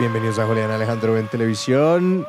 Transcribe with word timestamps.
Bienvenidos 0.00 0.38
a 0.38 0.46
Julián 0.46 0.70
Alejandro 0.70 1.18
en 1.18 1.28
Televisión. 1.28 2.26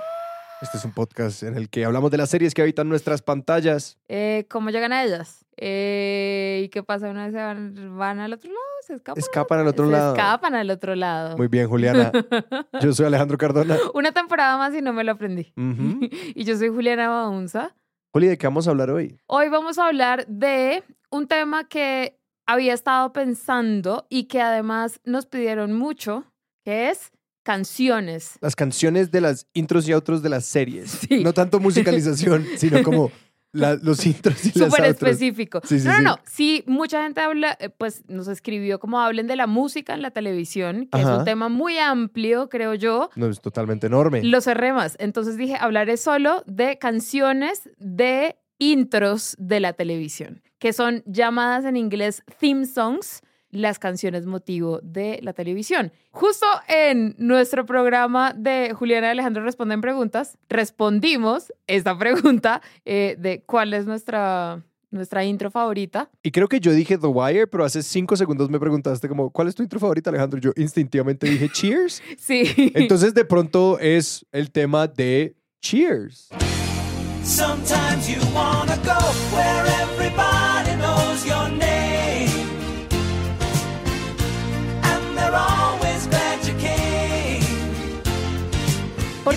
Este 0.61 0.77
es 0.77 0.83
un 0.83 0.91
podcast 0.91 1.41
en 1.43 1.55
el 1.55 1.69
que 1.69 1.85
hablamos 1.85 2.11
de 2.11 2.17
las 2.17 2.29
series 2.29 2.53
que 2.53 2.61
habitan 2.61 2.89
nuestras 2.89 3.21
pantallas. 3.21 3.97
Eh, 4.09 4.45
¿Cómo 4.49 4.71
llegan 4.71 4.91
a 4.91 5.05
ellas? 5.05 5.45
Eh, 5.55 6.63
¿Y 6.65 6.67
qué 6.67 6.83
pasa 6.83 7.09
una 7.09 7.23
vez 7.27 7.33
se 7.33 7.39
van, 7.39 7.97
van 7.97 8.19
al 8.19 8.33
otro 8.33 8.49
lado? 8.49 8.61
¿Se 8.85 8.95
escapan? 8.95 9.19
Escapan 9.19 9.59
al 9.59 9.67
otro 9.67 9.85
lado. 9.85 10.13
escapan 10.13 10.55
al 10.55 10.69
otro 10.69 10.95
lado. 10.95 11.37
Muy 11.37 11.47
bien, 11.47 11.69
Juliana. 11.69 12.11
Yo 12.81 12.91
soy 12.91 13.05
Alejandro 13.05 13.37
Cardona. 13.37 13.77
Una 13.93 14.11
temporada 14.11 14.57
más 14.57 14.75
y 14.75 14.81
no 14.81 14.91
me 14.91 15.05
lo 15.05 15.13
aprendí. 15.13 15.53
Y 16.35 16.43
yo 16.43 16.57
soy 16.57 16.67
Juliana 16.67 17.07
Baunza. 17.07 17.73
Juli, 18.11 18.27
¿de 18.27 18.37
qué 18.37 18.47
vamos 18.47 18.67
a 18.67 18.71
hablar 18.71 18.89
hoy? 18.89 19.17
Hoy 19.27 19.47
vamos 19.47 19.79
a 19.79 19.87
hablar 19.87 20.27
de 20.27 20.83
un 21.09 21.25
tema 21.29 21.69
que 21.69 22.19
había 22.45 22.73
estado 22.73 23.13
pensando 23.13 24.07
y 24.09 24.25
que 24.25 24.41
además 24.41 24.99
nos 25.05 25.25
pidieron 25.25 25.71
mucho, 25.71 26.25
que 26.65 26.89
es 26.89 27.13
canciones. 27.43 28.37
Las 28.41 28.55
canciones 28.55 29.11
de 29.11 29.21
las 29.21 29.47
intros 29.53 29.87
y 29.87 29.93
outros 29.93 30.21
de 30.21 30.29
las 30.29 30.45
series. 30.45 30.89
Sí. 31.09 31.23
No 31.23 31.33
tanto 31.33 31.59
musicalización, 31.59 32.45
sino 32.57 32.83
como 32.83 33.11
la- 33.53 33.75
los 33.75 34.05
intros 34.05 34.45
y 34.45 34.51
Súper 34.51 34.85
específico. 34.85 35.59
Sí, 35.65 35.79
sí, 35.79 35.87
no, 35.87 35.93
no, 35.97 36.01
no. 36.01 36.19
Sí, 36.25 36.63
mucha 36.67 37.03
gente 37.03 37.19
habla, 37.21 37.57
eh, 37.59 37.69
pues 37.69 38.03
nos 38.07 38.27
escribió 38.29 38.79
como 38.79 39.01
hablen 39.01 39.27
de 39.27 39.35
la 39.35 39.45
música 39.47 39.93
en 39.93 40.01
la 40.01 40.11
televisión, 40.11 40.87
que 40.91 40.99
es 41.01 41.05
un 41.05 41.25
tema 41.25 41.49
muy 41.49 41.77
amplio, 41.77 42.47
creo 42.49 42.75
yo. 42.75 43.09
No, 43.15 43.27
es 43.27 43.41
totalmente 43.41 43.87
enorme. 43.87 44.23
Lo 44.23 44.39
cerré 44.41 44.71
más. 44.73 44.95
Entonces 44.99 45.35
dije, 45.37 45.57
hablaré 45.59 45.97
solo 45.97 46.43
de 46.47 46.77
canciones 46.77 47.69
de 47.77 48.37
intros 48.57 49.35
de 49.39 49.59
la 49.59 49.73
televisión, 49.73 50.41
que 50.59 50.71
son 50.71 51.03
llamadas 51.05 51.65
en 51.65 51.75
inglés 51.75 52.23
theme 52.39 52.65
songs, 52.65 53.21
las 53.51 53.79
canciones 53.79 54.25
motivo 54.25 54.79
de 54.81 55.19
la 55.21 55.33
televisión. 55.33 55.91
Justo 56.11 56.45
en 56.67 57.15
nuestro 57.17 57.65
programa 57.65 58.33
de 58.33 58.73
Juliana 58.73 59.07
y 59.07 59.11
Alejandro 59.11 59.43
Responden 59.43 59.81
Preguntas, 59.81 60.37
respondimos 60.49 61.53
esta 61.67 61.97
pregunta 61.99 62.61
eh, 62.85 63.15
de 63.19 63.43
cuál 63.43 63.73
es 63.73 63.85
nuestra, 63.85 64.63
nuestra 64.89 65.23
intro 65.23 65.51
favorita. 65.51 66.09
Y 66.23 66.31
creo 66.31 66.47
que 66.47 66.59
yo 66.59 66.71
dije 66.71 66.97
The 66.97 67.07
Wire, 67.07 67.47
pero 67.47 67.65
hace 67.65 67.83
cinco 67.83 68.15
segundos 68.15 68.49
me 68.49 68.59
preguntaste 68.59 69.07
como, 69.07 69.29
¿cuál 69.29 69.47
es 69.47 69.55
tu 69.55 69.63
intro 69.63 69.79
favorita, 69.79 70.09
Alejandro? 70.09 70.39
Yo 70.39 70.51
instintivamente 70.55 71.27
dije 71.27 71.49
Cheers. 71.53 72.01
Sí. 72.17 72.71
Entonces 72.73 73.13
de 73.13 73.25
pronto 73.25 73.77
es 73.79 74.25
el 74.31 74.51
tema 74.51 74.87
de 74.87 75.35
Cheers. 75.61 76.29
Sometimes 77.23 78.09
you 78.09 78.19
wanna 78.33 78.77
go 78.77 78.97
where 79.31 79.65
everybody 79.83 80.75
knows 80.75 81.23
your 81.23 81.49
name. 81.49 81.70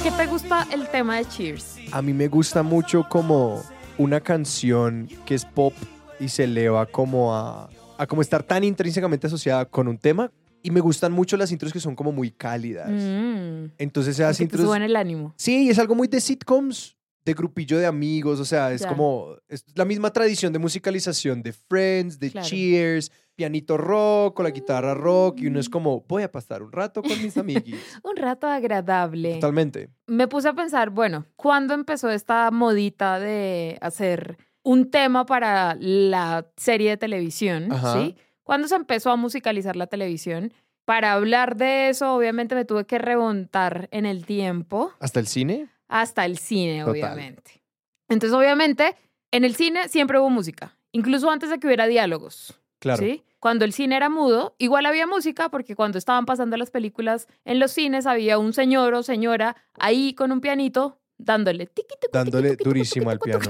Qué 0.05 0.11
te 0.11 0.27
gusta 0.27 0.69
el 0.71 0.87
tema 0.91 1.17
de 1.17 1.25
Cheers? 1.25 1.77
A 1.91 2.03
mí 2.03 2.13
me 2.13 2.29
gusta 2.29 2.63
mucho 2.63 3.07
como 3.09 3.63
una 3.97 4.21
canción 4.21 5.09
que 5.25 5.35
es 5.35 5.47
pop 5.47 5.73
y 6.21 6.29
se 6.29 6.45
eleva 6.45 6.85
como 6.85 7.35
a, 7.35 7.71
a 7.97 8.07
como 8.07 8.21
estar 8.21 8.43
tan 8.43 8.65
intrínsecamente 8.65 9.29
asociada 9.29 9.65
con 9.65 9.89
un 9.89 9.97
tema. 9.97 10.31
Y 10.63 10.71
me 10.71 10.81
gustan 10.81 11.11
mucho 11.11 11.39
las 11.39 11.51
intros 11.53 11.73
que 11.73 11.81
son 11.81 11.97
como 11.97 12.13
muy 12.13 12.31
cálidas. 12.31 12.91
Mm, 12.91 13.73
Entonces 13.79 14.19
esas 14.19 14.37
que 14.37 14.45
te 14.45 14.45
intros... 14.45 14.67
suben 14.67 14.83
el 14.83 14.95
ánimo. 14.95 15.33
Sí, 15.39 15.71
es 15.71 15.79
algo 15.79 15.95
muy 15.95 16.07
de 16.09 16.21
sitcoms, 16.21 16.99
de 17.25 17.33
grupillo 17.35 17.79
de 17.79 17.87
amigos, 17.87 18.39
o 18.41 18.45
sea, 18.45 18.71
es 18.73 18.83
Ya. 18.83 18.89
como 18.89 19.37
es 19.49 19.65
la 19.75 19.85
misma 19.85 20.12
tradición 20.12 20.53
de 20.53 20.59
musicalización 20.59 21.43
de 21.43 21.53
Friends, 21.53 22.19
de 22.19 22.31
Claro. 22.31 22.47
Cheers, 22.47 23.11
pianito 23.35 23.77
rock, 23.77 24.37
con 24.37 24.45
la 24.45 24.51
guitarra 24.51 24.95
rock, 24.95 25.41
y 25.41 25.47
uno 25.47 25.59
es 25.59 25.69
como, 25.69 26.05
voy 26.07 26.23
a 26.23 26.31
pasar 26.31 26.62
un 26.62 26.71
rato 26.71 27.03
con 27.03 27.21
mis 27.23 27.37
amiguis. 27.37 27.77
Un 28.05 28.17
rato 28.17 28.47
agradable. 28.47 29.35
Totalmente. 29.35 29.89
Me 30.07 30.29
puse 30.29 30.49
a 30.49 30.53
pensar, 30.53 30.91
bueno, 30.91 31.25
¿cuándo 31.37 31.75
empezó 31.75 32.11
esta 32.11 32.51
modita 32.51 33.19
de 33.19 33.79
hacer 33.81 34.37
un 34.62 34.91
tema 34.91 35.27
para 35.27 35.77
la 35.81 36.47
serie 36.56 36.91
de 36.91 36.97
televisión? 36.97 37.73
Ajá. 37.73 37.95
¿Sí? 37.95 38.17
¿Cuándo 38.43 38.69
se 38.69 38.77
empezó 38.77 39.11
a 39.11 39.17
musicalizar 39.17 39.75
la 39.77 39.87
televisión? 39.87 40.53
Para 40.85 41.15
hablar 41.15 41.56
de 41.56 41.89
eso, 41.89 42.15
obviamente 42.15 42.55
me 42.55 42.67
tuve 42.67 42.85
que 42.85 42.99
remontar 42.99 43.89
en 43.91 44.05
el 44.05 44.27
tiempo 44.27 44.93
¿Hasta 45.01 45.19
el 45.19 45.27
cine? 45.27 45.69
Hasta 45.89 46.25
el 46.25 46.39
cine, 46.39 46.81
Total. 46.81 46.93
obviamente. 46.93 47.62
Entonces, 48.09 48.37
obviamente, 48.37 48.97
en 49.31 49.45
el 49.45 49.55
cine 49.55 49.89
siempre 49.89 50.19
hubo 50.19 50.31
música, 50.31 50.77
incluso 50.93 51.31
antes 51.31 51.50
de 51.50 51.59
que 51.59 51.67
hubiera 51.67 51.87
diálogos. 51.87 52.61
Claro. 52.78 53.03
¿sí? 53.03 53.22
Cuando 53.41 53.65
el 53.65 53.72
cine 53.72 53.97
era 53.97 54.09
mudo, 54.09 54.55
igual 54.59 54.87
había 54.87 55.06
música 55.06 55.49
porque 55.49 55.75
cuando 55.77 55.99
estaban 55.99 56.25
pasando 56.27 56.56
las 56.56 56.71
películas 56.71 57.28
en 57.44 57.59
los 57.59 57.73
cines 57.73 58.06
había 58.06 58.39
un 58.39 58.53
señor 58.53 58.94
o 58.94 59.03
señora 59.03 59.56
ahí 59.75 60.15
con 60.15 60.33
un 60.33 60.41
pianito 60.41 60.99
dándole 61.19 61.71
Dándole 62.12 62.56
durísimo 62.56 63.11
al 63.11 63.19
piano. 63.19 63.41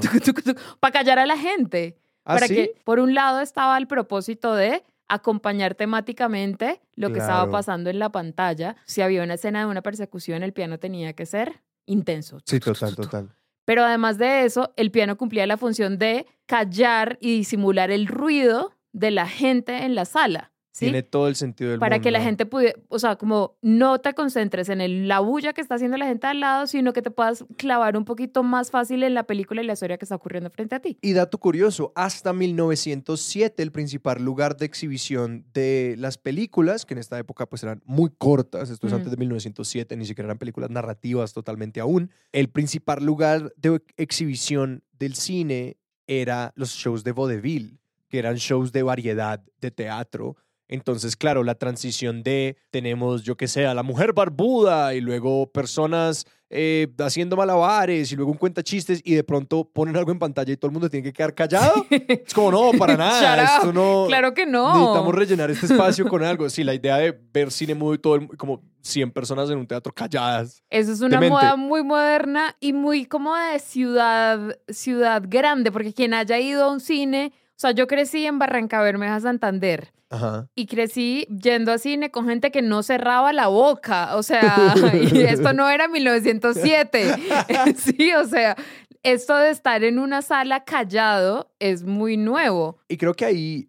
para 0.81 0.93
callar 0.93 1.19
a 1.19 1.27
la 1.27 1.37
gente. 1.37 1.97
¿Ah, 2.25 2.35
para 2.35 2.47
sí? 2.49 2.55
que, 2.55 2.75
por 2.85 2.99
un 2.99 3.15
lado, 3.15 3.41
estaba 3.41 3.77
el 3.77 3.87
propósito 3.87 4.55
de 4.55 4.83
acompañar 5.09 5.75
temáticamente 5.75 6.81
lo 6.95 7.13
que 7.13 7.19
estaba 7.19 7.51
pasando 7.51 7.91
en 7.91 7.99
la 7.99 8.11
pantalla. 8.11 8.77
Si 8.87 9.03
había 9.03 9.23
una 9.23 9.35
escena 9.35 9.61
de 9.61 9.67
una 9.67 9.83
persecución, 9.83 10.43
el 10.43 10.53
piano 10.53 10.79
tenía 10.79 11.13
que 11.13 11.27
ser 11.27 11.61
intenso. 11.87 12.39
Sí, 12.45 12.61
total, 12.61 12.95
total. 12.97 13.37
Pero 13.65 13.85
además 13.85 14.19
de 14.19 14.45
eso, 14.45 14.73
el 14.77 14.91
piano 14.91 15.17
cumplía 15.17 15.47
la 15.47 15.57
función 15.57 15.99
de 15.99 16.27
callar 16.47 17.19
y 17.21 17.37
disimular 17.39 17.91
el 17.91 18.07
ruido 18.07 18.73
de 18.93 19.11
la 19.11 19.27
gente 19.27 19.85
en 19.85 19.95
la 19.95 20.05
sala. 20.05 20.53
¿Sí? 20.75 20.87
Tiene 20.87 21.05
todo 21.05 21.29
el 21.29 21.37
sentido 21.37 21.71
del 21.71 21.79
Para 21.79 22.01
que 22.01 22.11
la 22.11 22.19
mundo. 22.19 22.27
gente 22.29 22.47
pudiera, 22.47 22.79
o 22.89 22.99
sea, 22.99 23.15
como 23.17 23.57
no 23.63 24.01
te 24.01 24.13
concentres 24.13 24.69
en 24.69 24.81
el- 24.81 25.07
la 25.07 25.21
bulla 25.21 25.53
que 25.53 25.61
está 25.61 25.77
haciendo 25.77 25.97
la 25.97 26.07
gente 26.07 26.27
al 26.27 26.41
lado, 26.41 26.67
sino 26.67 26.93
que 26.93 27.01
te 27.01 27.13
puedas 27.13 27.45
clavar 27.57 27.97
un 27.97 28.05
poquito 28.05 28.43
más 28.43 28.73
fácil 28.73 29.05
en 29.05 29.15
la 29.15 29.23
película 29.23 29.63
y 29.63 29.67
la 29.67 29.75
historia 29.75 29.97
que 29.99 30.05
está 30.05 30.17
ocurriendo 30.17 30.51
frente 30.51 30.75
a 30.75 30.81
ti. 30.81 30.99
Y 31.01 31.13
dato 31.13 31.39
curioso, 31.39 31.93
hasta 31.95 32.33
1907 32.33 33.63
el 33.63 33.71
principal 33.73 34.23
lugar 34.23 34.57
de 34.57 34.67
exhibición 34.67 35.45
de 35.55 35.95
las 35.99 36.19
películas, 36.19 36.85
que 36.85 36.95
en 36.95 36.99
esta 36.99 37.19
época 37.19 37.47
pues 37.47 37.63
eran 37.63 37.81
muy 37.85 38.11
cortas, 38.19 38.71
esto 38.71 38.87
es 38.89 38.93
antes 38.93 39.11
de 39.11 39.17
1907, 39.17 39.97
ni 39.97 40.07
siquiera 40.07 40.27
eran 40.27 40.39
películas 40.39 40.71
narrativas 40.71 41.33
totalmente 41.33 41.81
aún, 41.81 42.11
el 42.33 42.49
principal 42.49 43.05
lugar 43.05 43.53
de 43.57 43.81
exhibición 43.97 44.83
del 44.99 45.15
cine 45.15 45.77
era 46.07 46.53
los 46.57 46.71
shows 46.71 47.05
de 47.05 47.13
vaudeville, 47.13 47.79
que 48.09 48.19
eran 48.19 48.37
shows 48.37 48.73
de 48.73 48.83
variedad 48.83 49.43
de 49.61 49.71
teatro. 49.71 50.37
Entonces, 50.75 51.17
claro, 51.17 51.43
la 51.45 51.55
transición 51.55 52.23
de 52.23 52.57
tenemos, 52.71 53.23
yo 53.23 53.37
que 53.37 53.49
sé, 53.49 53.67
a 53.67 53.73
la 53.75 53.83
mujer 53.83 54.13
barbuda 54.13 54.95
y 54.95 55.01
luego 55.01 55.51
personas 55.51 56.27
eh, 56.51 56.87
haciendo 56.99 57.37
malabares 57.37 58.13
y 58.13 58.17
luego 58.17 58.31
un 58.31 58.37
cuenta 58.39 58.63
chistes 58.63 59.01
y 59.05 59.15
de 59.15 59.25
pronto 59.25 59.65
ponen 59.73 59.97
algo 59.97 60.13
en 60.13 60.19
pantalla 60.21 60.53
y 60.53 60.57
todo 60.57 60.69
el 60.69 60.73
mundo 60.73 60.89
tiene 60.89 61.03
que 61.03 61.13
quedar 61.13 61.35
callado. 61.35 61.85
Es 61.91 62.33
como, 62.35 62.53
no, 62.53 62.71
para 62.79 62.97
nada. 62.99 63.57
Esto 63.57 63.73
no. 63.73 64.05
Claro 64.07 64.35
que 64.35 64.47
no. 64.47 64.73
Necesitamos 64.75 65.15
rellenar 65.15 65.51
este 65.51 65.67
espacio 65.67 66.07
con 66.07 66.23
algo. 66.23 66.49
Sí, 66.51 66.63
la 66.63 66.75
idea 66.75 66.99
de 66.99 67.19
ver 67.33 67.51
cine 67.51 67.75
mudo 67.75 67.95
y 67.95 67.99
todo, 67.99 68.17
el- 68.17 68.29
como 68.37 68.63
100 68.83 69.11
personas 69.11 69.49
en 69.51 69.59
un 69.59 69.67
teatro 69.67 69.93
calladas. 69.93 70.63
Eso 70.71 70.93
es 70.93 71.01
una 71.01 71.17
Demente. 71.17 71.31
moda 71.31 71.57
muy 71.57 71.83
moderna 71.83 72.55
y 72.61 72.73
muy 72.73 73.07
como 73.07 73.35
de 73.35 73.59
ciudad, 73.59 74.59
ciudad 74.69 75.23
grande, 75.27 75.73
porque 75.73 75.93
quien 75.93 76.15
haya 76.15 76.39
ido 76.39 76.65
a 76.65 76.71
un 76.71 76.81
cine, 76.81 77.33
o 77.35 77.57
sea, 77.57 77.71
yo 77.73 77.87
crecí 77.87 78.27
en 78.27 78.39
Barranca 78.39 78.81
Bermeja, 78.83 79.19
Santander. 79.21 79.93
Ajá. 80.15 80.49
Y 80.55 80.67
crecí 80.67 81.27
yendo 81.43 81.73
a 81.73 81.79
cine 81.79 82.11
con 82.11 82.29
gente 82.29 82.51
que 82.51 82.63
no 82.63 82.83
cerraba 82.83 83.33
la 83.33 83.49
boca. 83.49 84.17
O 84.17 84.23
sea, 84.23 84.75
y 85.13 85.23
esto 85.23 85.53
no 85.53 85.69
era 85.69 85.89
1907. 85.89 87.15
sí, 87.77 88.13
o 88.15 88.27
sea, 88.27 88.57
esto 89.03 89.37
de 89.37 89.51
estar 89.51 89.83
en 89.85 89.99
una 89.99 90.23
sala 90.23 90.65
callado 90.65 91.53
es 91.59 91.83
muy 91.83 92.17
nuevo. 92.17 92.79
Y 92.89 92.97
creo 92.97 93.15
que 93.15 93.25
ahí 93.25 93.69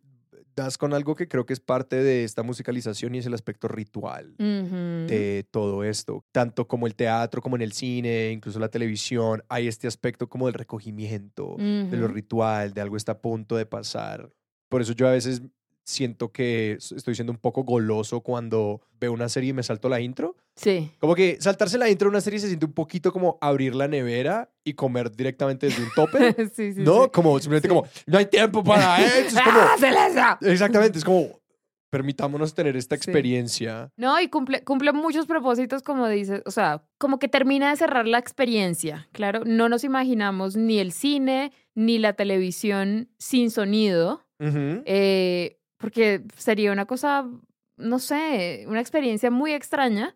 das 0.56 0.78
con 0.78 0.94
algo 0.94 1.16
que 1.16 1.28
creo 1.28 1.46
que 1.46 1.54
es 1.54 1.60
parte 1.60 2.02
de 2.02 2.24
esta 2.24 2.42
musicalización 2.42 3.14
y 3.14 3.18
es 3.18 3.26
el 3.26 3.34
aspecto 3.34 3.68
ritual 3.68 4.36
Ujú. 4.40 5.08
de 5.08 5.46
todo 5.52 5.84
esto. 5.84 6.24
Tanto 6.32 6.68
como 6.68 6.88
el 6.88 6.96
teatro, 6.96 7.42
como 7.42 7.58
en 7.58 7.62
el 7.62 7.74
cine, 7.74 8.32
incluso 8.32 8.60
la 8.60 8.70
televisión, 8.70 9.44
hay 9.50 9.68
este 9.68 9.88
aspecto 9.88 10.30
como 10.30 10.46
del 10.46 10.54
recogimiento, 10.54 11.56
de 11.58 11.98
lo 11.98 12.08
ritual, 12.08 12.74
de 12.74 12.82
algo 12.82 12.96
está 12.96 13.14
a 13.14 13.20
punto 13.20 13.58
de 13.58 13.66
pasar. 13.66 14.30
Por 14.70 14.82
eso 14.82 14.94
yo 14.94 15.08
a 15.08 15.12
veces 15.12 15.42
siento 15.86 16.32
que 16.32 16.74
estoy 16.74 17.14
siendo 17.16 17.32
un 17.32 17.38
poco 17.38 17.64
goloso 17.64 18.22
cuando 18.22 18.82
veo 19.00 19.14
una 19.14 19.30
serie 19.30 19.52
y 19.52 19.54
me 19.54 19.62
salto 19.64 19.88
la 19.88 20.02
intro. 20.02 20.36
Sí. 20.56 20.92
Como 21.00 21.14
que 21.16 21.38
saltarse 21.40 21.78
la 21.78 21.90
intro 21.90 22.08
de 22.08 22.10
una 22.10 22.22
serie 22.22 22.40
se 22.40 22.48
siente 22.48 22.66
un 22.66 22.74
poquito 22.74 23.14
como 23.14 23.38
abrir 23.40 23.76
la 23.76 23.88
nevera 23.88 24.50
y 24.64 24.74
comer 24.74 25.12
directamente 25.16 25.68
desde 25.68 25.84
un 25.84 25.90
tope. 25.96 26.34
sí, 26.56 26.74
sí, 26.74 26.82
¿No? 26.82 27.04
sí. 27.04 27.10
Como 27.14 27.38
simplemente 27.40 27.68
Sí. 27.68 27.74
como, 27.74 27.88
no 28.08 28.18
hay 28.18 28.26
tiempo 28.26 28.64
para 28.64 28.98
eso. 29.06 29.38
Es 29.38 29.44
como, 29.44 29.60
¡Ah, 29.60 30.38
exactamente, 30.42 30.98
es 30.98 31.06
como, 31.06 31.40
permitámonos 31.92 32.54
tener 32.56 32.76
esta 32.76 32.96
Sí. 32.96 33.02
experiencia. 33.04 33.90
No, 33.96 34.20
y 34.20 34.28
cumple, 34.28 34.64
cumple 34.64 34.92
muchos 34.92 35.28
propósitos, 35.28 35.84
como 35.84 36.08
dices, 36.10 36.42
o 36.46 36.52
sea, 36.52 36.84
como 36.98 37.20
que 37.20 37.28
termina 37.28 37.70
de 37.70 37.78
cerrar 37.78 38.08
la 38.08 38.18
experiencia. 38.18 39.08
Claro, 39.14 39.44
no 39.46 39.70
nos 39.70 39.84
imaginamos 39.84 40.56
ni 40.58 40.80
el 40.80 40.92
cine 40.92 41.52
ni 41.76 42.00
la 42.00 42.14
televisión 42.14 43.10
sin 43.20 43.52
sonido, 43.52 44.24
eh, 44.40 45.58
porque 45.86 46.24
sería 46.36 46.72
una 46.72 46.86
cosa, 46.86 47.30
no 47.78 48.00
sé, 48.00 48.66
una 48.68 48.82
experiencia 48.82 49.30
muy 49.30 49.54
extraña. 49.54 50.16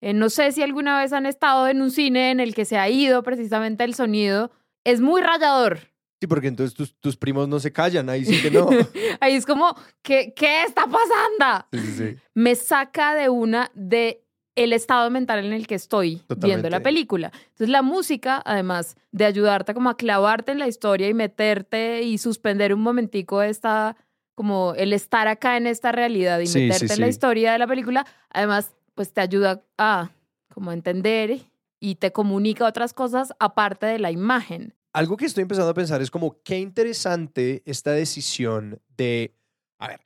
Eh, 0.00 0.14
no 0.14 0.30
sé 0.30 0.50
si 0.52 0.62
alguna 0.62 0.98
vez 0.98 1.12
han 1.12 1.26
estado 1.26 1.68
en 1.68 1.82
un 1.82 1.90
cine 1.90 2.30
en 2.30 2.40
el 2.40 2.54
que 2.54 2.64
se 2.64 2.78
ha 2.78 2.88
ido 2.88 3.22
precisamente 3.22 3.84
el 3.84 3.92
sonido. 3.92 4.50
Es 4.82 5.02
muy 5.02 5.20
rayador. 5.20 5.80
Sí, 6.22 6.26
porque 6.26 6.48
entonces 6.48 6.74
tus, 6.74 6.98
tus 6.98 7.18
primos 7.18 7.48
no 7.48 7.60
se 7.60 7.70
callan, 7.70 8.08
ahí 8.08 8.24
sí 8.24 8.40
que 8.40 8.50
no. 8.50 8.70
Ahí 9.20 9.34
es 9.34 9.44
como, 9.44 9.76
¿qué, 10.00 10.32
qué 10.34 10.62
está 10.62 10.86
pasando? 10.86 11.66
Sí, 11.70 11.80
sí, 11.80 11.92
sí. 11.98 12.16
me 12.32 12.54
saca 12.54 13.14
de 13.14 13.28
una 13.28 13.70
de 13.74 14.24
el 14.56 14.72
estado 14.72 15.10
mental 15.10 15.44
en 15.44 15.52
el 15.52 15.66
que 15.66 15.74
estoy 15.74 16.22
viendo 16.38 16.70
la 16.70 16.80
película. 16.80 17.30
Entonces 17.34 17.68
la 17.68 17.82
música, 17.82 18.40
además 18.42 18.96
de 19.12 19.26
ayudarte 19.26 19.74
como 19.74 19.90
a 19.90 19.98
clavarte 19.98 20.52
en 20.52 20.58
la 20.58 20.66
historia 20.66 21.08
y 21.08 21.14
meterte 21.14 22.04
y 22.04 22.16
suspender 22.16 22.72
un 22.72 22.80
momentico 22.80 23.42
esta 23.42 23.96
como 24.40 24.72
el 24.74 24.94
estar 24.94 25.28
acá 25.28 25.58
en 25.58 25.66
esta 25.66 25.92
realidad 25.92 26.40
y 26.40 26.46
Sí, 26.46 26.60
sí, 26.60 26.66
meterte 26.66 26.94
en 26.94 27.00
la 27.00 27.08
historia 27.08 27.52
de 27.52 27.58
la 27.58 27.66
película, 27.66 28.06
además 28.30 28.74
pues 28.94 29.12
te 29.12 29.20
ayuda 29.20 29.62
a 29.76 30.12
como 30.54 30.72
entender 30.72 31.42
y 31.78 31.96
te 31.96 32.10
comunica 32.10 32.64
otras 32.64 32.94
cosas 32.94 33.34
aparte 33.38 33.84
de 33.84 33.98
la 33.98 34.10
imagen. 34.10 34.74
Algo 34.94 35.18
que 35.18 35.26
estoy 35.26 35.42
empezando 35.42 35.68
a 35.68 35.74
pensar 35.74 36.00
es 36.00 36.10
como 36.10 36.40
qué 36.42 36.58
interesante 36.58 37.62
esta 37.66 37.92
decisión 37.92 38.80
de, 38.96 39.36
a 39.78 39.88
ver, 39.88 40.00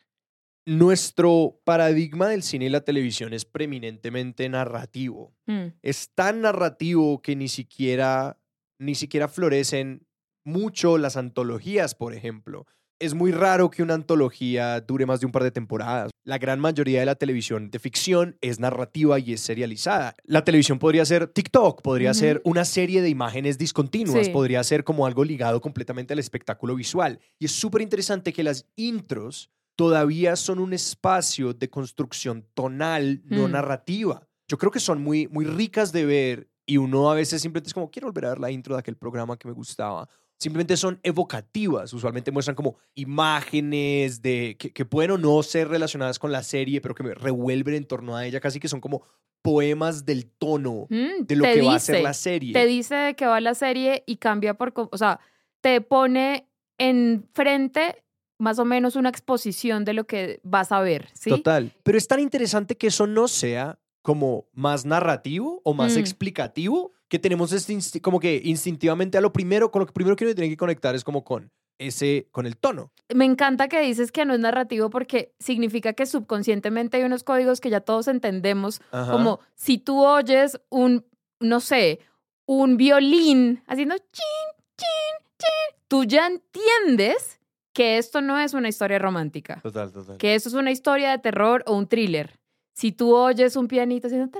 nuestro 0.66 1.60
paradigma 1.62 2.26
del 2.26 2.42
cine 2.42 2.64
y 2.64 2.70
la 2.70 2.80
televisión 2.80 3.34
es 3.34 3.44
preeminentemente 3.44 4.48
narrativo. 4.48 5.32
Mm, 5.46 5.66
Es 5.80 6.10
tan 6.12 6.40
narrativo 6.40 7.22
que 7.22 7.36
ni 7.36 7.46
siquiera, 7.46 8.40
ni 8.80 8.96
siquiera 8.96 9.28
florecen 9.28 10.08
mucho 10.44 10.98
las 10.98 11.16
antologías, 11.16 11.94
por 11.94 12.14
ejemplo. 12.14 12.66
Es 13.00 13.12
muy 13.12 13.32
raro 13.32 13.70
que 13.70 13.82
una 13.82 13.94
antología 13.94 14.80
dure 14.80 15.04
más 15.04 15.18
de 15.20 15.26
un 15.26 15.32
par 15.32 15.42
de 15.42 15.50
temporadas. 15.50 16.10
La 16.22 16.38
gran 16.38 16.60
mayoría 16.60 17.00
de 17.00 17.06
la 17.06 17.16
televisión 17.16 17.70
de 17.70 17.78
ficción 17.80 18.38
es 18.40 18.60
narrativa 18.60 19.18
y 19.18 19.32
es 19.32 19.40
serializada. 19.40 20.14
La 20.24 20.44
televisión 20.44 20.78
podría 20.78 21.04
ser 21.04 21.26
TikTok, 21.26 21.82
podría 21.82 22.14
ser 22.14 22.40
una 22.44 22.64
serie 22.64 23.02
de 23.02 23.08
imágenes 23.08 23.58
discontinuas, 23.58 24.26
Sí. 24.26 24.32
podría 24.32 24.62
ser 24.62 24.84
como 24.84 25.06
algo 25.06 25.24
ligado 25.24 25.60
completamente 25.60 26.12
al 26.12 26.20
espectáculo 26.20 26.76
visual. 26.76 27.18
Y 27.40 27.46
es 27.46 27.52
súper 27.52 27.82
interesante 27.82 28.32
que 28.32 28.44
las 28.44 28.66
intros 28.76 29.50
todavía 29.76 30.36
son 30.36 30.60
un 30.60 30.72
espacio 30.72 31.52
de 31.52 31.68
construcción 31.68 32.46
tonal, 32.54 33.22
no 33.24 33.48
Mm. 33.48 33.52
narrativa. 33.52 34.28
Yo 34.48 34.56
creo 34.56 34.70
que 34.70 34.78
son 34.80 35.02
muy, 35.02 35.26
muy 35.28 35.44
ricas 35.46 35.90
de 35.90 36.06
ver 36.06 36.48
y 36.64 36.76
uno 36.76 37.10
a 37.10 37.14
veces 37.14 37.42
simplemente 37.42 37.68
es 37.68 37.74
como, 37.74 37.90
quiero 37.90 38.06
volver 38.08 38.26
a 38.26 38.28
ver 38.30 38.38
la 38.40 38.50
intro 38.52 38.76
de 38.76 38.80
aquel 38.80 38.96
programa 38.96 39.36
que 39.36 39.48
me 39.48 39.52
gustaba. 39.54 40.08
Simplemente 40.38 40.76
son 40.76 40.98
evocativas, 41.02 41.92
usualmente 41.92 42.30
muestran 42.30 42.54
como 42.56 42.76
imágenes 42.94 44.20
de 44.20 44.56
que, 44.58 44.72
que 44.72 44.84
pueden 44.84 45.12
o 45.12 45.18
no 45.18 45.42
ser 45.42 45.68
relacionadas 45.68 46.18
con 46.18 46.32
la 46.32 46.42
serie, 46.42 46.80
pero 46.80 46.94
que 46.94 47.02
me 47.02 47.14
revuelven 47.14 47.74
en 47.74 47.84
torno 47.86 48.16
a 48.16 48.26
ella, 48.26 48.40
casi 48.40 48.60
que 48.60 48.68
son 48.68 48.80
como 48.80 49.02
poemas 49.42 50.04
del 50.04 50.26
tono 50.26 50.86
mm, 50.90 51.24
de 51.26 51.36
lo 51.36 51.44
que 51.44 51.62
va 51.62 51.74
a 51.76 51.78
ser 51.78 52.02
la 52.02 52.14
serie. 52.14 52.52
te 52.52 52.66
dice 52.66 52.94
de 52.94 53.14
qué 53.14 53.26
va 53.26 53.40
la 53.40 53.54
serie 53.54 54.02
y 54.06 54.16
cambia 54.16 54.54
por, 54.54 54.72
o 54.74 54.96
sea, 54.98 55.20
te 55.60 55.80
pone 55.80 56.48
enfrente 56.78 58.02
más 58.38 58.58
o 58.58 58.64
menos 58.64 58.96
una 58.96 59.08
exposición 59.10 59.84
de 59.84 59.92
lo 59.94 60.04
que 60.06 60.40
vas 60.42 60.72
a 60.72 60.80
ver, 60.80 61.08
¿sí? 61.14 61.30
Total. 61.30 61.72
Pero 61.82 61.96
es 61.98 62.08
tan 62.08 62.20
interesante 62.20 62.76
que 62.76 62.88
eso 62.88 63.06
no 63.06 63.28
sea 63.28 63.78
como 64.02 64.48
más 64.52 64.84
narrativo 64.84 65.60
o 65.64 65.72
más 65.72 65.94
Mm. 65.94 65.98
explicativo, 66.00 66.92
que 67.14 67.20
tenemos 67.20 67.52
este 67.52 68.00
como 68.00 68.18
que 68.18 68.40
instintivamente 68.42 69.16
a 69.16 69.20
lo 69.20 69.32
primero, 69.32 69.70
con 69.70 69.78
lo 69.78 69.86
primero 69.86 70.16
que 70.16 70.24
uno 70.24 70.34
tiene 70.34 70.50
que 70.50 70.56
conectar 70.56 70.96
es 70.96 71.04
como 71.04 71.22
con 71.22 71.52
ese, 71.78 72.26
con 72.32 72.44
el 72.44 72.56
tono. 72.56 72.90
Me 73.14 73.24
encanta 73.24 73.68
que 73.68 73.80
dices 73.82 74.10
que 74.10 74.24
no 74.24 74.34
es 74.34 74.40
narrativo 74.40 74.90
porque 74.90 75.32
significa 75.38 75.92
que 75.92 76.06
subconscientemente 76.06 76.96
hay 76.96 77.04
unos 77.04 77.22
códigos 77.22 77.60
que 77.60 77.70
ya 77.70 77.80
todos 77.80 78.08
entendemos, 78.08 78.80
Ajá. 78.90 79.12
como 79.12 79.38
si 79.54 79.78
tú 79.78 80.04
oyes 80.04 80.60
un, 80.70 81.06
no 81.38 81.60
sé, 81.60 82.00
un 82.46 82.76
violín 82.76 83.62
haciendo 83.68 83.96
chin, 83.96 84.64
chin, 84.76 85.28
chin, 85.38 85.78
tú 85.86 86.02
ya 86.02 86.26
entiendes 86.26 87.38
que 87.72 87.98
esto 87.98 88.22
no 88.22 88.40
es 88.40 88.54
una 88.54 88.68
historia 88.68 88.98
romántica. 88.98 89.60
Total, 89.62 89.92
total. 89.92 90.16
que 90.18 90.34
eso 90.34 90.48
es 90.48 90.54
una 90.56 90.72
historia 90.72 91.12
de 91.12 91.18
terror 91.18 91.62
o 91.68 91.76
un 91.76 91.86
thriller. 91.86 92.40
Si 92.74 92.92
tú 92.92 93.14
oyes 93.14 93.56
un 93.56 93.68
pianito 93.68 94.08
haciendo 94.08 94.30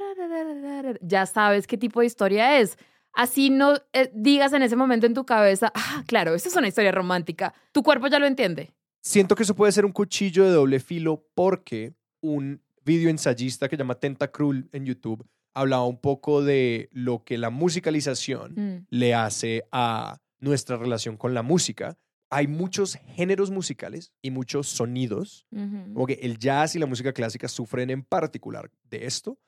ya 1.01 1.25
sabes 1.25 1.67
qué 1.67 1.79
tipo 1.79 2.01
de 2.01 2.07
historia 2.07 2.59
es. 2.61 2.77
Así 3.13 3.49
no 3.49 3.75
eh, 3.93 4.11
digas 4.13 4.53
en 4.53 4.63
ese 4.63 4.75
momento 4.75 5.07
en 5.07 5.15
tu 5.15 5.25
cabeza, 5.25 5.71
ah, 5.75 6.03
claro, 6.07 6.35
esa 6.35 6.49
es 6.49 6.57
una 6.57 6.67
historia 6.67 6.91
romántica. 6.91 7.55
Tu 7.71 7.83
cuerpo 7.83 8.09
ya 8.09 8.19
lo 8.19 8.27
entiende. 8.27 8.73
Siento 9.01 9.37
que 9.37 9.45
eso 9.45 9.55
puede 9.55 9.71
ser 9.71 9.85
un 9.85 9.93
cuchillo 9.93 10.45
de 10.45 10.51
doble 10.51 10.81
filo 10.81 11.25
porque 11.35 11.95
un 12.21 12.61
video 12.85 13.09
ensayista 13.09 13.69
que 13.69 13.77
se 13.77 13.83
llama 13.83 13.95
Tentacruel 13.95 14.69
en 14.73 14.85
YouTube 14.85 15.25
hablaba 15.55 15.87
un 15.87 16.01
poco 16.01 16.43
de 16.43 16.89
lo 16.91 17.23
que 17.25 17.39
la 17.39 17.51
musicalización 17.51 18.55
Mm, 18.57 18.87
le 18.91 19.15
hace 19.15 19.63
a 19.71 20.19
nuestra 20.41 20.77
relación 20.77 21.17
con 21.17 21.35
la 21.35 21.43
música. 21.43 21.97
Hay 22.35 22.47
muchos 22.49 22.97
géneros 23.15 23.51
musicales 23.51 24.13
y 24.23 24.31
muchos 24.31 24.67
sonidos 24.69 25.47
ujú. 25.53 25.93
Como 25.95 26.07
que 26.07 26.15
el 26.15 26.39
jazz 26.39 26.75
y 26.75 26.79
la 26.79 26.87
música 26.87 27.13
clásica 27.13 27.47
sufren 27.49 27.91
en 27.91 28.03
particular 28.03 28.71
de 28.91 29.07
esto. 29.07 29.39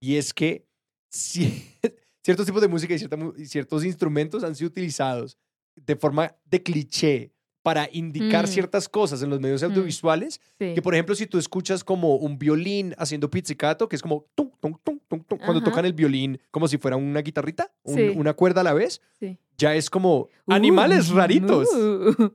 Y 0.00 0.16
es 0.16 0.34
que 0.34 0.66
ci- 1.10 1.50
ciertos 2.24 2.44
tipos 2.46 2.60
de 2.60 2.68
música 2.68 2.94
y, 2.94 2.98
cierta 2.98 3.16
y 3.38 3.46
ciertos 3.46 3.84
instrumentos 3.84 4.44
han 4.44 4.54
sido 4.54 4.68
utilizados 4.68 5.38
de 5.76 5.96
forma 5.96 6.36
de 6.44 6.62
cliché 6.62 7.32
para 7.66 7.88
indicar 7.90 8.44
Mm. 8.44 8.46
ciertas 8.46 8.88
cosas 8.88 9.22
en 9.24 9.28
los 9.30 9.40
medios 9.40 9.60
Mm. 9.60 9.64
audiovisuales. 9.66 10.40
Sí. 10.56 10.72
Que, 10.72 10.80
por 10.82 10.94
ejemplo, 10.94 11.16
si 11.16 11.26
tú 11.26 11.36
escuchas 11.36 11.82
como 11.82 12.14
un 12.14 12.38
violín 12.38 12.94
haciendo 12.96 13.28
pizzicato, 13.28 13.88
que 13.88 13.96
es 13.96 14.02
como 14.02 14.24
tum, 14.36 14.52
tum, 14.60 14.78
tum, 14.84 15.00
tum, 15.08 15.20
tum, 15.24 15.38
cuando 15.44 15.60
tocan 15.64 15.84
el 15.84 15.92
violín 15.92 16.38
como 16.52 16.68
si 16.68 16.78
fuera 16.78 16.96
una 16.96 17.22
guitarrita, 17.22 17.72
un- 17.82 17.94
Sí. 17.96 18.12
una 18.14 18.34
cuerda 18.34 18.60
a 18.60 18.64
la 18.64 18.72
vez, 18.72 19.02
Sí. 19.18 19.36
ya 19.58 19.74
es 19.74 19.90
como 19.90 20.28
animales 20.46 21.10
Uh, 21.10 21.16
raritos. 21.16 21.66
uh. 21.74 22.30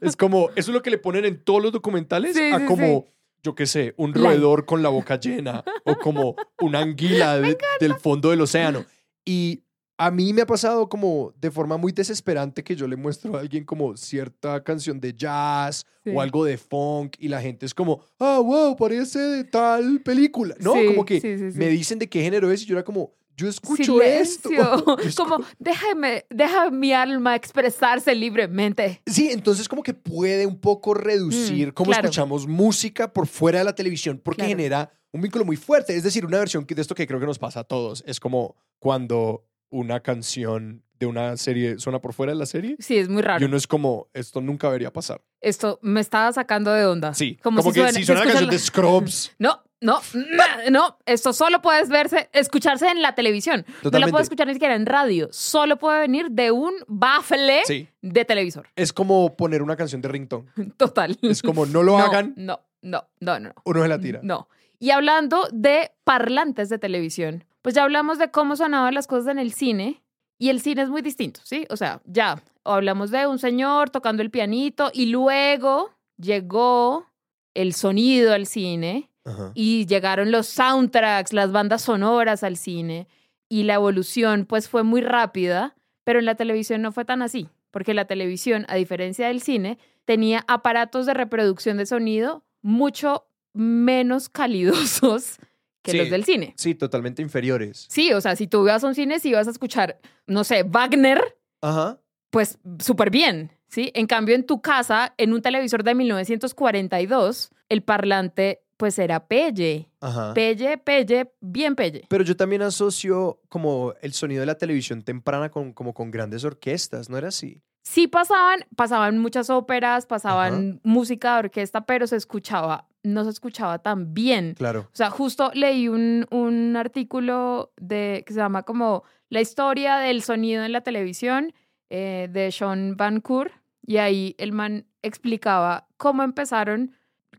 Es 0.00 0.14
como, 0.14 0.50
eso 0.54 0.70
es 0.70 0.74
lo 0.74 0.82
que 0.82 0.90
le 0.90 0.98
ponen 0.98 1.24
en 1.24 1.42
todos 1.42 1.60
los 1.60 1.72
documentales 1.72 2.36
a 2.52 2.64
como, 2.64 3.06
yo 3.42 3.56
qué 3.56 3.66
sé, 3.66 3.92
un 3.96 4.14
roedor 4.14 4.66
con 4.66 4.84
la 4.84 4.88
boca 4.88 5.18
llena 5.18 5.64
o 5.84 5.96
como 5.96 6.36
una 6.60 6.78
anguila 6.78 7.40
de- 7.40 7.58
del 7.80 7.94
fondo 7.96 8.30
del 8.30 8.40
océano. 8.40 8.84
Y 9.24 9.64
a 9.98 10.10
mí 10.10 10.32
me 10.32 10.42
ha 10.42 10.46
pasado 10.46 10.88
como 10.88 11.32
de 11.40 11.50
forma 11.50 11.76
muy 11.76 11.92
desesperante 11.92 12.62
que 12.62 12.76
yo 12.76 12.86
le 12.86 12.96
muestro 12.96 13.36
a 13.36 13.40
alguien 13.40 13.64
como 13.64 13.96
cierta 13.96 14.62
canción 14.62 15.00
de 15.00 15.14
jazz 15.14 15.84
Sí. 16.04 16.12
o 16.14 16.20
algo 16.20 16.44
de 16.44 16.56
funk 16.56 17.16
y 17.18 17.26
la 17.28 17.40
gente 17.40 17.66
es 17.66 17.74
como, 17.74 18.00
ah, 18.20 18.38
wow, 18.38 18.76
parece 18.76 19.18
de 19.18 19.42
tal 19.44 20.00
película. 20.02 20.54
No, 20.60 20.74
Sí, 20.74 20.86
como 20.86 21.04
que 21.04 21.20
sí, 21.20 21.58
me 21.58 21.66
dicen 21.68 21.98
de 21.98 22.08
qué 22.08 22.22
género 22.22 22.50
es 22.52 22.62
y 22.62 22.66
yo 22.66 22.76
era 22.76 22.84
como, 22.84 23.12
yo 23.36 23.48
escucho 23.48 24.00
esto. 24.00 24.48
Yo 24.52 24.62
escu- 24.98 25.16
Como, 25.28 25.44
déjame, 25.58 26.24
deja 26.30 26.70
mi 26.70 26.92
alma 26.92 27.34
expresarse 27.34 28.14
libremente. 28.14 29.02
Sí, 29.06 29.30
entonces 29.32 29.68
como 29.68 29.82
que 29.82 29.92
puede 29.94 30.46
un 30.46 30.58
poco 30.60 30.94
reducir 30.94 31.68
Mm, 31.68 31.72
cómo 31.72 31.90
claro. 31.90 32.04
escuchamos 32.06 32.46
música 32.46 33.12
por 33.12 33.26
fuera 33.26 33.58
de 33.58 33.64
la 33.64 33.74
televisión 33.74 34.20
porque 34.22 34.42
Claro. 34.42 34.50
genera 34.56 34.92
un 35.12 35.20
vínculo 35.22 35.44
muy 35.44 35.56
fuerte. 35.56 35.96
Es 35.96 36.02
decir, 36.04 36.24
una 36.24 36.38
versión 36.38 36.64
de 36.66 36.80
esto 36.80 36.94
que 36.94 37.06
creo 37.06 37.18
que 37.18 37.26
nos 37.26 37.38
pasa 37.38 37.60
a 37.60 37.64
todos 37.64 38.04
es 38.06 38.20
como 38.20 38.54
cuando 38.78 39.44
una 39.70 40.00
canción 40.00 40.82
de 40.98 41.06
una 41.06 41.36
serie 41.36 41.78
suena 41.78 42.00
por 42.00 42.14
fuera 42.14 42.32
de 42.32 42.38
la 42.38 42.46
serie 42.46 42.76
Sí, 42.78 42.96
es 42.96 43.08
muy 43.08 43.20
raro. 43.22 43.42
y 43.42 43.44
uno 43.46 43.56
es 43.58 43.66
como, 43.66 44.08
esto 44.14 44.40
nunca 44.40 44.68
debería 44.68 44.92
pasar. 44.92 45.20
Esto 45.42 45.78
me 45.82 46.00
estaba 46.00 46.32
sacando 46.32 46.72
de 46.72 46.86
onda. 46.86 47.12
Sí, 47.14 47.36
como, 47.42 47.58
como, 47.58 47.70
si 47.70 47.74
que 47.74 47.80
suena- 47.80 47.98
si 47.98 48.04
suena 48.04 48.20
la 48.24 48.26
canción 48.30 48.50
de 48.50 48.58
Scrubs 48.58 49.32
No, 49.38 49.62
no, 49.82 50.00
no, 50.14 50.70
no, 50.70 50.98
esto 51.04 51.34
solo 51.34 51.60
puedes 51.60 51.90
verse, 51.90 52.30
escucharse 52.32 52.88
en 52.88 53.02
la 53.02 53.14
televisión. 53.14 53.64
No 53.68 53.74
lo 53.74 53.82
Totalmente. 53.82 54.10
puedes 54.12 54.24
escuchar 54.24 54.46
ni 54.46 54.54
siquiera 54.54 54.74
en 54.74 54.86
radio. 54.86 55.28
Solo 55.32 55.76
puede 55.76 56.00
venir 56.00 56.30
de 56.30 56.50
un 56.50 56.72
bafle 56.86 57.60
Sí. 57.66 57.86
de 58.00 58.24
televisor. 58.24 58.68
Es 58.74 58.94
como 58.94 59.36
poner 59.36 59.60
una 59.62 59.76
canción 59.76 60.00
de 60.00 60.08
ringtone. 60.08 60.46
Total. 60.78 61.18
Es 61.20 61.42
como 61.42 61.66
no 61.66 61.82
lo 61.82 61.92
No, 61.98 62.04
hagan 62.04 62.32
No, 62.36 62.60
no, 62.80 63.04
no, 63.20 63.38
no. 63.38 63.48
no. 63.48 63.54
o 63.64 63.74
no 63.74 63.82
se 63.82 63.88
la 63.88 64.00
tira. 64.00 64.20
No. 64.22 64.48
Y 64.78 64.90
hablando 64.90 65.46
de 65.52 65.92
parlantes 66.04 66.70
de 66.70 66.78
televisión, 66.78 67.44
pues 67.66 67.74
ya 67.74 67.82
hablamos 67.82 68.18
de 68.18 68.30
cómo 68.30 68.54
sonaban 68.54 68.94
las 68.94 69.08
cosas 69.08 69.26
en 69.26 69.40
el 69.40 69.52
cine 69.52 70.00
y 70.38 70.50
el 70.50 70.60
cine 70.60 70.82
es 70.82 70.88
muy 70.88 71.02
distinto, 71.02 71.40
¿sí? 71.42 71.66
O 71.68 71.76
sea, 71.76 72.00
ya 72.04 72.40
hablamos 72.62 73.10
de 73.10 73.26
un 73.26 73.40
señor 73.40 73.90
tocando 73.90 74.22
el 74.22 74.30
pianito 74.30 74.92
y 74.94 75.06
luego 75.06 75.90
llegó 76.16 77.08
el 77.54 77.74
sonido 77.74 78.34
al 78.34 78.46
cine 78.46 79.10
Ajá. 79.24 79.50
y 79.54 79.84
llegaron 79.86 80.30
los 80.30 80.46
soundtracks, 80.46 81.32
las 81.32 81.50
bandas 81.50 81.82
sonoras 81.82 82.44
al 82.44 82.56
cine 82.56 83.08
y 83.48 83.64
la 83.64 83.74
evolución 83.74 84.46
pues 84.46 84.68
fue 84.68 84.84
muy 84.84 85.00
rápida, 85.00 85.74
pero 86.04 86.20
en 86.20 86.24
la 86.24 86.36
televisión 86.36 86.82
no 86.82 86.92
fue 86.92 87.04
tan 87.04 87.20
así, 87.20 87.48
porque 87.72 87.94
la 87.94 88.04
televisión, 88.04 88.64
a 88.68 88.76
diferencia 88.76 89.26
del 89.26 89.42
cine, 89.42 89.76
tenía 90.04 90.44
aparatos 90.46 91.04
de 91.04 91.14
reproducción 91.14 91.78
de 91.78 91.86
sonido 91.86 92.44
mucho 92.62 93.26
menos 93.54 94.28
calidosos 94.28 95.40
que 95.86 95.92
Sí. 95.92 95.98
los 95.98 96.10
del 96.10 96.24
cine. 96.24 96.52
Sí, 96.56 96.74
totalmente 96.74 97.22
inferiores. 97.22 97.86
Sí, 97.88 98.12
o 98.12 98.20
sea, 98.20 98.36
si 98.36 98.46
tú 98.46 98.62
ibas 98.64 98.84
a 98.84 98.88
un 98.88 98.94
cine, 98.94 99.18
si 99.20 99.30
ibas 99.30 99.46
a 99.46 99.50
escuchar, 99.50 99.98
no 100.26 100.44
sé, 100.44 100.62
Wagner, 100.64 101.38
Ajá. 101.62 101.98
pues 102.30 102.58
súper 102.78 103.10
bien, 103.10 103.50
¿sí? 103.68 103.90
En 103.94 104.06
cambio, 104.06 104.34
en 104.34 104.44
tu 104.44 104.60
casa, 104.60 105.14
en 105.16 105.32
un 105.32 105.40
televisor 105.42 105.82
de 105.84 105.94
1942, 105.94 107.50
el 107.68 107.82
parlante 107.82 108.62
pues 108.76 108.98
era 108.98 109.26
pelle. 109.26 109.88
Ajá. 110.00 110.34
Pelle, 110.34 110.76
pelle, 110.76 111.32
bien 111.40 111.74
pelle. 111.74 112.04
Pero 112.08 112.22
yo 112.24 112.36
también 112.36 112.60
asocio 112.60 113.40
como 113.48 113.94
el 114.02 114.12
sonido 114.12 114.40
de 114.40 114.46
la 114.46 114.58
televisión 114.58 115.00
temprana 115.02 115.48
con, 115.50 115.72
como 115.72 115.94
con 115.94 116.10
grandes 116.10 116.44
orquestas, 116.44 117.08
¿no 117.08 117.16
era 117.16 117.28
así? 117.28 117.62
Sí 117.88 118.08
pasaban, 118.08 118.64
pasaban 118.74 119.18
muchas 119.18 119.48
óperas, 119.48 120.06
pasaban 120.06 120.80
música 120.82 121.34
de 121.34 121.38
orquesta, 121.38 121.86
pero 121.86 122.08
se 122.08 122.16
escuchaba, 122.16 122.88
no 123.04 123.22
se 123.22 123.30
escuchaba 123.30 123.78
tan 123.78 124.12
bien. 124.12 124.54
Claro. 124.58 124.88
O 124.92 124.96
sea, 124.96 125.08
justo 125.08 125.52
leí 125.54 125.86
un, 125.86 126.26
un 126.32 126.76
artículo 126.76 127.70
de, 127.76 128.24
que 128.26 128.32
se 128.32 128.40
llama 128.40 128.64
como 128.64 129.04
La 129.28 129.40
historia 129.40 129.98
del 129.98 130.24
sonido 130.24 130.64
en 130.64 130.72
la 130.72 130.80
televisión 130.80 131.54
eh, 131.88 132.28
de 132.28 132.50
Sean 132.50 132.96
Van 132.96 133.20
Coor 133.20 133.52
y 133.86 133.98
ahí 133.98 134.34
el 134.38 134.50
man 134.50 134.86
explicaba 135.02 135.86
cómo 135.96 136.24
empezaron, 136.24 136.90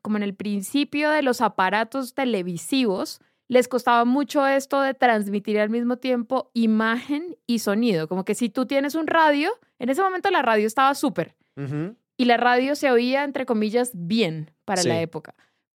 como 0.01 0.15
en 0.15 0.23
el 0.23 0.33
principio 0.33 1.09
de 1.09 1.23
los 1.23 1.41
aparatos 1.41 2.13
televisivos, 2.13 3.19
les 3.49 3.67
costaba 3.67 4.03
mucho 4.05 4.45
esto 4.47 4.81
de 4.81 4.93
transmitir 4.93 5.59
al 5.59 5.69
mismo 5.69 5.97
tiempo 5.97 6.51
imagen 6.53 7.37
y 7.47 7.59
sonido. 7.59 8.07
Como 8.07 8.25
que 8.25 8.35
si 8.35 8.49
tú 8.49 8.65
tienes 8.65 8.95
un 8.95 9.07
radio, 9.07 9.51
en 9.79 9.89
ese 9.89 10.01
momento 10.01 10.29
la 10.31 10.41
radio 10.41 10.67
estaba 10.67 10.93
súper 10.95 11.35
y 12.17 12.25
la 12.25 12.37
radio 12.37 12.75
se 12.75 12.91
oía, 12.91 13.23
entre 13.23 13.45
comillas, 13.45 13.91
bien 13.93 14.51
para 14.65 14.81
Sí. 14.83 14.87
la 14.89 15.01
época. 15.01 15.33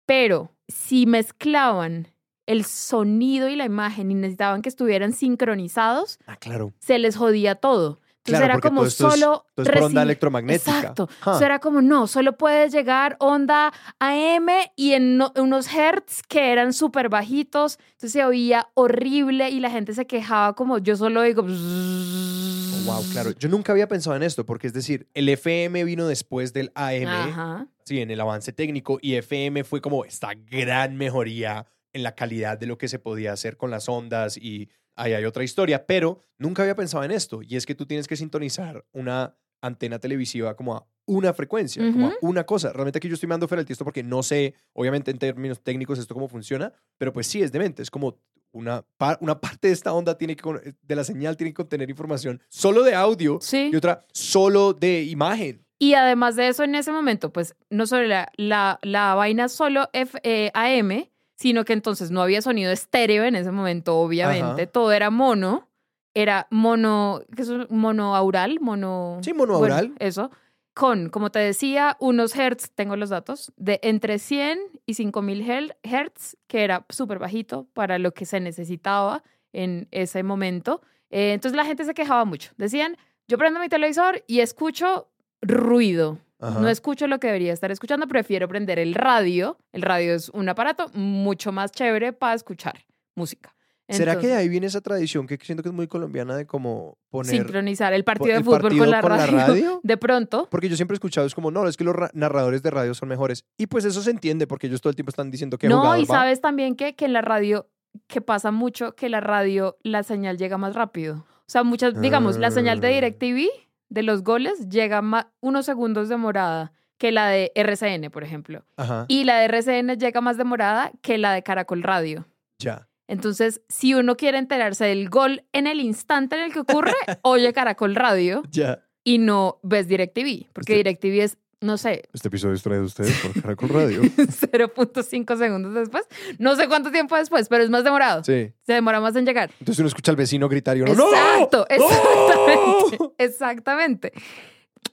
Pero 0.07 0.51
si 0.69 1.07
mezclaban 1.07 2.09
el 2.47 2.65
sonido 2.65 3.49
y 3.49 3.55
la 3.57 3.65
imagen 3.65 4.11
y 4.11 4.15
necesitaban 4.15 4.61
que 4.63 4.69
estuvieran 4.69 5.13
sincronizados, 5.13 6.19
Ah, 6.27 6.37
claro. 6.37 6.73
se 6.81 6.99
les 6.99 7.17
jodía 7.17 7.55
todo. 7.55 8.01
Entonces 8.31 8.39
Claro, 8.47 8.53
era 8.55 8.61
como 8.61 8.81
todo 8.81 8.89
esto 8.89 9.09
es- 9.09 9.15
solo... 9.21 9.45
todo 9.55 9.67
es 9.67 9.73
por 9.73 9.83
onda 9.83 10.03
electromagnética. 10.03 10.71
Exacto. 10.79 11.07
Ja. 11.07 11.15
Entonces 11.19 11.43
era 11.47 11.59
como, 11.59 11.83
no, 11.83 12.07
solo 12.07 12.37
puedes 12.37 12.73
llegar 12.73 13.17
onda 13.21 13.73
AM 13.99 14.49
y 14.77 14.93
en 14.93 15.17
no- 15.17 15.33
unos 15.37 15.73
hertz 15.75 16.23
que 16.29 16.53
eran 16.53 16.73
súper 16.73 17.09
bajitos. 17.09 17.79
Entonces 17.93 18.13
se 18.13 18.25
oía 18.25 18.69
horrible 18.75 19.51
y 19.51 19.61
la 19.61 19.71
gente 19.71 19.95
se 19.95 20.07
quejaba 20.07 20.55
como, 20.55 20.79
yo 20.79 20.97
solo 20.97 21.21
oigo... 21.21 21.43
Oh, 21.43 22.85
wow, 22.93 23.03
claro. 23.13 23.31
Yo 23.39 23.49
nunca 23.49 23.73
había 23.73 23.89
pensado 23.89 24.17
en 24.17 24.23
esto, 24.23 24.45
porque 24.47 24.67
es 24.67 24.73
decir, 24.73 25.09
el 25.15 25.29
FM 25.29 25.85
vino 25.85 26.07
después 26.07 26.53
del 26.53 26.73
AM, 26.75 27.07
Ajá. 27.07 27.67
sí, 27.85 28.01
en 28.01 28.11
el 28.11 28.21
avance 28.21 28.53
técnico, 28.53 28.99
y 29.03 29.15
FM 29.15 29.65
fue 29.65 29.81
como 29.81 30.05
esta 30.05 30.31
gran 30.35 30.97
mejoría 30.97 31.67
en 31.93 32.03
la 32.05 32.15
calidad 32.15 32.57
de 32.59 32.67
lo 32.67 32.79
que 32.79 32.89
se 32.89 32.99
podía 32.99 33.33
hacer 33.33 33.57
con 33.57 33.71
las 33.71 33.89
ondas 33.89 34.37
y 34.37 34.69
ahí 34.97 35.13
hay 35.15 35.25
otra 35.25 35.45
historia, 35.45 35.87
pero 35.87 36.19
nunca 36.39 36.63
había 36.63 36.75
pensado 36.75 37.05
en 37.05 37.11
esto, 37.11 37.41
y 37.43 37.57
es 37.57 37.67
que 37.67 37.75
tú 37.75 37.87
tienes 37.87 38.07
que 38.09 38.17
sintonizar 38.17 38.85
una 38.93 39.37
antena 39.63 39.99
televisiva 39.99 40.55
como 40.57 40.75
a 40.77 40.87
una 41.07 41.35
frecuencia, 41.35 41.83
como 41.93 42.09
a 42.09 42.13
una 42.23 42.45
cosa. 42.47 42.73
Realmente 42.73 42.99
aquí 42.99 43.09
yo 43.09 43.15
estoy 43.15 43.27
mandando 43.29 43.49
fuera 43.49 43.61
el 43.61 43.67
tiesto 43.67 43.85
porque 43.85 44.03
no 44.03 44.23
sé, 44.23 44.55
obviamente 44.73 45.11
en 45.11 45.19
términos 45.19 45.61
técnicos 45.61 45.99
esto 45.99 46.15
cómo 46.15 46.29
funciona, 46.29 46.73
pero 46.97 47.13
pues 47.13 47.27
sí, 47.27 47.43
es 47.43 47.53
demente, 47.53 47.83
es 47.83 47.91
como 47.91 48.19
una, 48.53 48.83
par- 48.97 49.19
una 49.21 49.41
parte 49.41 49.69
de 49.69 49.75
esta 49.75 49.93
onda 49.93 50.17
tiene 50.17 50.35
que, 50.35 50.43
con- 50.43 50.61
de 50.83 50.97
la 50.97 51.05
señal 51.05 51.37
tiene 51.37 51.51
que 51.51 51.57
contener 51.57 51.91
información 51.91 52.41
solo 52.49 52.83
de 52.83 52.95
audio 52.95 53.39
Sí. 53.43 53.71
y 53.73 53.77
otra 53.77 54.07
solo 54.13 54.73
de 54.73 55.03
imagen. 55.03 55.65
Y 55.79 55.95
además 55.95 56.37
de 56.37 56.49
eso, 56.49 56.63
en 56.63 56.75
ese 56.75 56.93
momento, 56.93 57.33
pues 57.33 57.55
no 57.71 57.87
solo 57.87 58.07
la, 58.07 58.31
la, 58.37 58.79
la 58.83 59.15
vaina 59.15 59.49
solo 59.49 59.89
F, 59.93 60.19
eh, 60.25 60.51
AM, 60.55 61.10
sino 61.41 61.65
que 61.65 61.73
entonces 61.73 62.11
no 62.11 62.21
había 62.21 62.43
sonido 62.43 62.71
estéreo 62.71 63.25
en 63.25 63.35
ese 63.35 63.51
momento, 63.51 63.97
obviamente. 63.97 64.63
Ajá. 64.63 64.67
Todo 64.67 64.93
era 64.93 65.09
mono. 65.09 65.67
Era 66.13 66.47
mono, 66.51 67.23
¿qué 67.35 67.43
es 67.43 67.51
monoaural? 67.71 68.59
Mono. 68.61 69.21
Sí, 69.23 69.33
monoaural. 69.33 69.87
Bueno, 69.87 69.97
eso. 70.01 70.31
Con, 70.75 71.09
como 71.09 71.31
te 71.31 71.39
decía, 71.39 71.97
unos 71.99 72.37
hertz, 72.37 72.71
tengo 72.75 72.95
los 72.97 73.09
datos, 73.09 73.53
de 73.57 73.81
entre 73.83 74.19
100 74.19 74.59
y 74.85 74.95
5000 74.95 75.43
hel- 75.49 75.77
hertz, 75.83 76.37
que 76.47 76.63
era 76.65 76.85
súper 76.91 77.19
bajito 77.19 77.67
para 77.73 77.99
lo 77.99 78.13
que 78.13 78.27
se 78.27 78.39
necesitaba 78.41 79.23
en 79.53 79.89
ese 79.93 80.23
momento. 80.23 80.83
Eh, 81.11 81.33
entonces 81.33 81.57
la 81.57 81.65
gente 81.65 81.85
se 81.85 81.95
quejaba 81.95 82.25
mucho. 82.27 82.53
Decían, 82.59 82.97
yo 83.29 83.39
prendo 83.39 83.61
mi 83.61 83.69
televisor 83.69 84.23
y 84.27 84.41
escucho 84.41 85.09
ruido. 85.41 86.19
Ajá. 86.41 86.61
No 86.61 86.69
escucho 86.69 87.07
lo 87.07 87.19
que 87.21 87.27
debería 87.29 87.53
estar 87.53 87.71
escuchando, 87.71 88.07
prefiero 88.09 88.49
prender 88.49 88.79
el 88.79 88.95
radio. 88.95 89.59
El 89.73 89.83
radio 89.83 90.15
es 90.15 90.29
un 90.31 90.49
aparato 90.49 90.89
mucho 90.95 91.53
más 91.53 91.71
chévere 91.73 92.13
para 92.13 92.35
escuchar 92.35 92.75
música. 93.15 93.55
¿Será 93.89 94.13
que 94.13 94.19
de 94.19 94.27
Entonces, 94.29 94.39
ahí 94.39 94.49
viene 94.49 94.67
esa 94.69 94.81
tradición 94.81 95.27
que 95.27 95.37
siento 95.43 95.65
que 95.65 95.69
es 95.69 95.75
muy 95.75 95.89
colombiana 95.89 96.37
de 96.37 96.47
como 96.47 96.97
poner 97.11 97.33
sincronizar 97.35 97.93
el 97.93 98.05
partido 98.05 98.37
de 98.37 98.45
fútbol 98.45 98.61
partido 98.63 98.85
con 98.85 98.91
la 98.93 99.01
radio? 99.01 99.37
radio? 99.37 99.81
De 99.83 99.97
pronto, 99.97 100.47
Porque 100.49 100.69
yo 100.69 100.77
siempre 100.77 100.95
he 100.95 100.99
escuchado, 100.99 101.27
es 101.27 101.35
como, 101.35 101.51
no, 101.51 101.67
es 101.67 101.77
que 101.77 101.83
los 101.83 101.97
ra- 101.97 102.11
narradores 102.15 102.63
de 102.63 102.71
radio 102.71 102.95
son 102.95 103.09
mejores. 103.09 103.45
Y 103.59 103.67
pues 103.67 103.85
eso 103.85 104.01
se 104.01 104.13
entiende 104.13 104.47
porque 104.47 104.69
ellos 104.69 104.81
todo 104.81 104.91
el 104.91 104.95
tiempo 104.95 105.11
están 105.11 105.33
diciendo 105.33 105.59
que 105.59 105.69
no, 105.69 105.97
y 105.97 106.05
va. 106.05 106.19
sabes 106.19 106.41
también 106.41 106.77
que, 106.77 106.95
que 106.95 107.05
en 107.05 107.13
la 107.13 107.21
radio, 107.21 107.67
que 108.07 108.21
pasa 108.21 108.53
mucho, 108.53 108.95
que 108.95 109.09
la 109.09 109.19
radio, 109.21 109.77
la 109.83 110.05
señal 110.05 110.39
llega 110.39 110.57
más 110.57 110.77
rápido. 110.77 111.27
O 111.41 111.51
sea, 111.51 111.65
muchas, 111.65 112.01
digamos, 112.01 112.39
la 112.39 112.53
señal 112.53 112.79
de 112.81 112.87
Ah. 112.87 112.91
DirecTV 112.93 113.49
de 113.91 114.03
los 114.03 114.23
goles 114.25 114.69
llega 114.69 115.03
ma- 115.03 115.31
unos 115.41 115.67
segundos 115.67 116.09
demorada 116.09 116.73
que 116.97 117.13
la 117.13 117.29
de 117.29 117.53
RCN, 117.55 118.11
por 118.11 118.25
ejemplo. 118.25 118.65
Ajá, 118.77 119.05
Y 119.09 119.25
la 119.25 119.39
de 119.39 119.45
RCN 119.47 119.97
llega 119.99 120.21
más 120.21 120.37
demorada 120.37 120.91
que 121.03 121.19
la 121.19 121.33
de 121.33 121.43
Caracol 121.43 121.83
Radio. 121.83 122.27
ya. 122.59 122.87
Entonces, 123.09 123.61
si 123.69 123.93
uno 123.95 124.17
quiere 124.17 124.39
enterarse 124.39 124.85
del 124.85 125.09
gol 125.11 125.43
en 125.53 125.67
el 125.67 125.81
instante 125.81 126.37
en 126.37 126.43
el 126.43 126.53
que 126.53 126.61
ocurre, 126.61 126.93
oye 127.23 127.53
Caracol 127.53 127.97
Radio 127.97 128.43
Ya. 128.51 128.85
y 129.03 129.19
no 129.19 129.59
ves 129.65 129.89
DirecTV, 129.89 130.47
porque 130.53 130.75
Este- 130.75 130.75
DirecTV 130.77 131.25
es, 131.25 131.37
no 131.61 131.77
sé, 131.77 132.09
Este 132.13 132.29
episodio 132.29 132.55
es 132.55 132.63
traído 132.63 132.85
a 132.85 132.87
ustedes 132.87 133.19
por 133.21 133.33
Caracol 133.43 133.69
Radio. 133.69 134.03
0.5 134.03 135.37
segundos 135.39 135.75
después. 135.75 136.05
No 136.39 136.57
sé 136.57 136.69
cuánto 136.69 136.91
tiempo 136.91 137.17
después, 137.17 137.49
pero 137.49 137.63
es 137.63 137.71
más 137.71 137.85
demorado. 137.85 138.25
Sí. 138.25 138.53
Se 138.63 138.73
demora 138.73 139.01
más 139.01 139.15
en 139.17 139.27
llegar. 139.27 139.51
Entonces 139.59 139.79
uno 139.79 139.89
escucha 139.89 140.11
al 140.13 140.17
vecino 140.17 140.49
gritar 140.49 140.77
y 140.77 140.83
uno, 140.83 140.95
¡No! 140.95 141.09
Exacto, 141.09 141.67
exactamente. 141.69 142.97
¡No! 142.99 143.13
Exactamente. 143.19 144.13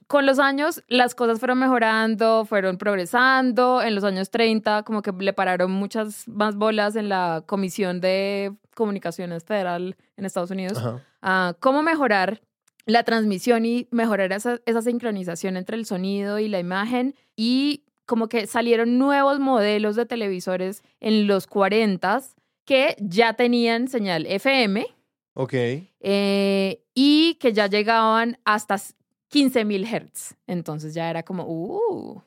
Con 0.08 0.26
los 0.26 0.40
años, 0.40 0.84
las 0.88 1.16
cosas 1.16 1.40
fueron 1.40 1.60
mejorando, 1.60 2.46
fueron 2.46 2.78
progresando. 2.78 3.82
En 3.82 3.94
los 3.96 4.04
años 4.04 4.30
30, 4.30 4.84
como 4.84 5.02
que 5.02 5.12
le 5.12 5.34
pararon 5.34 5.72
muchas 5.72 6.28
más 6.28 6.56
bolas 6.56 6.96
en 6.96 7.10
la 7.10 7.44
Comisión 7.46 8.00
de 8.00 8.54
Comunicaciones 8.76 9.44
Federal 9.44 9.96
en 10.16 10.26
Estados 10.26 10.52
Unidos. 10.52 10.78
Ajá. 10.78 11.56
cómo 11.60 11.84
mejorar 11.84 12.42
la 12.88 13.04
transmisión 13.04 13.66
y 13.66 13.88
mejorar 13.92 14.32
esa, 14.32 14.60
esa 14.66 14.82
sincronización 14.82 15.58
entre 15.58 15.78
el 15.78 15.86
sonido 15.86 16.40
y 16.40 16.48
la 16.48 16.60
imagen. 16.60 17.14
Y 17.36 17.84
como 18.06 18.30
que 18.30 18.48
salieron 18.48 18.98
nuevos 18.98 19.40
modelos 19.40 19.96
de 19.96 20.06
televisores 20.06 20.82
en 21.00 21.28
los 21.28 21.46
40 21.46 22.22
que 22.66 22.96
ya 23.00 23.34
tenían 23.34 23.88
señal 23.88 24.26
FM 24.26 24.88
Ok. 25.34 25.54
eh, 26.00 26.82
y 26.96 27.36
que 27.36 27.54
ya 27.54 27.68
llegaban 27.68 28.40
hasta 28.46 28.76
15.000 28.76 29.86
Hz. 29.86 30.36
Entonces 30.48 30.94
ya 30.94 31.10
era 31.10 31.24
como, 31.24 31.46
uh, 31.46 32.22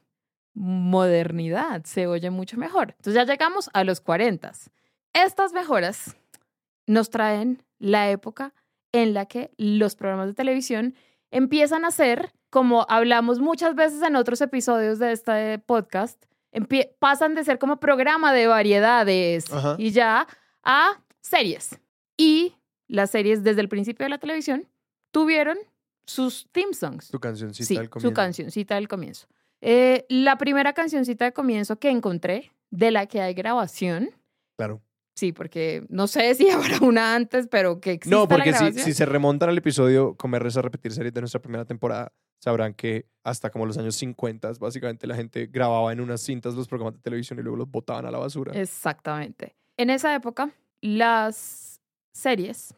modernidad, 0.55 1.85
se 1.85 2.07
oye 2.07 2.31
mucho 2.31 2.59
mejor. 2.59 2.91
Entonces 2.99 3.15
ya 3.15 3.25
llegamos 3.25 3.71
a 3.73 3.85
los 3.85 4.01
40. 4.01 4.53
Estas 5.15 5.53
mejoras 5.53 6.17
nos 6.87 7.09
traen 7.11 7.63
la 7.79 8.11
época 8.11 8.53
en 8.93 9.15
la 9.15 9.27
que 9.27 9.51
los 9.57 9.95
programas 9.97 10.27
de 10.29 10.35
televisión 10.35 10.95
empiezan 11.31 11.85
a 11.85 11.91
ser, 11.91 12.33
como 12.51 12.87
hablamos 12.89 13.39
muchas 13.41 13.75
veces 13.75 14.03
en 14.03 14.17
otros 14.17 14.41
episodios 14.41 14.99
de 14.99 15.13
este 15.13 15.59
podcast, 15.61 16.23
pasan 16.99 17.35
de 17.35 17.45
ser 17.45 17.59
como 17.59 17.79
programa 17.79 18.33
de 18.33 18.47
variedades 18.49 19.53
Ajá. 19.53 19.77
y 19.79 19.91
ya 19.93 20.27
a 20.65 21.01
series. 21.21 21.79
Y 22.17 22.57
las 22.89 23.11
series 23.11 23.45
desde 23.45 23.61
el 23.61 23.69
principio 23.69 24.05
de 24.05 24.11
la 24.11 24.19
televisión 24.19 24.67
tuvieron 25.13 25.57
sus 26.07 26.49
theme 26.51 26.75
songs. 26.75 27.09
Tu 27.11 27.21
cancioncita 27.21 27.67
Sí, 27.67 27.77
al 27.77 27.85
su 27.85 27.91
comienzo. 27.91 28.15
cancioncita 28.15 28.75
del 28.75 28.89
comienzo. 28.89 29.29
Eh, 29.61 30.07
la 30.09 30.37
primera 30.39 30.73
cancioncita 30.73 31.25
de 31.27 31.33
comienzo 31.33 31.79
que 31.79 31.91
encontré, 31.91 32.51
de 32.71 32.91
la 32.91 33.07
que 33.07 33.21
hay 33.21 33.35
grabación, 33.35 34.11
Claro. 34.57 34.83
Sí, 35.21 35.33
porque 35.33 35.85
no 35.89 36.07
sé 36.07 36.35
si 36.35 36.49
habrá 36.51 36.79
una 36.81 37.15
antes, 37.15 37.47
pero 37.49 37.81
que 37.81 37.93
exista 37.93 38.17
No, 38.17 38.23
la 38.23 38.29
porque 38.29 38.53
si 38.73 38.93
se 38.95 39.07
remontan 39.07 39.49
al 39.51 39.59
episodio 39.59 40.17
Comer, 40.17 40.43
Reza, 40.43 40.63
Repetir 40.63 40.93
series 40.93 41.13
de 41.15 41.21
nuestra 41.21 41.41
primera 41.41 41.65
temporada, 41.65 42.13
sabrán 42.43 42.75
que 42.75 43.07
hasta 43.23 43.51
como 43.51 43.67
los 43.67 43.77
años 43.79 43.95
50, 43.97 44.53
básicamente 44.59 45.07
la 45.07 45.15
gente 45.15 45.47
grababa 45.47 45.93
en 45.93 46.01
unas 46.01 46.23
cintas 46.23 46.55
los 46.55 46.67
programas 46.67 46.95
de 46.95 47.01
televisión 47.01 47.39
y 47.39 47.43
luego 47.43 47.59
los 47.59 47.71
botaban 47.71 48.07
a 48.07 48.11
la 48.11 48.19
basura. 48.19 48.59
Exactamente. 48.59 49.55
En 49.77 49.91
esa 49.91 50.15
época, 50.15 50.51
las 50.81 51.81
series, 52.15 52.75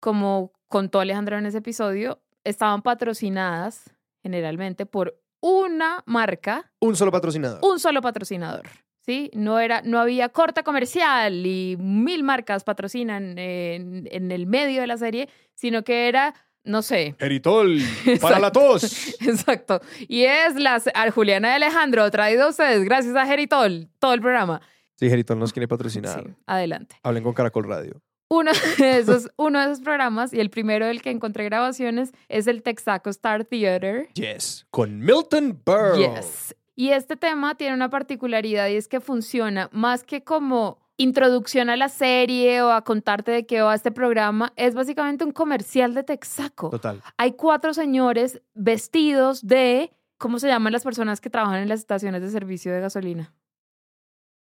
como 0.00 0.52
contó 0.68 1.00
Alejandro 1.00 1.38
en 1.38 1.46
ese 1.46 1.58
episodio, 1.58 2.20
estaban 2.44 2.82
patrocinadas 2.82 3.90
generalmente 4.22 4.86
por 4.86 5.20
una 5.40 6.02
marca, 6.06 6.72
Un 6.80 6.96
solo 6.96 7.12
patrocinador. 7.12 7.60
un 7.62 7.78
solo 7.78 8.00
patrocinador. 8.00 8.66
¿Sí? 9.06 9.30
No, 9.34 9.60
era, 9.60 9.82
no 9.82 10.00
había 10.00 10.28
corta 10.30 10.64
comercial 10.64 11.46
y 11.46 11.76
mil 11.78 12.24
marcas 12.24 12.64
patrocinan 12.64 13.38
en, 13.38 14.08
en 14.10 14.32
el 14.32 14.46
medio 14.48 14.80
de 14.80 14.88
la 14.88 14.96
serie, 14.96 15.28
sino 15.54 15.84
que 15.84 16.08
era, 16.08 16.34
no 16.64 16.82
sé, 16.82 17.14
Geritol, 17.20 17.78
para 18.20 18.40
la 18.40 18.50
tos. 18.50 19.16
Exacto. 19.20 19.80
Y 20.08 20.24
es 20.24 20.56
la 20.56 20.82
a 20.92 21.10
Juliana 21.12 21.50
y 21.50 21.52
Alejandro, 21.52 22.10
traído 22.10 22.46
a 22.46 22.48
ustedes 22.50 22.82
gracias 22.84 23.14
a 23.14 23.26
Geritol, 23.26 23.88
todo 24.00 24.12
el 24.12 24.20
programa. 24.20 24.60
Sí, 24.96 25.08
Geritol 25.08 25.38
nos 25.38 25.52
quiere 25.52 25.68
patrocinar. 25.68 26.24
Sí, 26.24 26.34
adelante. 26.46 26.96
Hablen 27.04 27.22
con 27.22 27.32
Caracol 27.32 27.64
Radio. 27.64 28.02
Uno 28.28 28.50
de, 28.78 28.98
esos, 28.98 29.30
uno 29.36 29.60
de 29.60 29.66
esos 29.66 29.80
programas, 29.84 30.32
y 30.32 30.40
el 30.40 30.50
primero 30.50 30.86
del 30.86 31.00
que 31.00 31.10
encontré 31.10 31.44
grabaciones, 31.44 32.10
es 32.28 32.46
el 32.48 32.62
Texaco 32.62 33.10
Star 33.10 33.44
Theater. 33.44 34.08
Yes. 34.14 34.66
Con 34.70 34.98
Milton 34.98 35.62
Berle. 35.64 36.10
Yes. 36.16 36.56
Y 36.76 36.90
este 36.90 37.16
tema 37.16 37.54
tiene 37.54 37.74
una 37.74 37.88
particularidad 37.88 38.68
y 38.68 38.76
es 38.76 38.86
que 38.86 39.00
funciona 39.00 39.70
más 39.72 40.04
que 40.04 40.22
como 40.22 40.78
introducción 40.98 41.70
a 41.70 41.76
la 41.76 41.88
serie 41.88 42.62
o 42.62 42.70
a 42.70 42.82
contarte 42.82 43.30
de 43.30 43.46
qué 43.46 43.62
va 43.62 43.74
este 43.74 43.90
programa, 43.90 44.52
es 44.56 44.74
básicamente 44.74 45.24
un 45.24 45.32
comercial 45.32 45.94
de 45.94 46.02
Texaco. 46.02 46.70
Total. 46.70 47.02
hay 47.16 47.32
cuatro 47.32 47.74
señores 47.74 48.40
vestidos 48.54 49.46
de, 49.46 49.92
¿cómo 50.18 50.38
se 50.38 50.48
llaman 50.48 50.72
las 50.72 50.84
personas 50.84 51.20
que 51.20 51.30
trabajan 51.30 51.62
en 51.62 51.68
las 51.68 51.80
estaciones 51.80 52.22
de 52.22 52.30
servicio 52.30 52.72
de 52.72 52.80
gasolina? 52.80 53.34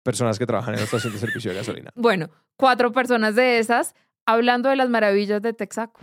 Personas 0.02 0.38
que 0.38 0.46
trabajan 0.46 0.74
en 0.74 0.80
la 0.80 0.84
estación 0.84 1.12
de 1.12 1.18
servicio 1.18 1.50
de 1.50 1.58
gasolina. 1.58 1.90
Bueno, 1.94 2.30
cuatro 2.56 2.90
personas 2.92 3.34
de 3.34 3.58
esas 3.58 3.94
hablando 4.24 4.70
de 4.70 4.76
las 4.76 4.88
maravillas 4.88 5.42
de 5.42 5.52
Texaco. 5.52 6.00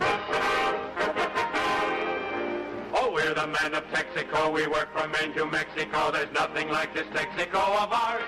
Texaco. 4.17 4.51
We 4.53 4.67
work 4.67 4.89
from 4.93 5.11
Maine 5.11 5.33
to 5.35 5.45
Mexico. 5.45 6.11
There's 6.11 6.31
nothing 6.33 6.69
like 6.71 6.93
this 6.93 7.05
Texaco 7.13 7.59
of 7.83 7.91
ours. 7.91 8.23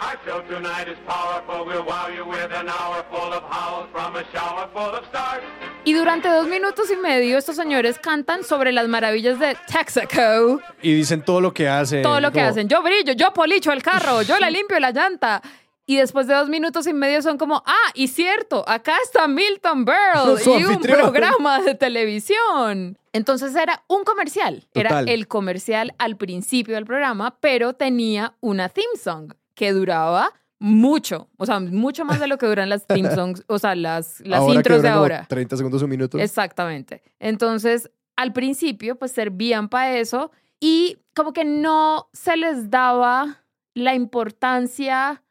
Our 0.00 0.16
show 0.24 0.40
tonight 0.42 0.88
is 0.88 0.98
powerful. 1.06 1.64
We'll 1.66 1.84
wow 1.84 2.08
you 2.08 2.24
with 2.24 2.50
an 2.52 2.68
hour 2.68 3.04
full 3.10 3.32
of 3.32 3.42
howls 3.50 3.88
from 3.92 4.14
a 4.16 4.24
shower 4.32 4.68
full 4.72 4.94
of 4.94 5.04
stars. 5.08 5.42
Y 5.84 5.92
durante 5.94 6.28
dos 6.28 6.46
minutos 6.46 6.90
y 6.90 6.96
medio 6.96 7.38
estos 7.38 7.56
señores 7.56 7.98
cantan 7.98 8.44
sobre 8.44 8.72
las 8.72 8.86
maravillas 8.88 9.38
de 9.38 9.56
Texaco, 9.66 10.60
Y 10.82 10.94
dicen 10.94 11.22
todo 11.24 11.40
lo 11.40 11.52
que 11.52 11.68
hacen. 11.68 12.02
todo 12.02 12.20
lo 12.20 12.30
que 12.30 12.38
como- 12.38 12.50
hacen. 12.50 12.68
Yo 12.68 12.82
brillo, 12.82 13.12
yo 13.14 13.32
policho 13.32 13.72
el 13.72 13.82
carro, 13.82 14.22
yo 14.22 14.38
le 14.38 14.50
limpio 14.50 14.78
la 14.78 14.92
llanta. 14.92 15.42
Y 15.88 15.96
después 15.96 16.26
de 16.26 16.34
dos 16.34 16.50
minutos 16.50 16.86
y 16.86 16.92
medio 16.92 17.22
son 17.22 17.38
como, 17.38 17.62
ah, 17.64 17.90
y 17.94 18.08
cierto, 18.08 18.62
acá 18.68 18.94
está 19.02 19.26
Milton 19.26 19.86
Berle 19.86 20.60
y 20.60 20.64
un 20.64 20.82
programa 20.82 21.62
de 21.62 21.74
televisión. 21.74 22.98
Entonces 23.14 23.56
era 23.56 23.82
un 23.88 24.04
comercial. 24.04 24.68
Era 24.74 25.00
el 25.00 25.26
comercial 25.28 25.94
al 25.96 26.18
principio 26.18 26.74
del 26.74 26.84
programa, 26.84 27.38
pero 27.40 27.72
tenía 27.72 28.34
una 28.40 28.68
theme 28.68 28.98
song 29.02 29.32
que 29.54 29.72
duraba 29.72 30.34
mucho. 30.58 31.30
O 31.38 31.46
sea, 31.46 31.58
mucho 31.58 32.04
más 32.04 32.20
de 32.20 32.26
lo 32.26 32.36
que 32.36 32.44
duran 32.44 32.68
las 32.68 32.86
theme 32.86 33.10
songs, 33.14 33.42
o 33.46 33.58
sea, 33.58 33.74
las, 33.74 34.20
las 34.26 34.40
Ahora 34.40 34.54
intros 34.56 34.82
de 34.82 34.88
ahora. 34.90 35.24
30 35.26 35.56
segundos, 35.56 35.82
un 35.82 35.88
minuto. 35.88 36.18
Exactamente. 36.18 37.00
Entonces, 37.18 37.90
al 38.14 38.34
principio, 38.34 38.96
pues 38.98 39.12
servían 39.12 39.70
para 39.70 39.96
eso 39.96 40.32
y 40.60 40.98
como 41.14 41.32
que 41.32 41.46
no 41.46 42.10
se 42.12 42.36
les 42.36 42.68
daba 42.68 43.42
la 43.72 43.94
importancia, 43.94 45.22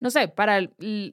no 0.00 0.10
sé, 0.10 0.28
para 0.28 0.58
el- 0.58 0.70
l- 0.78 1.12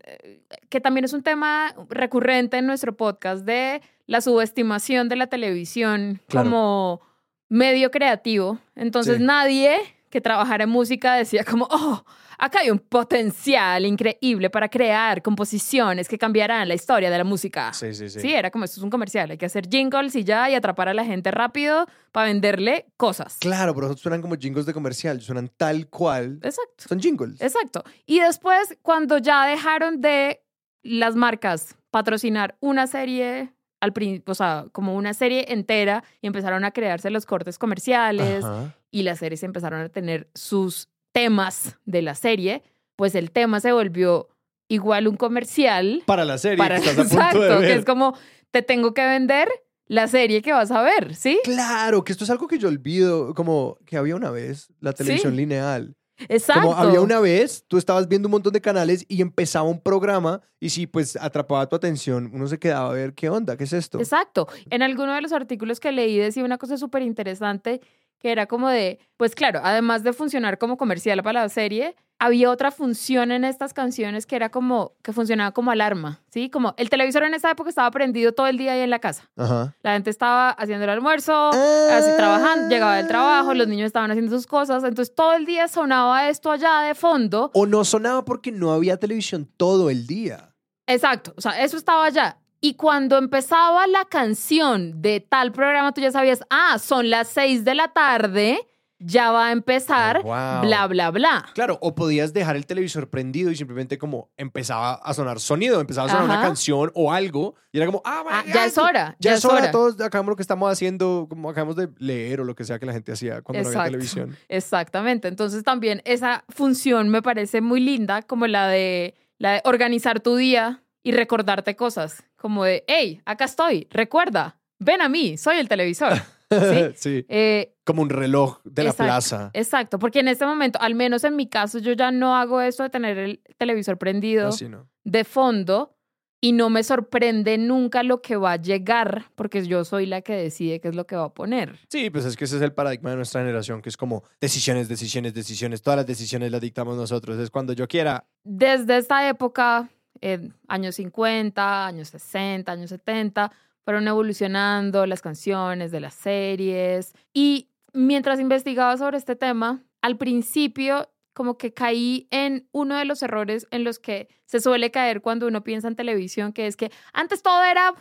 que 0.69 0.82
también 0.82 1.06
es 1.06 1.13
un 1.13 1.24
tema 1.24 1.74
recurrente 1.89 2.58
en 2.58 2.65
nuestro 2.67 2.96
podcast 2.96 3.46
de 3.46 3.82
la 4.08 4.19
subestimación 4.22 5.08
de 5.10 5.15
la 5.15 5.28
televisión 5.28 6.22
Claro. 6.28 6.46
como 6.50 7.02
medio 7.50 7.91
creativo. 7.91 8.60
Entonces, 8.76 9.17
Sí. 9.17 9.24
nadie 9.24 9.78
que 10.10 10.22
trabajara 10.22 10.65
en 10.65 10.69
música 10.69 11.15
decía 11.15 11.43
como, 11.43 11.67
oh, 11.72 12.04
acá 12.38 12.60
hay 12.60 12.69
un 12.72 12.80
potencial 12.80 13.86
increíble 13.86 14.50
para 14.50 14.69
crear 14.69 15.22
composiciones 15.22 16.08
que 16.08 16.17
cambiarán 16.17 16.67
la 16.67 16.74
historia 16.74 17.10
de 17.10 17.17
la 17.17 17.24
música. 17.24 17.74
Sí, 17.74 17.93
sí, 17.93 18.10
sí. 18.10 18.19
Sí, 18.19 18.34
era 18.34 18.52
como 18.52 18.65
esto 18.65 18.80
es 18.80 18.84
un 18.84 18.89
comercial, 18.89 19.32
hay 19.32 19.38
que 19.38 19.46
hacer 19.46 19.67
jingles 19.69 20.15
y 20.15 20.24
ya 20.24 20.50
y 20.50 20.56
atrapar 20.56 20.89
a 20.89 20.93
la 20.93 21.06
gente 21.06 21.32
rápido 21.32 21.88
para 22.12 22.28
venderle 22.28 22.86
cosas. 22.98 23.38
Claro, 23.39 23.74
pero 23.76 23.96
suenan 23.98 24.22
como 24.22 24.36
jingles 24.36 24.65
de 24.65 24.74
comercial. 24.74 25.22
Suenan 25.22 25.50
tal 25.58 25.88
cual. 25.88 26.39
Exacto, 26.43 26.86
Son 26.88 27.00
jingles. 27.00 27.41
exacto. 27.41 27.84
Y 28.06 28.19
después, 28.19 28.78
cuando 28.82 29.17
ya 29.17 29.46
dejaron 29.48 30.02
de 30.02 30.43
las 30.84 31.15
marcas 31.15 31.76
patrocinar 31.91 32.58
una 32.60 32.88
serie, 32.88 33.54
al 33.80 33.93
o 34.26 34.36
sea, 34.36 34.65
como 34.72 34.96
una 34.96 35.13
serie 35.13 35.46
entera, 35.54 36.04
y 36.22 36.28
empezaron 36.28 36.65
a 36.65 36.72
crearse 36.72 37.10
los 37.10 37.26
cortes 37.26 37.58
comerciales 37.58 38.43
Ajá. 38.43 38.76
y 38.91 39.04
las 39.04 39.19
series 39.19 39.43
empezaron 39.43 39.82
a 39.82 39.89
tener 39.89 40.30
sus 40.34 40.89
temas 41.13 41.78
de 41.86 42.02
la 42.02 42.15
serie, 42.15 42.62
pues 42.97 43.15
el 43.15 43.32
tema 43.32 43.60
se 43.62 43.71
volvió 43.71 44.28
igual 44.67 45.08
un 45.08 45.15
comercial 45.17 46.04
Para 46.06 46.26
la 46.26 46.38
serie 46.38 46.58
para 46.58 46.80
que 46.82 46.89
estás 46.89 46.99
a 46.99 47.04
punto 47.10 47.15
exacto, 47.15 47.41
de 47.41 47.49
ver. 47.49 47.67
que 47.67 47.73
es 47.80 47.86
como 47.86 48.17
te 48.52 48.62
tengo 48.62 48.93
que 48.93 49.06
vender 49.06 49.47
la 49.88 50.08
serie 50.08 50.41
que 50.41 50.54
vas 50.54 50.71
a 50.71 50.82
ver, 50.82 51.15
¿sí? 51.15 51.39
Claro, 51.43 52.04
que 52.04 52.12
esto 52.12 52.23
es 52.23 52.30
algo 52.30 52.47
que 52.47 52.58
yo 52.58 52.67
olvido, 52.69 53.34
como 53.36 53.78
que 53.86 53.97
había 53.97 54.15
una 54.15 54.32
vez 54.32 54.67
la 54.80 54.93
televisión 54.93 55.34
Sí. 55.34 55.38
lineal. 55.38 55.95
Exacto. 56.30 56.62
Como 56.62 56.76
había 56.78 57.02
una 57.02 57.19
vez, 57.19 57.65
tú 57.67 57.78
estabas 57.78 58.08
viendo 58.08 58.28
un 58.28 58.32
montón 58.32 58.54
de 58.54 58.62
canales 58.62 59.04
y 59.10 59.21
empezaba 59.21 59.67
un 59.67 59.82
programa 59.82 60.41
y 60.60 60.69
si 60.69 60.88
pues 60.88 61.15
atrapaba 61.17 61.67
tu 61.67 61.76
atención, 61.76 62.30
uno 62.34 62.47
se 62.47 62.60
quedaba 62.60 62.91
a 62.91 62.93
ver 62.93 63.13
qué 63.13 63.30
onda, 63.30 63.58
qué 63.58 63.63
es 63.65 63.73
esto. 63.73 63.99
Exacto. 63.99 64.47
En 64.69 64.84
alguno 64.84 65.13
de 65.13 65.21
los 65.21 65.34
artículos 65.34 65.80
que 65.80 65.91
leí 65.91 66.17
decía 66.17 66.45
una 66.45 66.58
cosa 66.60 66.78
súper 66.78 67.02
interesante 67.02 67.82
que 68.23 68.31
era 68.31 68.45
como 68.45 68.69
de, 68.69 68.99
pues 69.17 69.36
claro, 69.36 69.59
además 69.62 70.01
de 70.01 70.13
funcionar 70.13 70.57
como 70.57 70.77
comercial 70.77 71.21
para 71.21 71.41
la 71.41 71.49
serie, 71.49 71.93
había 72.19 72.49
otra 72.51 72.71
función 72.71 73.33
en 73.33 73.43
estas 73.43 73.73
canciones 73.73 74.25
que 74.25 74.38
era 74.38 74.47
como, 74.47 74.93
que 75.03 75.12
funcionaba 75.12 75.51
como 75.51 75.71
alarma, 75.71 76.21
¿sí? 76.29 76.49
Como 76.49 76.73
el 76.77 76.89
televisor 76.89 77.23
en 77.23 77.33
esa 77.33 77.51
época 77.51 77.69
estaba 77.69 77.91
prendido 77.91 78.31
todo 78.31 78.47
el 78.47 78.57
día 78.57 78.71
ahí 78.71 78.79
en 78.79 78.91
la 78.91 78.99
casa. 78.99 79.29
Ajá. 79.36 79.75
La 79.83 79.91
gente 79.91 80.09
estaba 80.09 80.51
haciendo 80.51 80.86
el 80.86 80.91
almuerzo, 80.91 81.49
así 81.49 82.12
trabajando, 82.15 82.69
llegaba 82.69 82.95
del 82.95 83.07
trabajo, 83.07 83.53
los 83.53 83.67
niños 83.67 83.88
estaban 83.88 84.09
haciendo 84.09 84.33
sus 84.33 84.47
cosas, 84.47 84.86
entonces 84.86 85.13
todo 85.13 85.33
el 85.33 85.45
día 85.45 85.67
sonaba 85.67 86.29
esto 86.29 86.49
allá 86.49 86.79
de 86.79 86.95
fondo. 86.95 87.51
O 87.53 87.65
no 87.65 87.83
sonaba 87.83 88.23
porque 88.23 88.53
no 88.53 88.71
había 88.71 88.95
televisión 88.95 89.51
todo 89.57 89.89
el 89.89 90.07
día. 90.07 90.55
Exacto, 90.88 91.33
o 91.36 91.41
sea, 91.41 91.62
eso 91.62 91.75
estaba 91.75 92.05
allá. 92.05 92.38
Y 92.65 92.76
cuando 92.76 93.17
empezaba 93.17 93.86
la 93.88 94.06
canción 94.06 95.02
de 95.02 95.19
tal 95.19 95.52
programa, 95.52 95.91
tú 95.93 95.99
ya 95.99 96.12
sabías, 96.13 96.39
ah, 96.49 96.80
son 96.80 97.10
las 97.10 97.28
seis 97.28 97.65
de 97.65 97.76
la 97.76 97.89
tarde, 97.89 98.58
ya 98.99 99.32
va 99.34 99.47
a 99.47 99.52
empezar, 99.52 100.21
Oh, 100.23 100.28
wow. 100.28 100.62
bla, 100.62 100.88
bla, 100.88 101.12
bla. 101.12 101.45
Claro, 101.56 101.78
o 101.82 101.93
podías 101.93 102.32
dejar 102.32 102.56
el 102.56 102.65
televisor 102.65 103.10
prendido 103.10 103.52
y 103.52 103.58
simplemente 103.58 103.97
como 103.97 104.32
empezaba 104.38 104.93
a 104.93 105.13
sonar 105.13 105.41
sonido, 105.41 105.82
empezaba 105.82 106.08
a 106.08 106.12
sonar 106.12 106.23
una 106.23 106.41
canción 106.41 106.89
o 106.95 107.12
algo 107.12 107.56
y 107.73 107.80
era 107.80 107.86
como, 107.86 108.02
ah, 108.06 108.23
Ah, 108.30 108.43
ya 108.47 108.65
es 108.65 108.78
hora, 108.78 109.17
Ya, 109.19 109.34
es 109.34 109.43
hora, 109.43 109.69
todos 109.69 109.99
acabamos 109.99 110.30
lo 110.30 110.36
que 110.38 110.41
estamos 110.43 110.71
haciendo, 110.71 111.28
como 111.30 111.49
acabamos 111.49 111.76
de 111.76 111.89
leer 111.97 112.39
o 112.39 112.45
lo 112.45 112.56
que 112.56 112.63
sea 112.63 112.80
que 112.80 112.86
la 112.86 112.93
gente 112.93 113.12
hacía 113.12 113.41
cuando 113.41 113.62
no 113.63 113.67
había 113.67 113.80
Exacto. 113.82 113.91
televisión. 113.91 114.38
Exactamente. 114.47 115.28
Entonces 115.28 115.65
también 115.65 116.02
esa 116.06 116.45
función 116.47 117.10
me 117.10 117.21
parece 117.21 117.60
muy 117.60 117.82
linda, 117.82 118.21
como 118.21 118.47
la 118.47 118.69
de, 118.69 119.15
la 119.38 119.52
de 119.56 119.62
organizar 119.65 120.21
tu 120.21 120.38
día 120.38 120.80
y 121.04 121.12
recordarte 121.12 121.76
cosas. 121.76 122.24
Como 122.38 122.63
de, 122.63 122.84
hey, 122.88 123.22
acá 123.26 123.46
estoy, 123.46 123.88
recuerda, 123.92 124.58
ven 124.80 125.02
a 125.02 125.10
mí, 125.10 125.38
soy 125.38 125.58
el 125.58 125.68
televisor. 125.70 126.13
¿Sí? 126.50 126.92
sí. 126.96 127.26
Eh, 127.30 127.76
Como 127.84 128.02
un 128.02 128.10
reloj 128.10 128.60
de 128.63 128.84
la 128.84 128.89
Exacto. 128.92 129.08
plaza. 129.10 129.52
Exacto, 129.54 130.00
porque 130.00 130.20
en 130.20 130.28
este 130.30 130.46
momento, 130.46 130.80
al 130.82 130.96
menos 130.96 131.24
en 131.24 131.36
mi 131.36 131.48
caso, 131.48 131.80
yo 131.80 131.94
ya 131.94 132.12
no 132.12 132.36
hago 132.36 132.62
esto 132.62 132.84
de 132.84 132.89
tener 132.89 133.18
el 133.18 133.42
televisor 133.58 133.98
prendido 133.98 134.50
Así, 134.50 134.70
¿no? 134.70 134.88
de 135.04 135.24
fondo 135.24 135.98
y 136.42 136.52
no 136.52 136.70
me 136.70 136.84
sorprende 136.84 137.58
nunca 137.58 138.04
lo 138.04 138.22
que 138.22 138.36
va 138.36 138.52
a 138.52 138.56
llegar, 138.58 139.28
porque 139.36 139.66
yo 139.66 139.86
soy 139.86 140.06
la 140.06 140.22
que 140.22 140.34
decide 140.36 140.82
qué 140.82 140.89
es 140.89 140.96
lo 140.96 141.08
que 141.08 141.16
va 141.16 141.24
a 141.24 141.34
poner. 141.34 141.80
Sí, 141.89 142.10
pues 142.10 142.26
es 142.26 142.36
que 142.36 142.44
ese 142.44 142.58
es 142.58 142.62
el 142.62 142.74
paradigma 142.74 143.12
de 143.12 143.16
nuestra 143.16 143.39
generación, 143.39 143.82
que 143.82 143.88
es 143.88 143.96
como 143.96 144.26
decisiones, 144.42 144.89
decisiones, 144.89 145.34
decisiones. 145.34 145.82
Todas 145.82 145.96
las 146.00 146.06
decisiones 146.06 146.52
las 146.52 146.60
dictamos 146.60 146.98
nosotros. 146.98 147.39
Es 147.39 147.50
cuando 147.50 147.72
yo 147.72 147.88
quiera. 147.88 148.28
Desde 148.44 148.98
esta 148.98 149.30
época, 149.30 149.89
en 150.21 150.54
años 150.67 150.95
50, 150.95 151.86
años 151.86 152.10
60, 152.10 152.71
años 152.71 152.89
70, 152.89 153.52
fueron 153.84 154.08
evolucionando 154.08 155.06
las 155.06 155.21
canciones 155.21 155.91
de 155.91 155.99
las 155.99 156.13
series. 156.13 157.13
Y 157.34 157.69
mientras 157.93 158.39
investigaba 158.39 158.97
sobre 158.97 159.17
este 159.17 159.36
tema, 159.36 159.84
al 160.02 160.17
principio 160.17 161.10
como 161.34 161.58
que 161.58 161.73
caí 161.73 162.28
en 162.32 162.67
uno 162.71 162.95
de 162.95 163.06
los 163.06 163.23
errores 163.23 163.67
en 163.71 163.84
los 163.84 163.99
que 163.99 164.30
se 164.45 164.60
suele 164.60 164.91
caer 164.91 165.21
cuando 165.21 165.47
uno 165.47 165.63
piensa 165.63 165.88
en 165.88 165.95
televisión, 165.95 166.54
que 166.54 166.67
es 166.67 166.78
que 166.78 166.91
antes 167.12 167.41
todo 167.41 167.63
era, 167.63 167.93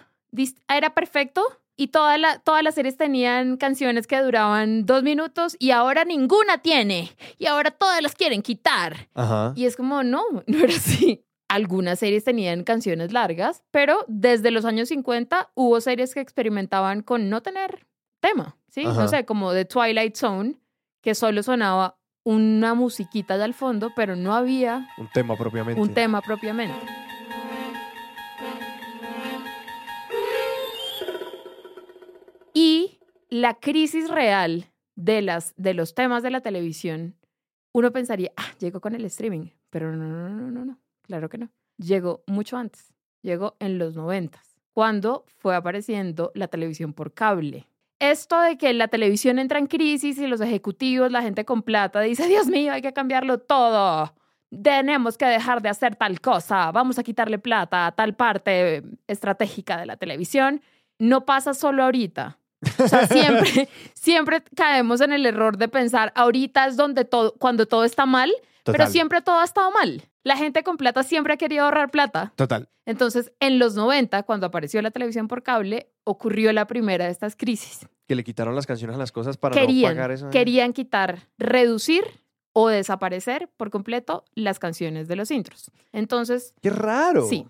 era 0.68 0.94
perfecto 0.94 1.42
y 1.77 1.88
toda 1.88 2.18
la, 2.18 2.38
todas 2.40 2.62
las 2.62 2.75
series 2.75 2.96
tenían 2.96 3.57
canciones 3.57 4.07
que 4.07 4.20
duraban 4.20 4.85
dos 4.85 5.03
minutos 5.03 5.57
y 5.59 5.70
ahora 5.70 6.05
ninguna 6.05 6.59
tiene 6.59 7.16
y 7.38 7.46
ahora 7.46 7.70
todas 7.70 8.03
las 8.03 8.14
quieren 8.14 8.42
quitar. 8.42 9.09
Ajá. 9.14 9.53
Y 9.57 9.64
es 9.64 9.77
como, 9.77 10.03
no, 10.03 10.22
no 10.46 10.59
era 10.59 10.75
así. 10.75 11.25
Algunas 11.53 11.99
series 11.99 12.25
tenían 12.25 12.65
canciones 12.65 13.12
largas, 13.12 13.62
pero 13.71 14.07
desde 14.09 14.51
los 14.51 14.65
años 14.65 14.88
50 14.88 15.51
hubo 15.55 15.83
series 15.83 16.15
que 16.15 16.21
experimentaban 16.21 17.03
con 17.03 17.29
no 17.29 17.43
tener 17.43 17.87
tema, 18.21 18.57
¿sí? 18.69 18.87
Ajá. 18.87 19.03
No 19.03 19.09
sé, 19.09 19.27
como 19.27 19.53
The 19.53 19.67
Twilight 19.67 20.17
Zone, 20.17 20.59
que 21.03 21.15
solo 21.15 21.43
sonaba 21.43 21.99
una 22.25 22.73
musiquita 22.73 23.37
de 23.37 23.45
al 23.45 23.53
fondo, 23.53 23.93
pero 23.95 24.17
no 24.17 24.33
había 24.35 24.88
Un 24.97 25.11
tema 25.12 25.37
propiamente. 25.37 25.79
un 25.79 25.93
tema 25.93 26.23
propiamente. 26.23 26.87
Y 32.55 32.99
la 33.29 33.61
crisis 33.61 34.09
real 34.09 34.73
de, 34.97 35.21
las, 35.21 35.53
de 35.59 35.75
los 35.75 35.95
temas 35.95 36.23
de 36.23 36.31
la 36.31 36.41
televisión, 36.41 37.19
uno 37.75 37.93
pensaría, 37.93 38.33
ah, 38.38 38.53
llegó 38.59 38.81
con 38.81 38.95
el 38.95 39.05
streaming, 39.05 39.49
pero 39.69 39.95
no, 39.95 40.07
no, 40.07 40.29
no, 40.31 40.51
no, 40.51 40.65
no, 40.65 40.79
claro 41.12 41.29
que 41.29 41.37
no. 41.37 41.51
Llegó 41.77 42.25
mucho 42.27 42.57
antes, 42.57 42.94
llegó 43.20 43.55
en 43.59 43.77
los 43.77 43.94
noventas, 43.94 44.57
cuando 44.72 45.27
fue 45.27 45.55
apareciendo 45.55 46.33
la 46.35 46.48
televisión 46.48 46.94
por 46.94 47.12
cable. 47.12 47.68
Esto 47.98 48.40
de 48.40 48.57
que 48.57 48.72
la 48.72 48.88
televisión 48.88 49.38
entra 49.38 49.59
en 49.59 49.66
crisis 49.66 50.16
y 50.16 50.27
los 50.27 50.40
ejecutivos, 50.40 51.12
la 51.12 51.20
gente 51.20 51.44
con 51.44 51.62
plata, 51.62 52.01
dice, 52.01 52.27
Dios 52.29 52.46
mío, 52.46 52.72
hay 52.72 52.81
que 52.81 52.94
cambiarlo 52.94 53.38
todo 53.38 54.14
tenemos 54.62 55.16
que 55.16 55.25
dejar 55.25 55.62
de 55.62 55.70
hacer 55.70 55.96
tal 55.96 56.20
cosa, 56.20 56.70
vamos 56.72 56.98
a 56.98 57.03
quitarle 57.03 57.38
plata 57.38 57.87
a 57.87 57.92
tal 57.92 58.14
parte 58.14 58.83
estratégica 59.07 59.79
de 59.79 59.87
la 59.87 59.96
televisión, 59.96 60.61
no 60.98 61.25
pasa 61.25 61.55
solo 61.55 61.83
ahorita. 61.85 62.38
O 62.79 62.87
sea, 62.87 63.07
siempre, 63.07 63.70
siempre 63.94 64.42
caemos 64.55 65.01
en 65.01 65.12
el 65.12 65.25
error 65.25 65.57
de 65.57 65.68
pensar, 65.68 66.12
ahorita 66.14 66.66
es 66.66 66.77
donde 66.77 67.07
todo, 67.07 67.33
cuando 67.38 67.64
todo 67.64 67.85
está 67.85 68.05
mal, 68.05 68.31
pero 68.64 68.87
siempre 68.87 69.20
todo 69.22 69.40
ha 69.40 69.44
estado 69.44 69.70
mal. 69.72 70.03
La 70.25 70.37
gente 70.37 70.62
con 70.62 70.77
plata 70.77 71.03
siempre 71.03 71.33
ha 71.35 71.37
querido 71.37 71.64
ahorrar 71.64 71.90
plata. 71.90 72.33
Total. 72.37 72.68
Entonces, 72.87 73.33
en 73.40 73.59
los 73.59 73.75
90, 73.75 74.22
cuando 74.25 74.46
apareció 74.46 74.81
la 74.83 74.90
televisión 74.90 75.27
por 75.29 75.42
cable, 75.42 75.90
ocurrió 76.05 76.53
la 76.53 76.66
primera 76.66 77.07
de 77.07 77.11
estas 77.11 77.35
crisis. 77.37 77.88
Que 78.07 78.14
le 78.14 78.25
quitaron 78.25 78.55
las 78.55 78.66
canciones 78.66 78.94
a 78.96 78.98
las 78.98 79.12
cosas 79.12 79.37
para 79.37 79.55
Querían, 79.55 79.92
no 79.94 79.96
pagar 79.96 80.11
eso. 80.12 80.31
querían 80.31 80.72
quitar, 80.72 81.29
reducir 81.38 82.05
o 82.53 82.68
desaparecer 82.68 83.48
por 83.57 83.70
completo 83.70 84.25
las 84.35 84.59
canciones 84.59 85.09
de 85.09 85.16
los 85.16 85.31
intros. 85.31 85.70
Entonces, 85.92 86.55
¡Qué 86.61 86.70
raro! 86.70 87.27
Sí. 87.27 87.46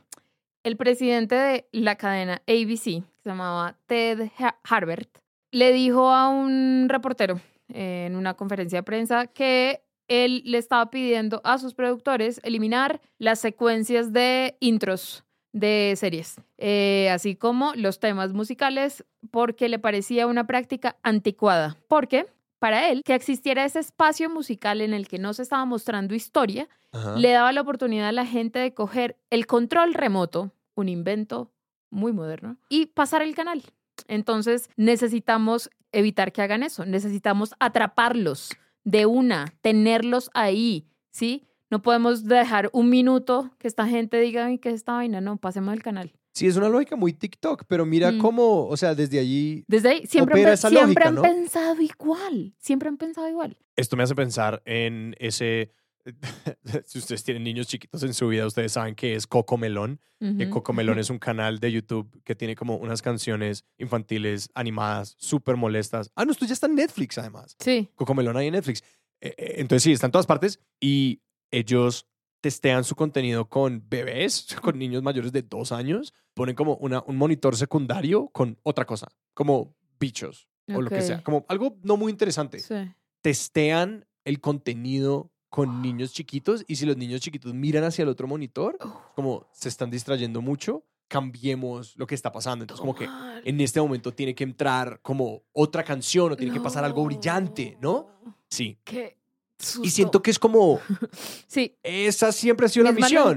El 0.64 0.76
presidente 0.76 1.34
de 1.34 1.68
la 1.72 1.96
cadena 1.96 2.34
ABC, 2.46 2.84
que 2.84 3.02
se 3.22 3.28
llamaba 3.28 3.76
Ted 3.86 4.28
Ha- 4.38 4.56
Harbert, 4.62 5.10
le 5.50 5.72
dijo 5.72 6.10
a 6.12 6.28
un 6.28 6.86
reportero 6.88 7.40
eh, 7.68 8.04
en 8.06 8.16
una 8.16 8.34
conferencia 8.34 8.78
de 8.78 8.82
prensa 8.84 9.26
que 9.26 9.82
él 10.12 10.42
le 10.44 10.58
estaba 10.58 10.90
pidiendo 10.90 11.40
a 11.44 11.58
sus 11.58 11.74
productores 11.74 12.40
eliminar 12.44 13.00
las 13.18 13.40
secuencias 13.40 14.12
de 14.12 14.56
intros 14.60 15.24
de 15.52 15.94
series, 15.96 16.40
eh, 16.58 17.10
así 17.10 17.36
como 17.36 17.74
los 17.74 18.00
temas 18.00 18.32
musicales, 18.32 19.04
porque 19.30 19.68
le 19.68 19.78
parecía 19.78 20.26
una 20.26 20.46
práctica 20.46 20.96
anticuada. 21.02 21.76
Porque 21.88 22.26
para 22.58 22.88
él, 22.90 23.02
que 23.04 23.14
existiera 23.14 23.64
ese 23.64 23.80
espacio 23.80 24.30
musical 24.30 24.80
en 24.80 24.94
el 24.94 25.08
que 25.08 25.18
no 25.18 25.34
se 25.34 25.42
estaba 25.42 25.64
mostrando 25.64 26.14
historia, 26.14 26.68
Ajá. 26.92 27.16
le 27.16 27.32
daba 27.32 27.52
la 27.52 27.60
oportunidad 27.60 28.08
a 28.08 28.12
la 28.12 28.26
gente 28.26 28.58
de 28.58 28.72
coger 28.72 29.18
el 29.30 29.46
control 29.46 29.94
remoto, 29.94 30.52
un 30.74 30.88
invento 30.88 31.52
muy 31.90 32.12
moderno, 32.12 32.56
y 32.68 32.86
pasar 32.86 33.20
el 33.22 33.34
canal. 33.34 33.62
Entonces 34.08 34.70
necesitamos 34.76 35.70
evitar 35.90 36.32
que 36.32 36.40
hagan 36.40 36.62
eso, 36.62 36.86
necesitamos 36.86 37.54
atraparlos 37.60 38.50
de 38.84 39.06
una, 39.06 39.52
tenerlos 39.60 40.30
ahí, 40.34 40.88
¿sí? 41.10 41.46
No 41.70 41.82
podemos 41.82 42.24
dejar 42.24 42.68
un 42.72 42.90
minuto 42.90 43.50
que 43.58 43.66
esta 43.68 43.86
gente 43.86 44.20
diga, 44.20 44.46
"Ay, 44.46 44.58
¿qué 44.58 44.68
es 44.70 44.74
esta 44.76 44.92
vaina? 44.92 45.20
No, 45.20 45.36
pasemos 45.38 45.72
el 45.74 45.82
canal. 45.82 46.12
Sí, 46.34 46.46
es 46.46 46.56
una 46.56 46.68
lógica 46.70 46.96
muy 46.96 47.12
TikTok, 47.12 47.64
pero 47.68 47.84
mira 47.84 48.10
Mm. 48.12 48.18
cómo, 48.18 48.66
o 48.66 48.76
sea, 48.76 48.94
desde 48.94 49.18
allí 49.18 49.64
Desde 49.68 49.88
ahí, 49.90 50.06
siempre, 50.06 50.34
han 50.34 50.38
Opera 50.40 50.50
pe- 50.50 50.54
esa 50.54 50.68
siempre 50.70 50.86
lógica, 51.04 51.08
han 51.08 51.14
¿no? 51.14 51.22
pensado 51.22 51.82
igual, 51.82 52.54
siempre 52.58 52.88
han 52.88 52.96
pensado 52.96 53.28
igual. 53.28 53.56
Esto 53.76 53.96
me 53.96 54.02
hace 54.02 54.14
pensar 54.14 54.62
en 54.64 55.14
ese. 55.18 55.70
si 56.86 56.98
ustedes 56.98 57.24
tienen 57.24 57.44
niños 57.44 57.66
chiquitos 57.66 58.02
en 58.02 58.14
su 58.14 58.28
vida, 58.28 58.46
ustedes 58.46 58.72
saben 58.72 58.94
que 58.94 59.14
es 59.14 59.26
Coco 59.26 59.56
Melón. 59.56 60.00
Que 60.18 60.44
Ujú. 60.44 60.50
Coco 60.50 60.72
Melón 60.72 61.00
es 61.00 61.10
un 61.10 61.18
canal 61.18 61.58
de 61.58 61.72
YouTube 61.72 62.22
que 62.22 62.36
tiene 62.36 62.54
como 62.54 62.76
unas 62.76 63.02
canciones 63.02 63.64
infantiles 63.78 64.50
animadas 64.54 65.16
súper 65.18 65.56
molestas. 65.56 66.12
Ah, 66.14 66.24
no, 66.24 66.30
esto 66.30 66.46
ya 66.46 66.52
está 66.52 66.66
en 66.66 66.76
Netflix 66.76 67.18
además. 67.18 67.56
Sí, 67.58 67.90
Coco 67.96 68.14
Melón 68.14 68.36
ahí 68.36 68.46
en 68.46 68.52
Netflix. 68.52 68.84
Eh, 69.20 69.34
eh, 69.36 69.54
Entonces 69.56 69.82
sí, 69.82 69.92
está 69.92 70.06
en 70.06 70.12
todas 70.12 70.26
partes 70.26 70.60
y 70.80 71.22
ellos 71.50 72.06
testean 72.40 72.84
su 72.84 72.94
contenido 72.94 73.48
con 73.48 73.84
bebés, 73.88 74.46
con 74.62 74.78
niños 74.78 75.02
mayores 75.02 75.32
de 75.32 75.42
dos 75.42 75.72
años. 75.72 76.14
Ponen 76.34 76.54
como 76.54 76.76
una, 76.76 77.02
un 77.06 77.16
monitor 77.16 77.56
secundario 77.56 78.28
con 78.28 78.58
otra 78.62 78.84
cosa, 78.84 79.08
como 79.34 79.74
bichos 79.98 80.48
o 80.74 80.80
lo 80.80 80.88
que 80.88 81.02
sea, 81.02 81.22
como 81.22 81.44
algo 81.48 81.76
no 81.82 81.96
muy 81.96 82.10
interesante 82.10 82.60
sí. 82.60 82.74
testean 83.20 84.06
el 84.24 84.40
contenido 84.40 85.30
con 85.52 85.82
niños 85.82 86.14
chiquitos 86.14 86.64
y 86.66 86.76
si 86.76 86.86
los 86.86 86.96
niños 86.96 87.20
chiquitos 87.20 87.52
miran 87.52 87.84
hacia 87.84 88.04
el 88.04 88.08
otro 88.08 88.26
monitor, 88.26 88.78
como 89.14 89.46
se 89.52 89.68
están 89.68 89.90
distrayendo 89.90 90.40
mucho, 90.40 90.82
cambiemos 91.08 91.94
lo 91.98 92.06
que 92.06 92.14
está 92.14 92.32
pasando. 92.32 92.62
Entonces, 92.62 92.80
como 92.80 92.94
que 92.94 93.06
en 93.44 93.60
este 93.60 93.78
momento 93.78 94.14
tiene 94.14 94.34
que 94.34 94.44
entrar 94.44 95.00
como 95.02 95.42
otra 95.52 95.84
canción 95.84 96.32
o 96.32 96.36
tiene 96.36 96.54
que 96.54 96.60
pasar 96.60 96.86
algo 96.86 97.04
brillante, 97.04 97.76
¿no? 97.82 98.08
Sí. 98.48 98.78
Qué 98.82 99.18
susto. 99.58 99.86
Y 99.86 99.90
siento 99.90 100.22
que 100.22 100.30
es 100.30 100.38
como, 100.38 100.80
Sí, 101.46 101.76
esa 101.82 102.32
siempre 102.32 102.64
ha 102.64 102.68
sido 102.70 102.84
la 102.86 102.92
misión. 102.92 103.36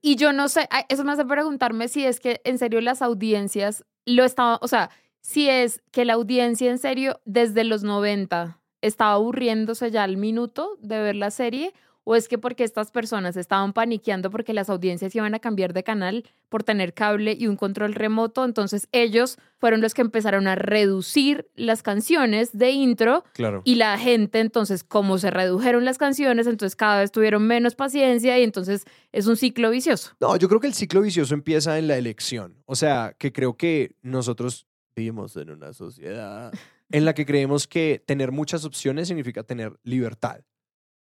Y 0.00 0.14
yo 0.14 0.32
no 0.32 0.48
sé, 0.48 0.68
eso 0.88 1.02
me 1.02 1.10
hace 1.10 1.24
preguntarme 1.24 1.88
si 1.88 2.04
es 2.04 2.20
que 2.20 2.40
en 2.44 2.58
serio 2.58 2.80
las 2.80 3.02
audiencias 3.02 3.84
lo 4.04 4.24
estaban, 4.24 4.58
o 4.60 4.68
sea, 4.68 4.90
si 5.20 5.48
es 5.48 5.82
que 5.90 6.04
la 6.04 6.12
audiencia 6.12 6.70
en 6.70 6.78
serio 6.78 7.20
desde 7.24 7.64
los 7.64 7.82
90 7.82 8.60
estaba 8.86 9.12
aburriéndose 9.14 9.90
ya 9.90 10.04
al 10.04 10.16
minuto 10.16 10.76
de 10.80 11.00
ver 11.00 11.16
la 11.16 11.30
serie 11.30 11.72
o 12.08 12.14
es 12.14 12.28
que 12.28 12.38
porque 12.38 12.62
estas 12.62 12.92
personas 12.92 13.36
estaban 13.36 13.72
paniqueando 13.72 14.30
porque 14.30 14.52
las 14.52 14.70
audiencias 14.70 15.12
iban 15.16 15.34
a 15.34 15.40
cambiar 15.40 15.72
de 15.72 15.82
canal 15.82 16.22
por 16.48 16.62
tener 16.62 16.94
cable 16.94 17.36
y 17.36 17.48
un 17.48 17.56
control 17.56 17.94
remoto, 17.94 18.44
entonces 18.44 18.86
ellos 18.92 19.38
fueron 19.58 19.80
los 19.80 19.92
que 19.92 20.02
empezaron 20.02 20.46
a 20.46 20.54
reducir 20.54 21.48
las 21.56 21.82
canciones 21.82 22.56
de 22.56 22.70
intro 22.70 23.24
Claro. 23.34 23.62
y 23.64 23.74
la 23.74 23.98
gente, 23.98 24.38
entonces, 24.38 24.84
como 24.84 25.18
se 25.18 25.32
redujeron 25.32 25.84
las 25.84 25.98
canciones, 25.98 26.46
entonces 26.46 26.76
cada 26.76 27.00
vez 27.00 27.10
tuvieron 27.10 27.44
menos 27.44 27.74
paciencia 27.74 28.38
y 28.38 28.44
entonces 28.44 28.84
es 29.10 29.26
un 29.26 29.36
ciclo 29.36 29.68
vicioso. 29.70 30.12
No, 30.20 30.36
yo 30.36 30.46
creo 30.48 30.60
que 30.60 30.68
el 30.68 30.74
ciclo 30.74 31.00
vicioso 31.00 31.34
empieza 31.34 31.76
en 31.76 31.88
la 31.88 31.96
elección. 31.98 32.62
O 32.66 32.76
sea, 32.76 33.16
que 33.18 33.32
creo 33.32 33.56
que 33.56 33.96
nosotros 34.02 34.68
vivimos 34.94 35.36
en 35.36 35.50
una 35.50 35.72
sociedad 35.72 36.52
en 36.90 37.04
la 37.04 37.14
que 37.14 37.26
creemos 37.26 37.66
que 37.66 38.02
tener 38.06 38.32
muchas 38.32 38.64
opciones 38.64 39.08
significa 39.08 39.42
tener 39.42 39.78
libertad. 39.82 40.40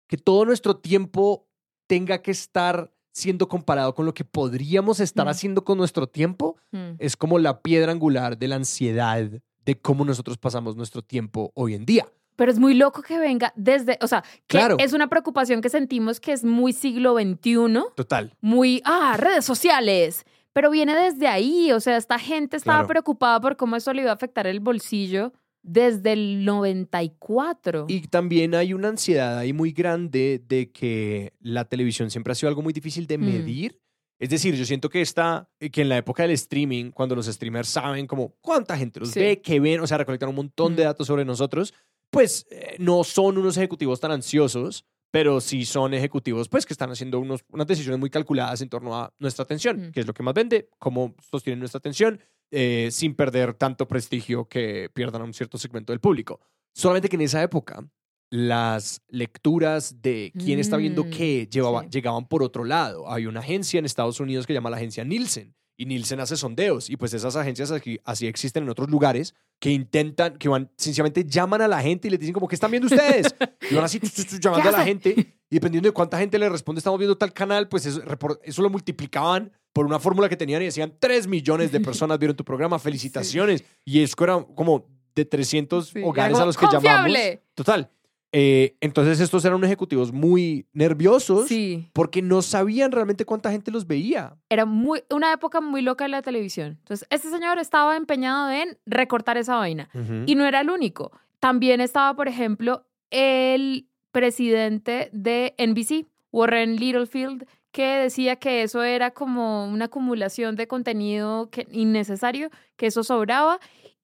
Que 0.07 0.17
todo 0.17 0.45
nuestro 0.45 0.77
tiempo 0.77 1.47
tenga 1.87 2.21
que 2.21 2.31
estar 2.31 2.91
siendo 3.11 3.47
comparado 3.47 3.93
con 3.93 4.05
lo 4.05 4.13
que 4.13 4.23
podríamos 4.25 4.99
estar 4.99 5.25
Mm. 5.25 5.29
haciendo 5.29 5.63
con 5.63 5.77
nuestro 5.77 6.07
tiempo 6.07 6.55
Mm. 6.71 6.95
es 6.99 7.15
como 7.15 7.37
la 7.37 7.61
piedra 7.61 7.91
angular 7.91 8.37
de 8.37 8.47
la 8.47 8.55
ansiedad 8.55 9.29
de 9.65 9.79
cómo 9.81 10.03
nosotros 10.03 10.37
pasamos 10.37 10.75
nuestro 10.75 11.01
tiempo 11.03 11.51
hoy 11.55 11.75
en 11.75 11.85
día. 11.85 12.07
Pero 12.35 12.51
es 12.51 12.57
muy 12.57 12.73
loco 12.73 13.03
que 13.03 13.19
venga 13.19 13.53
desde, 13.55 13.99
o 14.01 14.07
sea, 14.07 14.23
que 14.47 14.57
Claro. 14.57 14.77
es 14.79 14.93
una 14.93 15.07
preocupación 15.07 15.61
que 15.61 15.69
sentimos 15.69 16.19
que 16.19 16.31
es 16.33 16.43
muy 16.43 16.73
siglo 16.73 17.13
XXI, 17.13 17.83
Total. 17.95 18.33
muy, 18.41 18.81
ah, 18.85 19.15
redes 19.17 19.45
sociales, 19.45 20.25
pero 20.51 20.71
viene 20.71 20.95
desde 20.95 21.27
ahí, 21.27 21.71
o 21.71 21.79
sea, 21.79 21.95
esta 21.97 22.17
gente 22.17 22.57
estaba 22.57 22.79
Claro. 22.79 22.87
preocupada 22.87 23.39
por 23.39 23.55
cómo 23.57 23.75
eso 23.75 23.93
le 23.93 24.01
iba 24.01 24.11
a 24.11 24.15
afectar 24.15 24.47
el 24.47 24.59
bolsillo 24.59 25.31
desde 25.63 26.13
el 26.13 26.45
94. 26.45 27.85
Y 27.87 28.01
también 28.07 28.53
hay 28.55 28.73
una 28.73 28.89
ansiedad 28.89 29.37
ahí 29.37 29.53
muy 29.53 29.71
grande 29.71 30.41
de 30.47 30.71
que 30.71 31.33
la 31.39 31.65
televisión 31.65 32.09
siempre 32.11 32.31
ha 32.31 32.35
sido 32.35 32.49
algo 32.49 32.61
muy 32.61 32.73
difícil 32.73 33.07
de 33.07 33.17
Mm. 33.17 33.25
medir. 33.25 33.79
Es 34.19 34.29
decir, 34.29 34.55
yo 34.55 34.65
siento 34.65 34.89
que 34.89 35.01
está, 35.01 35.49
que 35.71 35.81
en 35.81 35.89
la 35.89 35.97
época 35.97 36.23
del 36.23 36.31
streaming, 36.31 36.91
cuando 36.91 37.15
los 37.15 37.25
streamers 37.25 37.67
saben 37.67 38.07
como 38.07 38.35
cuánta 38.41 38.77
gente 38.77 38.99
los 38.99 39.09
Sí. 39.11 39.19
ve, 39.19 39.41
qué 39.41 39.59
ven, 39.59 39.81
o 39.81 39.87
sea, 39.87 39.97
recolectan 39.97 40.29
un 40.29 40.35
montón 40.35 40.75
de 40.75 40.83
Mm. 40.83 40.85
datos 40.85 41.07
sobre 41.07 41.25
nosotros, 41.25 41.73
pues 42.09 42.45
eh, 42.51 42.75
no 42.79 43.03
son 43.03 43.37
unos 43.37 43.57
ejecutivos 43.57 43.99
tan 43.99 44.11
ansiosos, 44.11 44.85
pero 45.11 45.41
sí 45.41 45.65
son 45.65 45.93
ejecutivos 45.93 46.47
pues 46.49 46.65
que 46.65 46.73
están 46.73 46.91
haciendo 46.91 47.19
unos, 47.19 47.41
unas 47.51 47.67
decisiones 47.67 47.99
muy 47.99 48.09
calculadas 48.09 48.61
en 48.61 48.69
torno 48.69 48.95
a 48.97 49.13
nuestra 49.19 49.43
atención, 49.43 49.87
Mm. 49.87 49.91
que 49.91 49.99
es 50.01 50.07
lo 50.07 50.13
que 50.13 50.23
más 50.23 50.33
vende, 50.33 50.69
cómo 50.79 51.15
sostienen 51.31 51.59
nuestra 51.59 51.79
atención, 51.79 52.19
eh, 52.53 52.89
sin 52.91 53.15
perder 53.15 53.53
tanto 53.55 53.87
prestigio 53.87 54.47
que 54.47 54.89
pierdan 54.93 55.21
a 55.21 55.25
un 55.25 55.33
cierto 55.33 55.57
segmento 55.57 55.91
del 55.91 55.99
público. 55.99 56.39
Solamente 56.75 57.09
que 57.09 57.15
en 57.17 57.21
esa 57.23 57.41
época 57.43 57.83
las 58.29 59.01
lecturas 59.09 60.01
de 60.01 60.31
quién 60.37 60.59
está 60.59 60.77
viendo 60.77 61.03
Mm, 61.05 61.09
qué 61.11 61.47
llevaba- 61.49 61.83
sí. 61.83 61.89
llegaban 61.91 62.27
por 62.27 62.41
otro 62.41 62.63
lado. 62.63 63.11
Hay 63.11 63.25
una 63.27 63.41
agencia 63.41 63.77
en 63.77 63.85
Estados 63.85 64.19
Unidos 64.19 64.47
que 64.47 64.53
se 64.53 64.55
llama 64.55 64.69
la 64.71 64.77
agencia 64.77 65.03
Nielsen 65.03 65.53
y 65.77 65.85
Nielsen 65.85 66.19
hace 66.19 66.35
sondeos 66.37 66.89
y 66.89 66.97
pues 66.97 67.13
esas 67.13 67.35
agencias 67.35 67.71
aquí, 67.71 67.99
así 68.05 68.25
existen 68.27 68.63
en 68.63 68.69
otros 68.69 68.89
lugares 68.89 69.35
que 69.59 69.69
intentan, 69.71 70.37
que 70.37 70.49
van, 70.49 70.71
sencillamente 70.77 71.23
llaman 71.25 71.61
a 71.61 71.67
la 71.67 71.81
gente 71.81 72.07
y 72.07 72.11
les 72.11 72.19
dicen 72.19 72.33
como, 72.33 72.47
¿qué 72.47 72.55
están 72.55 72.71
viendo 72.71 72.87
ustedes? 72.87 73.35
Y 73.69 73.75
van 73.75 73.83
así 73.85 73.99
tu, 73.99 74.07
tu, 74.09 74.23
tu, 74.23 74.37
llamando 74.37 74.69
a 74.69 74.71
la 74.71 74.83
gente 74.83 75.15
y 75.49 75.55
dependiendo 75.55 75.89
de 75.89 75.93
cuánta 75.93 76.17
gente 76.17 76.37
le 76.39 76.49
responde, 76.49 76.79
estamos 76.79 76.97
viendo 76.99 77.17
tal 77.17 77.33
canal, 77.33 77.67
pues 77.69 77.85
eso, 77.85 78.01
eso 78.43 78.61
lo 78.61 78.69
multiplicaban 78.69 79.51
por 79.73 79.85
una 79.85 79.99
fórmula 79.99 80.29
que 80.29 80.37
tenían 80.37 80.61
y 80.61 80.65
decían, 80.65 80.93
3 80.99 81.27
millones 81.27 81.71
de 81.71 81.79
personas 81.79 82.19
vieron 82.19 82.37
tu 82.37 82.45
programa, 82.45 82.77
felicitaciones. 82.79 83.63
Y 83.83 84.01
eso 84.01 84.15
era 84.23 84.41
como 84.55 84.85
de 85.15 85.25
300 85.25 85.87
Sí, 85.89 86.01
hogares 86.03 86.37
a 86.39 86.45
los 86.45 86.55
que 86.55 86.65
como, 86.65 86.79
llamamos. 86.79 87.05
"Confiable". 87.07 87.41
Total. 87.55 87.89
Eh, 88.35 88.75
entonces 88.81 89.19
estos 89.19 89.45
eran 89.45 89.63
ejecutivos 89.63 90.11
muy 90.11 90.65
nerviosos 90.73 91.47
Sí. 91.47 91.87
porque 91.93 92.23
no 92.23 92.41
sabían 92.41 92.91
realmente 92.91 93.25
cuánta 93.25 93.51
gente 93.51 93.69
los 93.69 93.85
veía. 93.85 94.35
Era 94.49 94.65
muy, 94.65 95.03
una 95.11 95.31
época 95.33 95.61
muy 95.61 95.83
loca 95.83 96.05
de 96.05 96.09
la 96.09 96.23
televisión. 96.23 96.77
Entonces, 96.79 97.07
este 97.11 97.29
señor 97.29 97.59
estaba 97.59 97.95
empeñado 97.95 98.49
en 98.49 98.75
recortar 98.87 99.37
esa 99.37 99.55
vaina. 99.57 99.87
Y 100.25 100.33
no 100.33 100.45
era 100.47 100.61
el 100.61 100.71
único. 100.71 101.11
También 101.39 101.79
estaba, 101.79 102.15
por 102.15 102.27
ejemplo, 102.27 102.85
el 103.11 103.87
presidente 104.11 105.09
de 105.13 105.53
NBC, 105.59 106.07
Warren 106.31 106.77
Littlefield, 106.77 107.45
que 107.73 107.97
decía 107.97 108.35
que 108.37 108.61
eso 108.61 108.83
era 108.83 109.11
como 109.11 109.65
una 109.65 109.85
acumulación 109.85 110.55
de 110.55 110.67
contenido 110.67 111.49
que, 111.49 111.67
innecesario, 111.71 112.49
que 112.77 112.85
eso 112.87 113.03
sobraba. 113.03 113.59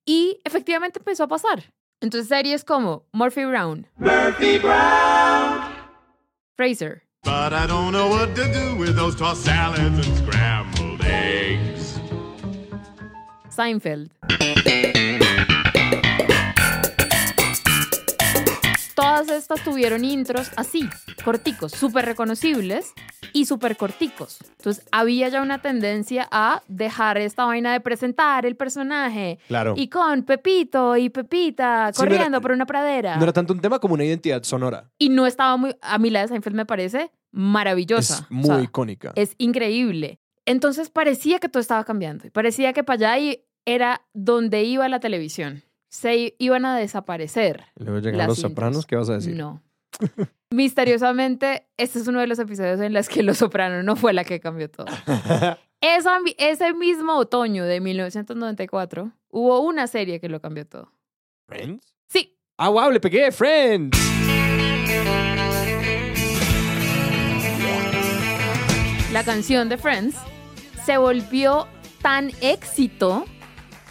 Y 0.05 0.41
efectivamente 0.43 0.99
empezó 0.99 1.25
a 1.25 1.27
pasar. 1.27 1.71
Entonces, 2.01 2.27
series 2.27 2.65
como 2.65 3.05
Murphy 3.13 3.45
Brown, 3.45 3.88
Murphy 3.97 4.58
Brown. 4.58 5.62
Fraser, 6.58 7.03
But 7.23 7.53
I 7.53 7.67
don't 7.67 7.91
know 7.91 8.10
what 8.10 8.34
to 8.36 8.43
do 8.45 8.75
with 8.75 8.95
those 8.95 9.15
tossed 9.15 9.45
salads 9.45 9.79
and 9.79 10.17
scrambled 10.17 11.01
eggs. 11.03 11.99
Seinfeld. 13.49 14.12
Todas 18.95 19.29
estas 19.29 19.63
tuvieron 19.63 20.03
intros 20.03 20.49
así, 20.55 20.89
corticos, 21.23 21.71
súper 21.71 22.05
reconocibles 22.05 22.93
y 23.33 23.45
súper 23.45 23.77
corticos. 23.77 24.39
Entonces 24.57 24.85
había 24.91 25.29
ya 25.29 25.41
una 25.41 25.61
tendencia 25.61 26.27
a 26.31 26.61
dejar 26.67 27.17
esta 27.17 27.45
vaina 27.45 27.71
de 27.73 27.79
presentar 27.79 28.45
el 28.45 28.55
personaje 28.55 29.39
Claro. 29.47 29.73
y 29.77 29.87
con 29.89 30.23
Pepito 30.23 30.97
y 30.97 31.09
Pepita 31.09 31.91
Sí, 31.93 32.01
no 32.01 32.05
era- 32.07 32.15
corriendo 32.17 32.41
por 32.41 32.51
una 32.51 32.65
pradera. 32.65 33.15
No 33.17 33.23
era 33.23 33.33
tanto 33.33 33.53
un 33.53 33.59
tema 33.61 33.79
como 33.79 33.93
una 33.95 34.03
identidad 34.05 34.43
sonora. 34.43 34.89
Y 34.97 35.09
no 35.09 35.25
estaba 35.25 35.57
muy... 35.57 35.75
A 35.81 35.97
mí 35.97 36.09
la 36.09 36.21
de 36.21 36.27
Seinfeld 36.29 36.55
me 36.55 36.65
parece 36.65 37.11
maravillosa. 37.31 38.15
Es 38.15 38.21
O 38.21 38.33
muy 38.33 38.45
sea, 38.45 38.61
icónica. 38.61 39.11
es 39.15 39.35
increíble. 39.37 40.19
Entonces 40.45 40.89
parecía 40.89 41.39
que 41.39 41.49
todo 41.49 41.61
estaba 41.61 41.83
cambiando. 41.83 42.25
y 42.27 42.29
Parecía 42.31 42.73
que 42.73 42.83
para 42.83 43.15
allá 43.15 43.35
era 43.65 44.01
donde 44.13 44.63
iba 44.63 44.87
la 44.89 44.99
televisión. 44.99 45.63
Se 45.89 46.35
iban 46.39 46.65
a 46.65 46.77
desaparecer. 46.77 47.65
Luego 47.75 47.99
llegan 47.99 48.17
las 48.19 48.27
los 48.29 48.37
intros. 48.39 48.51
sopranos, 48.51 48.85
¿qué 48.85 48.95
vas 48.95 49.09
a 49.09 49.13
decir? 49.13 49.35
No. 49.35 49.61
Misteriosamente, 50.51 51.67
este 51.77 51.99
es 51.99 52.07
uno 52.07 52.19
de 52.19 52.27
los 52.27 52.39
episodios 52.39 52.79
en 52.79 52.93
los 52.93 53.07
que 53.09 53.23
Los 53.23 53.38
Sopranos 53.38 53.83
no 53.83 53.95
fue 53.95 54.13
la 54.13 54.23
que 54.23 54.39
cambió 54.39 54.69
todo. 54.69 54.88
Esa 55.81 56.17
ese 56.38 56.73
mismo 56.73 57.15
otoño 57.17 57.63
de 57.65 57.79
1994 57.79 59.12
hubo 59.29 59.62
una 59.62 59.88
serie 59.88 60.19
que 60.19 60.27
lo 60.27 60.41
cambió 60.41 60.67
todo. 60.67 60.91
¿Friends? 61.47 61.95
Sí, 62.09 62.35
Ah, 62.57 62.67
wow, 62.67 62.91
le 62.91 62.99
pegué, 62.99 63.31
Friends. 63.31 63.97
la 69.12 69.23
canción 69.23 69.69
de 69.69 69.77
Friends 69.77 70.15
se 70.85 70.97
volvió 70.97 71.67
tan 72.01 72.31
éxito 72.41 73.25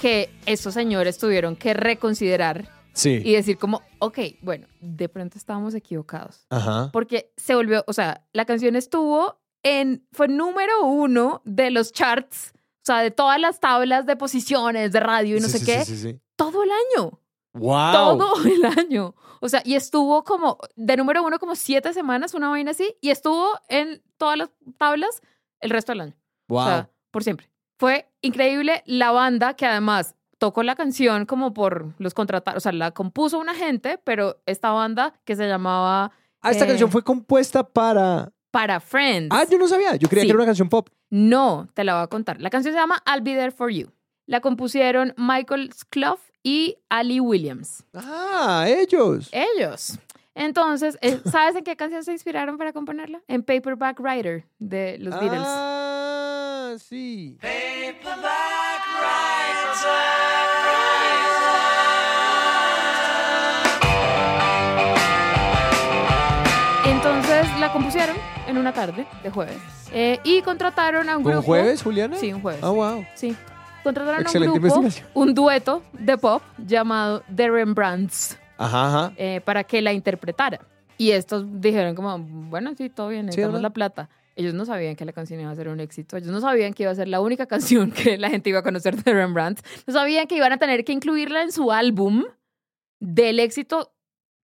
que 0.01 0.31
esos 0.47 0.75
señores 0.75 1.19
tuvieron 1.19 1.57
que 1.57 1.75
reconsiderar 1.75 2.69
Sí. 2.99 3.23
y 3.25 3.33
decir 3.35 3.59
como, 3.59 3.81
ok, 4.01 4.19
bueno, 4.43 4.67
de 4.81 5.09
pronto 5.09 5.39
estábamos 5.39 5.75
equivocados. 5.75 6.47
Ajá. 6.51 6.91
Porque 6.93 7.33
se 7.37 7.55
volvió, 7.55 7.85
o 7.87 7.93
sea, 7.93 8.27
la 8.33 8.45
canción 8.45 8.75
estuvo 8.75 9.39
en, 9.63 10.05
fue 10.13 10.27
número 10.29 10.83
uno 10.85 11.41
de 11.45 11.71
los 11.71 11.93
charts, 11.93 12.53
o 12.57 12.85
sea, 12.85 12.99
de 13.01 13.11
todas 13.13 13.39
las 13.41 13.61
tablas 13.61 14.05
de 14.07 14.17
posiciones 14.17 14.91
de 14.93 15.01
radio 15.01 15.37
y 15.37 15.41
no 15.41 15.47
Sí, 15.47 15.53
sé 15.53 15.59
sí, 15.61 15.67
qué, 15.67 15.85
Sí, 15.85 15.97
sí, 15.97 16.11
sí. 16.13 16.21
todo 16.37 16.65
el 16.65 16.71
año, 16.71 17.21
Wow. 17.55 17.93
todo 17.93 18.45
el 18.45 18.65
año. 18.65 19.15
O 19.41 19.49
sea, 19.49 19.63
y 19.65 19.75
estuvo 19.77 20.25
como 20.25 20.59
de 20.75 20.97
número 20.97 21.23
uno 21.23 21.39
como 21.39 21.55
siete 21.55 21.93
semanas, 21.93 22.35
una 22.35 22.49
vaina 22.49 22.73
así, 22.73 22.97
y 23.01 23.11
estuvo 23.11 23.49
en 23.69 24.03
todas 24.17 24.37
las 24.37 24.51
tablas 24.77 25.21
el 25.61 25.71
resto 25.71 25.93
del 25.93 26.01
año. 26.01 26.17
Wow. 26.49 26.61
O 26.61 26.65
sea, 26.67 26.91
por 27.13 27.23
siempre. 27.23 27.49
Fue 27.79 28.11
increíble 28.23 28.83
la 28.87 29.13
banda 29.13 29.55
que 29.55 29.65
además 29.67 30.17
tocó 30.39 30.63
la 30.63 30.75
canción 30.77 31.27
como 31.27 31.53
por 31.53 31.93
los 31.99 32.15
contratar, 32.15 32.57
o 32.57 32.61
sea, 32.61 32.73
la 32.73 32.93
compuso 32.93 33.39
una 33.39 33.55
gente, 33.55 33.99
pero 34.03 34.41
esta 34.47 34.71
banda 34.71 35.15
que 35.25 35.37
se 35.37 35.47
llamaba 35.47 36.13
ah, 36.41 36.51
esta 36.51 36.65
eh, 36.65 36.69
canción 36.69 36.91
fue 36.91 37.03
compuesta 37.03 37.63
para. 37.65 38.33
Para 38.51 38.81
Friends. 38.81 39.29
Ah, 39.31 39.45
yo 39.51 39.59
no 39.59 39.69
sabía. 39.69 39.97
Yo 39.97 40.09
creía 40.09 40.23
Sí. 40.23 40.29
que 40.29 40.31
era 40.33 40.39
una 40.39 40.47
canción 40.47 40.69
pop. 40.71 40.89
No, 41.11 41.69
te 41.75 41.85
la 41.85 41.95
voy 41.95 42.03
a 42.03 42.07
contar. 42.07 42.41
La 42.41 42.49
canción 42.51 42.73
se 42.73 42.81
llama 42.81 43.03
I'll 43.07 43.21
Be 43.21 43.35
There 43.35 43.51
For 43.51 43.71
You. 43.71 43.93
La 44.27 44.41
compusieron 44.41 45.13
Michael 45.17 45.71
Clough 45.91 46.21
y 46.43 46.77
Ali 46.89 47.21
Williams. 47.21 47.85
Ah, 47.93 48.65
ellos. 48.67 49.29
Ellos. 49.33 49.99
Entonces, 50.35 50.99
eh, 51.03 51.21
¿sabes 51.31 51.57
en 51.57 51.65
qué 51.65 51.77
canción 51.77 52.05
se 52.05 52.13
inspiraron 52.13 52.57
para 52.59 52.73
componerla? 52.73 53.21
En 53.27 53.43
Paperback 53.43 54.01
Writer 54.01 54.47
de 54.59 54.97
los 54.99 55.19
Beatles. 55.19 55.43
Ah, 55.45 56.75
sí. 56.79 57.37
Paperback 57.41 58.83
Entonces 59.61 60.18
compusieron 67.79 68.17
en 68.49 68.59
una 68.59 68.73
tarde 68.73 69.07
de 69.23 69.31
jueves 69.31 69.57
eh, 69.93 70.19
y 70.25 70.43
contrataron 70.43 71.09
a 71.09 71.17
un 71.17 71.23
¿Fue 71.23 71.33
grupo. 71.33 71.47
un 71.47 71.47
jueves, 71.47 71.81
Juliana? 71.81 72.17
Sí, 72.17 72.33
un 72.33 72.43
jueves. 72.43 72.61
Ah, 72.63 72.71
wow. 72.71 73.07
Sí. 73.15 73.37
Contrataron 73.85 74.23
Excelente 74.23 74.59
a 74.59 74.61
un 74.61 74.69
grupo, 74.69 74.89
un 75.15 75.33
dueto 75.35 75.83
de 75.93 76.19
pop 76.19 76.43
llamado 76.59 77.23
The 77.35 77.49
Rembrandts 77.49 78.37
Ajá, 78.57 78.89
ajá. 78.89 79.13
eh, 79.17 79.41
para 79.45 79.63
que 79.63 79.81
la 79.81 79.93
interpretara. 79.93 80.59
Y 80.97 81.13
estos 81.13 81.45
dijeron 81.61 81.95
como, 81.95 82.19
bueno, 82.19 82.73
sí, 82.77 82.91
todo 82.91 83.09
bien, 83.11 83.27
necesitamos 83.27 83.61
¿no? 83.61 83.63
la 83.63 83.71
plata. 83.71 84.09
Ellos 84.35 84.55
no 84.55 84.65
sabían 84.67 84.97
que 84.97 85.05
la 85.05 85.13
canción 85.13 85.41
iba 85.41 85.51
a 85.51 85.55
ser 85.55 85.69
un 85.69 85.79
éxito. 85.79 86.17
Ellos 86.17 86.31
no 86.31 86.41
sabían 86.41 86.75
que 86.75 86.83
iba 86.83 86.91
a 86.91 86.97
ser 86.97 87.07
la 87.07 87.21
única 87.21 87.47
canción 87.55 87.93
que 87.93 88.19
la 88.19 88.29
gente 88.29 88.51
iba 88.51 88.59
a 88.59 88.63
conocer 88.65 88.97
de 88.97 89.13
Rembrandt. 89.15 89.61
No 89.87 89.93
sabían 89.95 90.27
que 90.27 90.35
iban 90.37 90.51
a 90.53 90.59
tener 90.59 90.85
que 90.85 90.93
incluirla 90.93 91.43
en 91.43 91.53
su 91.53 91.71
álbum 91.71 92.25
del 92.99 93.39
éxito 93.39 93.93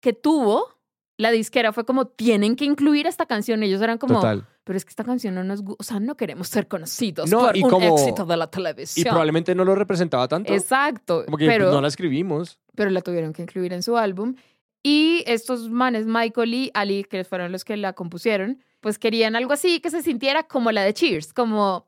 que 0.00 0.12
tuvo. 0.12 0.73
La 1.16 1.30
disquera 1.30 1.72
fue 1.72 1.84
como, 1.84 2.06
tienen 2.06 2.56
que 2.56 2.64
incluir 2.64 3.06
esta 3.06 3.26
canción. 3.26 3.62
Ellos 3.62 3.80
eran 3.80 3.98
como, 3.98 4.14
Total. 4.16 4.44
pero 4.64 4.76
es 4.76 4.84
que 4.84 4.90
esta 4.90 5.04
canción 5.04 5.34
no 5.36 5.44
nos 5.44 5.62
gusta. 5.62 5.80
O 5.80 5.84
sea, 5.84 6.00
no 6.00 6.16
queremos 6.16 6.48
ser 6.48 6.66
conocidos 6.66 7.30
No, 7.30 7.40
por 7.40 7.56
y 7.56 7.62
un 7.62 7.70
como- 7.70 7.96
éxito 7.96 8.24
de 8.26 8.36
la 8.36 8.50
Y 8.96 9.04
probablemente 9.04 9.54
no 9.54 9.64
lo 9.64 9.74
representaba 9.76 10.26
tanto. 10.26 10.52
Exacto. 10.52 11.24
Como 11.26 11.36
que 11.36 11.46
pero, 11.46 11.70
no 11.70 11.80
la 11.80 11.88
escribimos. 11.88 12.58
pero 12.74 12.90
la 12.90 13.00
tuvieron 13.00 13.32
que 13.32 13.42
incluir 13.42 13.72
en 13.72 13.82
su 13.84 13.96
álbum. 13.96 14.34
Y 14.82 15.22
estos 15.26 15.70
manes, 15.70 16.04
Michael 16.06 16.52
y 16.52 16.70
Ali, 16.74 17.04
que 17.04 17.24
fueron 17.24 17.52
los 17.52 17.64
que 17.64 17.76
la 17.76 17.92
compusieron, 17.92 18.58
pues 18.80 18.98
querían 18.98 19.34
algo 19.36 19.52
así 19.52 19.80
que 19.80 19.90
se 19.90 20.02
sintiera 20.02 20.42
como 20.42 20.72
la 20.72 20.82
de 20.82 20.92
Cheers, 20.92 21.32
como 21.32 21.86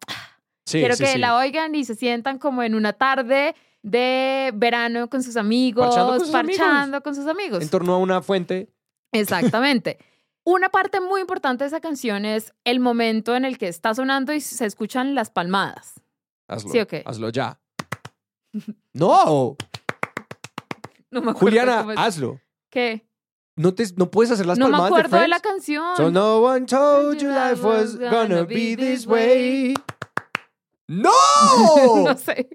Sí, 0.64 0.78
quiero 0.78 0.94
sí, 0.96 1.04
que 1.04 1.10
sí. 1.14 1.18
la 1.18 1.36
oigan 1.36 1.74
y 1.74 1.84
se 1.84 1.94
sientan 1.94 2.38
como 2.38 2.62
en 2.62 2.74
una 2.74 2.92
tarde 2.94 3.54
de 3.82 4.50
verano 4.54 5.08
con 5.10 5.22
sus 5.22 5.36
amigos, 5.36 5.86
Parchando 5.88 6.12
con 6.16 6.20
sus 6.26 6.34
amigos. 6.34 6.58
parchando 6.58 7.02
con 7.02 7.14
sus 7.14 7.26
amigos. 7.26 7.62
En 7.62 7.68
torno 7.68 7.94
a 7.94 7.98
una 7.98 8.22
fuente. 8.22 8.68
Exactamente. 9.20 9.98
Una 10.44 10.68
parte 10.68 11.00
muy 11.00 11.20
importante 11.20 11.64
de 11.64 11.68
esa 11.68 11.80
canción 11.80 12.24
es 12.24 12.52
el 12.64 12.78
momento 12.78 13.34
en 13.34 13.44
el 13.44 13.58
que 13.58 13.68
está 13.68 13.94
sonando 13.94 14.32
y 14.32 14.40
se 14.40 14.64
escuchan 14.64 15.14
las 15.14 15.30
palmadas. 15.30 16.00
Hazlo. 16.46 16.70
¿Sí 16.70 16.78
o 16.78 16.86
qué? 16.86 17.02
Hazlo 17.04 17.30
ya. 17.30 17.58
¡No! 18.92 19.56
No 21.10 21.20
me 21.20 21.30
acuerdo 21.30 21.38
Juliana, 21.38 21.78
cómo 21.78 21.92
es. 21.92 21.98
hazlo. 21.98 22.40
¿Qué? 22.70 23.06
no, 23.56 23.74
te, 23.74 23.84
no 23.96 24.10
puedes 24.10 24.30
hacer 24.30 24.46
las 24.46 24.58
no 24.58 24.66
me 24.66 24.72
palmadas 24.72 24.92
acuerdo 24.92 25.18
de, 25.18 25.28
la 25.28 25.40
canción. 25.40 25.96
So 25.96 26.10
no 26.10 26.42
one 26.42 26.66
told 26.66 27.18
you 27.18 27.28
life 27.28 27.62
was 27.62 27.98
gonna 27.98 28.44
be 28.44 28.76
this 28.76 29.06
way. 29.06 29.74
¡No! 30.86 31.10
no 32.04 32.16
sé. 32.16 32.48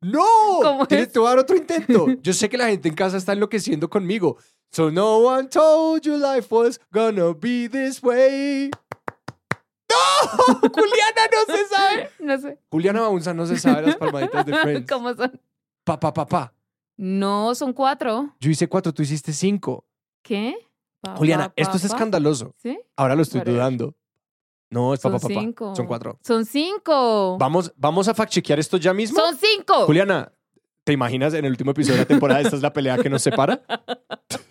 ¡No! 0.00 0.24
¿Cómo 0.62 0.86
Tienes 0.86 1.08
es? 1.08 1.12
que 1.12 1.20
dar 1.20 1.38
otro 1.38 1.56
intento. 1.56 2.06
Yo 2.20 2.32
sé 2.32 2.48
que 2.48 2.58
la 2.58 2.66
gente 2.66 2.88
en 2.88 2.94
casa 2.94 3.16
está 3.16 3.32
enloqueciendo 3.32 3.88
conmigo. 3.88 4.38
So 4.72 4.90
no 4.90 5.18
one 5.18 5.48
told 5.48 6.04
you 6.04 6.16
life 6.16 6.50
was 6.54 6.78
gonna 6.92 7.34
be 7.34 7.68
this 7.68 8.00
way. 8.02 8.70
¡No! 9.90 10.60
Juliana 10.72 11.22
no 11.32 11.54
se 11.54 11.66
sabe. 11.66 12.10
No 12.20 12.38
sé. 12.38 12.58
Juliana 12.70 13.00
Baunza 13.00 13.34
no 13.34 13.46
se 13.46 13.58
sabe 13.58 13.82
las 13.82 13.96
palmaditas 13.96 14.46
de 14.46 14.56
Friends. 14.62 14.88
¿Cómo 14.88 15.12
son? 15.14 15.40
Pa, 15.84 15.98
pa, 15.98 16.12
pa, 16.12 16.24
pa. 16.26 16.54
No, 16.96 17.52
son 17.56 17.72
cuatro. 17.72 18.36
Yo 18.38 18.50
hice 18.50 18.68
cuatro, 18.68 18.92
tú 18.94 19.02
hiciste 19.02 19.32
cinco. 19.32 19.84
¿Qué? 20.22 20.54
Pa, 21.00 21.16
Juliana, 21.16 21.48
pa, 21.48 21.54
esto 21.56 21.76
es 21.76 21.84
escandaloso. 21.84 22.54
¿Sí? 22.58 22.78
Ahora 22.96 23.16
lo 23.16 23.22
estoy 23.22 23.40
dudando. 23.40 23.96
No, 24.70 24.94
es 24.94 25.00
pa, 25.00 25.18
Son 25.18 25.30
cinco. 25.30 25.74
Son 25.74 25.86
cuatro. 25.86 26.16
Son 26.22 26.44
cinco. 26.44 27.38
Vamos, 27.38 27.72
vamos 27.76 28.06
a 28.06 28.14
fact-chequear 28.14 28.60
esto 28.60 28.76
ya 28.76 28.94
mismo. 28.94 29.18
Son 29.18 29.36
cinco. 29.36 29.86
Juliana, 29.86 30.30
¿te 30.84 30.92
imaginas 30.92 31.34
en 31.34 31.44
el 31.44 31.50
último 31.50 31.72
episodio 31.72 31.96
de 31.96 32.02
la 32.02 32.08
temporada 32.08 32.40
esta 32.40 32.54
es 32.54 32.62
la 32.62 32.72
pelea 32.72 32.98
que 32.98 33.10
nos 33.10 33.22
separa? 33.22 33.60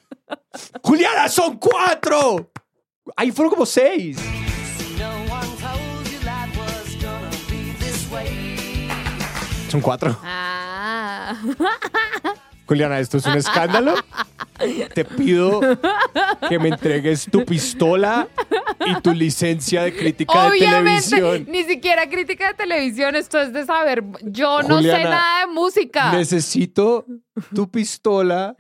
Juliana, 0.84 1.30
son 1.30 1.58
cuatro. 1.58 2.52
Ahí 3.16 3.32
fueron 3.32 3.54
como 3.54 3.66
seis. 3.66 4.18
Son 9.70 9.82
cuatro. 9.82 10.18
Ah. 10.24 11.36
Juliana, 12.70 13.00
esto 13.00 13.18
es 13.18 13.26
un 13.26 13.34
escándalo. 13.34 13.96
Te 14.94 15.04
pido 15.04 15.60
que 16.48 16.60
me 16.60 16.70
entregues 16.70 17.28
tu 17.32 17.44
pistola 17.44 18.28
y 18.86 19.02
tu 19.02 19.12
licencia 19.12 19.82
de 19.82 19.96
crítica 19.96 20.52
de 20.52 20.60
televisión. 20.60 21.48
ni 21.50 21.64
siquiera 21.64 22.08
crítica 22.08 22.50
de 22.50 22.54
televisión, 22.54 23.16
esto 23.16 23.40
es 23.42 23.54
de 23.54 23.66
saber. 23.66 24.04
Yo 24.22 24.62
no 24.62 24.84
sé 24.84 25.04
nada 25.04 25.48
de 25.48 25.52
música. 25.52 26.12
Necesito 26.14 27.08
tu 27.56 27.72
pistola 27.72 28.56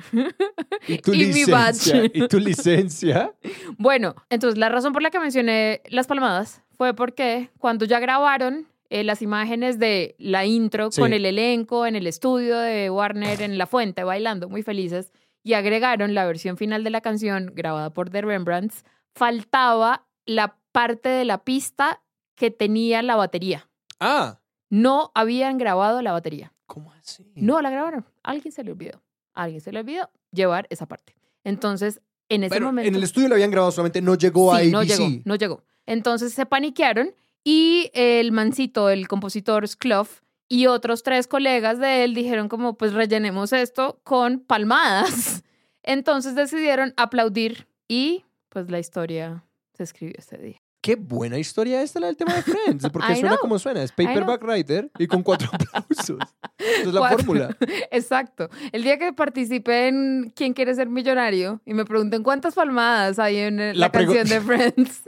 y 0.88 0.98
tu 0.98 1.13
Y 1.19 1.26
licencia. 1.26 2.02
Y 2.12 2.28
tu 2.28 2.39
licencia. 2.39 3.32
Bueno, 3.78 4.15
entonces 4.32 4.58
la 4.58 4.69
razón 4.69 4.91
por 4.91 5.04
la 5.04 5.12
que 5.12 5.19
mencioné 5.19 5.84
las 5.89 6.08
palmadas 6.08 6.63
fue 6.72 6.95
porque 6.95 7.52
cuando 7.60 7.86
ya 7.86 8.00
grabaron 8.00 8.65
eh, 8.89 9.04
las 9.04 9.21
imágenes 9.21 9.78
de 9.80 10.15
la 10.17 10.45
intro 10.45 10.91
Sí. 10.91 10.99
con 11.02 11.13
el 11.13 11.25
elenco 11.25 11.86
en 11.86 11.95
el 11.95 12.08
estudio 12.08 12.58
de 12.58 12.89
Warner 12.89 13.41
en 13.41 13.58
La 13.58 13.67
Fuente 13.67 14.04
bailando 14.04 14.49
muy 14.49 14.63
felices 14.63 15.12
y 15.43 15.54
agregaron 15.54 16.13
la 16.13 16.25
versión 16.25 16.58
final 16.58 16.84
de 16.84 16.89
la 16.89 17.02
canción 17.02 17.52
grabada 17.56 17.91
por 17.91 18.10
The 18.10 18.21
Rembrandts, 18.21 18.84
faltaba 19.15 20.08
la 20.25 20.58
parte 20.71 21.10
de 21.10 21.25
la 21.25 21.43
pista 21.43 22.02
que 22.36 22.52
tenía 22.52 23.02
la 23.04 23.15
batería. 23.15 23.69
Ah, 23.99 24.39
No 24.71 25.12
habían 25.15 25.58
grabado 25.58 26.02
la 26.02 26.12
batería. 26.12 26.54
¿cómo 26.67 26.91
así? 26.93 27.25
No 27.36 27.62
la 27.62 27.71
grabaron. 27.71 28.06
Alguien 28.21 28.52
se 28.52 28.63
le 28.63 28.71
olvidó. 28.71 29.02
Alguien 29.34 29.60
se 29.62 29.71
le 29.71 29.80
olvidó 29.80 30.10
llevar 30.32 30.67
esa 30.69 30.86
parte. 30.88 31.15
Entonces, 31.43 31.99
en 32.30 32.43
ese 32.43 32.54
Pero 32.54 32.67
momento. 32.67 32.88
en 32.88 32.93
el 32.95 33.02
estudio 33.04 33.28
lo 33.28 33.34
habían 33.34 33.49
grabado, 33.49 33.71
solamente 33.71 34.02
no 34.04 34.13
llegó 34.15 34.54
a 34.54 34.60
Sí, 34.60 34.69
no 34.71 34.80
ABC. 34.80 34.88
llegó, 34.89 35.21
no 35.25 35.36
llegó. 35.36 35.63
Entonces 35.88 36.32
se 36.34 36.45
paniquearon 36.45 37.15
y 37.43 37.89
el 37.93 38.32
mancito, 38.32 38.89
el 38.89 39.08
compositor 39.08 39.67
Skloff 39.67 40.21
y 40.47 40.65
otros 40.67 41.04
tres 41.04 41.28
colegas 41.28 41.80
de 41.80 42.04
él 42.04 42.13
dijeron 42.13 42.49
como 42.49 42.75
pues 42.78 42.93
rellenemos 42.93 43.54
esto 43.54 43.99
con 44.04 44.39
palmadas. 44.39 45.43
Entonces 45.84 46.36
decidieron 46.36 46.93
aplaudir 46.97 47.67
y 47.88 48.25
pues 48.49 48.69
la 48.69 48.80
historia 48.80 49.43
se 49.73 49.84
escribió 49.84 50.15
ese 50.17 50.38
día. 50.38 50.58
Qué 50.82 50.95
buena 50.95 51.38
historia 51.38 51.82
esta 51.82 51.99
la 51.99 52.08
del 52.08 52.15
tema 52.15 52.34
de 52.36 52.41
Friends, 52.41 52.88
porque 52.93 53.13
suena 53.15 53.30
know. 53.32 53.39
como 53.39 53.60
suena. 53.60 53.84
Es 53.84 53.91
paperback 53.91 54.41
writer 54.43 54.89
y 54.97 55.08
con 55.08 55.23
cuatro 55.23 55.49
aplausos. 55.54 56.17
Esa 56.58 56.82
es 56.82 56.86
la 56.88 56.99
Cuatro. 57.02 57.17
fórmula. 57.19 57.58
Exacto. 57.91 58.49
El 58.71 58.84
día 58.84 58.97
que 58.97 59.12
participe 59.13 59.88
en 59.89 60.32
¿Quién 60.36 60.54
quiere 60.54 60.73
ser 60.73 60.88
millonario? 60.89 61.62
y 61.65 61.73
me 61.73 61.84
pregunten 61.86 62.23
cuántas 62.23 62.56
palmadas 62.56 63.19
hay 63.19 63.38
en 63.38 63.60
eh, 63.60 63.73
la, 63.73 63.88
La 63.88 63.91
canción 63.91 64.28
de 64.28 64.39
Friends, 64.41 65.04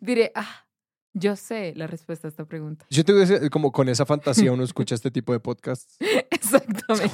diré, 0.00 0.30
ah, 0.34 0.66
yo 1.14 1.36
sé 1.36 1.74
la 1.76 1.86
respuesta 1.86 2.26
a 2.26 2.30
esta 2.30 2.44
pregunta. 2.44 2.86
Yo 2.90 3.04
te 3.04 3.12
voy 3.12 3.22
a 3.22 3.26
decir, 3.26 3.50
como 3.50 3.72
con 3.72 3.88
esa 3.88 4.06
fantasía 4.06 4.52
uno 4.52 4.64
escucha 4.64 4.94
este 4.94 5.10
tipo 5.10 5.32
de 5.32 5.40
podcasts. 5.40 5.96
Exactamente. 6.30 7.12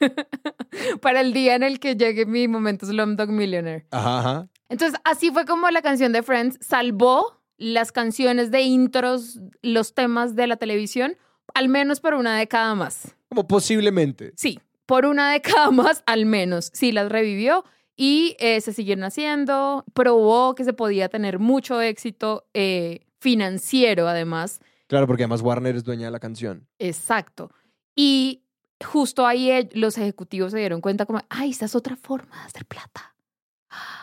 Para 1.00 1.20
el 1.20 1.32
día 1.32 1.54
en 1.54 1.62
el 1.62 1.80
que 1.80 1.96
llegue 1.96 2.26
mi 2.26 2.48
momento 2.48 2.86
Slumdog 2.86 3.28
Millionaire. 3.28 3.86
Ajá, 3.90 4.18
ajá. 4.20 4.48
Entonces, 4.68 4.98
así 5.04 5.30
fue 5.30 5.44
como 5.44 5.70
la 5.70 5.82
canción 5.82 6.12
de 6.12 6.22
Friends 6.22 6.58
salvó 6.60 7.42
las 7.58 7.92
canciones 7.92 8.50
de 8.50 8.62
intros, 8.62 9.40
los 9.62 9.94
temas 9.94 10.34
de 10.34 10.46
la 10.46 10.56
televisión, 10.56 11.16
al 11.54 11.68
menos 11.68 12.00
por 12.00 12.14
una 12.14 12.36
década 12.36 12.74
más. 12.74 13.14
Como 13.28 13.46
posiblemente. 13.46 14.32
Sí, 14.36 14.58
por 14.86 15.06
una 15.06 15.32
década 15.32 15.70
más, 15.70 16.02
al 16.06 16.26
menos. 16.26 16.70
Sí, 16.74 16.90
las 16.90 17.10
revivió 17.10 17.64
y 17.96 18.36
eh, 18.40 18.60
se 18.60 18.72
siguieron 18.72 19.04
haciendo. 19.04 19.84
Probó 19.94 20.54
que 20.54 20.64
se 20.64 20.72
podía 20.72 21.08
tener 21.08 21.38
mucho 21.38 21.80
éxito 21.80 22.46
eh, 22.54 23.06
financiero, 23.22 24.08
además. 24.08 24.60
Claro, 24.88 25.06
porque 25.06 25.22
además 25.22 25.40
Warner 25.40 25.76
es 25.76 25.84
dueña 25.84 26.06
de 26.06 26.10
la 26.10 26.18
canción. 26.18 26.66
Exacto. 26.78 27.50
Y 27.94 28.42
justo 28.84 29.24
ahí 29.26 29.68
los 29.72 29.96
ejecutivos 29.96 30.50
se 30.50 30.58
dieron 30.58 30.80
cuenta 30.80 31.06
como, 31.06 31.20
ay, 31.30 31.50
esta 31.50 31.66
es 31.66 31.76
otra 31.76 31.96
forma 31.96 32.40
de 32.40 32.46
hacer 32.46 32.66
plata. 32.66 33.14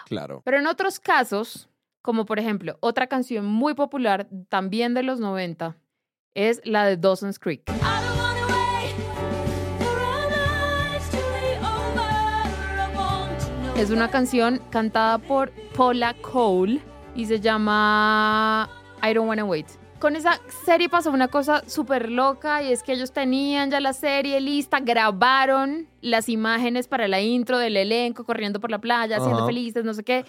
Claro. 0.06 0.42
Pero 0.46 0.58
en 0.58 0.68
otros 0.68 1.00
casos, 1.00 1.70
como 2.02 2.26
por 2.26 2.40
ejemplo, 2.40 2.78
otra 2.80 3.08
canción 3.08 3.46
muy 3.46 3.74
popular, 3.74 4.28
también 4.48 4.94
de 4.94 5.04
los 5.04 5.20
90, 5.20 5.76
es 6.34 6.62
la 6.64 6.86
de 6.86 6.96
Dawson's 6.96 7.40
Creek. 7.40 7.64
Es 13.76 13.92
una 13.92 14.10
canción 14.10 14.62
cantada 14.70 15.20
por 15.20 15.52
Paula 15.76 16.14
Cole 16.22 16.82
y 17.16 17.26
se 17.26 17.40
llama 17.40 18.70
I 19.04 19.14
Don't 19.14 19.28
Wanna 19.28 19.46
Wait. 19.46 19.68
Con 20.00 20.16
esa 20.16 20.40
serie 20.66 20.88
pasó 20.88 21.12
una 21.12 21.28
cosa 21.28 21.62
súper 21.68 22.10
loca 22.10 22.64
y 22.64 22.72
es 22.72 22.84
que 22.84 22.94
ellos 22.94 23.12
tenían 23.12 23.70
ya 23.70 23.82
la 23.82 23.92
serie 23.92 24.40
lista, 24.40 24.80
grabaron 24.80 25.88
las 26.00 26.30
imágenes 26.30 26.88
para 26.88 27.10
la 27.10 27.20
intro 27.20 27.58
del 27.58 27.76
elenco 27.76 28.24
corriendo 28.24 28.62
por 28.62 28.72
la 28.72 28.80
playa, 28.80 29.20
siendo 29.20 29.46
felices, 29.46 29.84
no 29.84 29.94
sé 29.94 30.06
qué. 30.06 30.24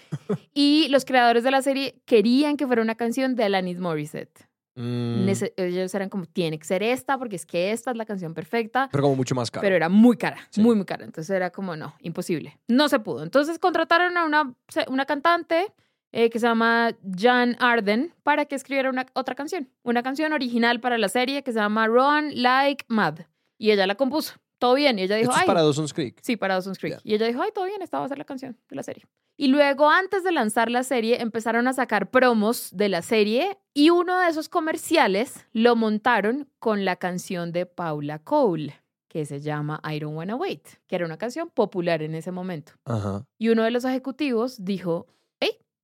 Y 0.55 0.89
los 0.89 1.05
creadores 1.05 1.45
de 1.45 1.53
la 1.53 1.63
serie 1.63 2.03
querían 2.05 2.57
que 2.57 2.67
fuera 2.67 2.83
una 2.83 2.97
canción 2.97 3.37
de 3.37 3.45
Alanis 3.45 3.79
Morissette. 3.79 4.49
Mm, 4.75 5.29
ellos 5.57 5.95
eran 5.95 6.09
como, 6.09 6.25
tiene 6.27 6.59
que 6.59 6.65
ser 6.65 6.83
esta 6.83 7.19
porque 7.19 7.37
es 7.37 7.45
que 7.47 7.71
esta 7.71 7.91
es 7.93 7.97
la 7.97 8.07
canción 8.07 8.35
perfecta. 8.35 8.89
pero 8.91 9.03
como 9.03 9.15
mucho 9.17 9.35
más 9.37 9.51
caro. 9.53 9.63
Pero 9.63 9.77
era 9.77 9.89
muy 9.89 10.17
cara, 10.17 10.39
Sí. 10.51 10.61
muy, 10.63 10.75
muy 10.75 10.85
cara. 10.85 11.05
Entonces 11.05 11.31
era 11.31 11.51
como, 11.51 11.77
no, 11.77 11.95
imposible. 12.01 12.59
No 12.67 12.89
se 12.89 12.99
pudo. 12.99 13.23
Entonces 13.23 13.59
contrataron 13.61 14.17
a 14.17 14.25
una, 14.25 14.53
una 14.89 15.05
cantante 15.07 15.73
eh, 16.13 16.31
que 16.31 16.39
se 16.39 16.47
llama 16.47 16.97
Jan 17.17 17.57
Arden 17.61 18.15
para 18.23 18.47
que 18.47 18.55
escribiera 18.55 18.91
una, 18.91 19.07
otra 19.15 19.35
canción. 19.35 19.69
Una 19.83 20.03
canción 20.03 20.33
original 20.33 20.81
para 20.81 20.99
la 20.99 21.09
serie 21.09 21.43
que 21.43 21.53
se 21.53 21.59
llama 21.59 21.87
Run 21.87 22.31
Like 22.35 22.85
Mad. 22.89 23.21
Y 23.59 23.71
ella 23.71 23.87
la 23.87 23.95
compuso. 23.95 24.35
Todo 24.59 24.75
bien. 24.75 24.99
Y 24.99 25.03
ella 25.03 25.17
dijo, 25.17 25.31
Esto 25.31 25.41
es 25.41 25.47
para 25.47 25.63
Dawson's 25.63 25.95
Creek. 25.95 26.19
Sí, 26.23 26.37
para 26.37 26.55
Dawson's 26.55 26.79
Creek. 26.79 26.99
Y 27.03 27.15
ella 27.15 27.27
dijo, 27.27 27.43
ay, 27.43 27.51
todo 27.55 27.65
bien, 27.65 27.81
esta 27.81 27.99
va 27.99 28.05
a 28.05 28.09
ser 28.09 28.19
la 28.19 28.25
canción 28.25 28.59
de 28.69 28.77
la 28.77 28.83
serie. 28.83 29.07
Y 29.37 29.49
luego, 29.49 29.89
antes 29.89 30.23
de 30.23 30.33
lanzar 30.33 30.71
la 30.71 30.83
serie, 30.83 31.23
empezaron 31.23 31.67
a 31.67 31.73
sacar 31.73 32.11
promos 32.11 32.69
de 32.73 32.91
la 32.91 33.01
serie 33.01 33.59
y 33.73 33.89
uno 33.89 34.19
de 34.19 34.29
esos 34.29 34.51
comerciales 34.51 35.47
lo 35.53 35.77
montaron 35.77 36.47
con 36.59 36.85
la 36.85 36.97
canción 36.97 37.51
de 37.53 37.65
Paula 37.65 38.19
Cole, 38.19 38.75
que 39.09 39.25
se 39.25 39.41
llama 39.41 39.81
I 39.83 39.99
Don't 39.99 40.15
Wanna 40.15 40.37
Wait, 40.37 40.69
que 40.87 40.97
era 40.97 41.07
una 41.07 41.17
canción 41.17 41.49
popular 41.49 42.03
en 42.03 42.15
ese 42.15 42.33
momento. 42.33 42.73
Ajá. 42.85 43.25
Y 43.39 43.49
uno 43.49 43.63
de 43.63 43.71
los 43.71 43.87
ejecutivos 43.87 44.63
dijo, 44.63 45.07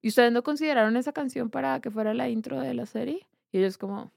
¿y 0.06 0.08
ustedes 0.08 0.30
no 0.30 0.44
consideraron 0.44 0.96
esa 0.96 1.12
canción 1.12 1.50
para 1.50 1.80
que 1.80 1.90
fuera 1.90 2.14
la 2.14 2.28
intro 2.28 2.60
de 2.60 2.74
la 2.74 2.86
serie? 2.86 3.26
Y 3.50 3.58
ellos 3.58 3.76
como, 3.76 4.12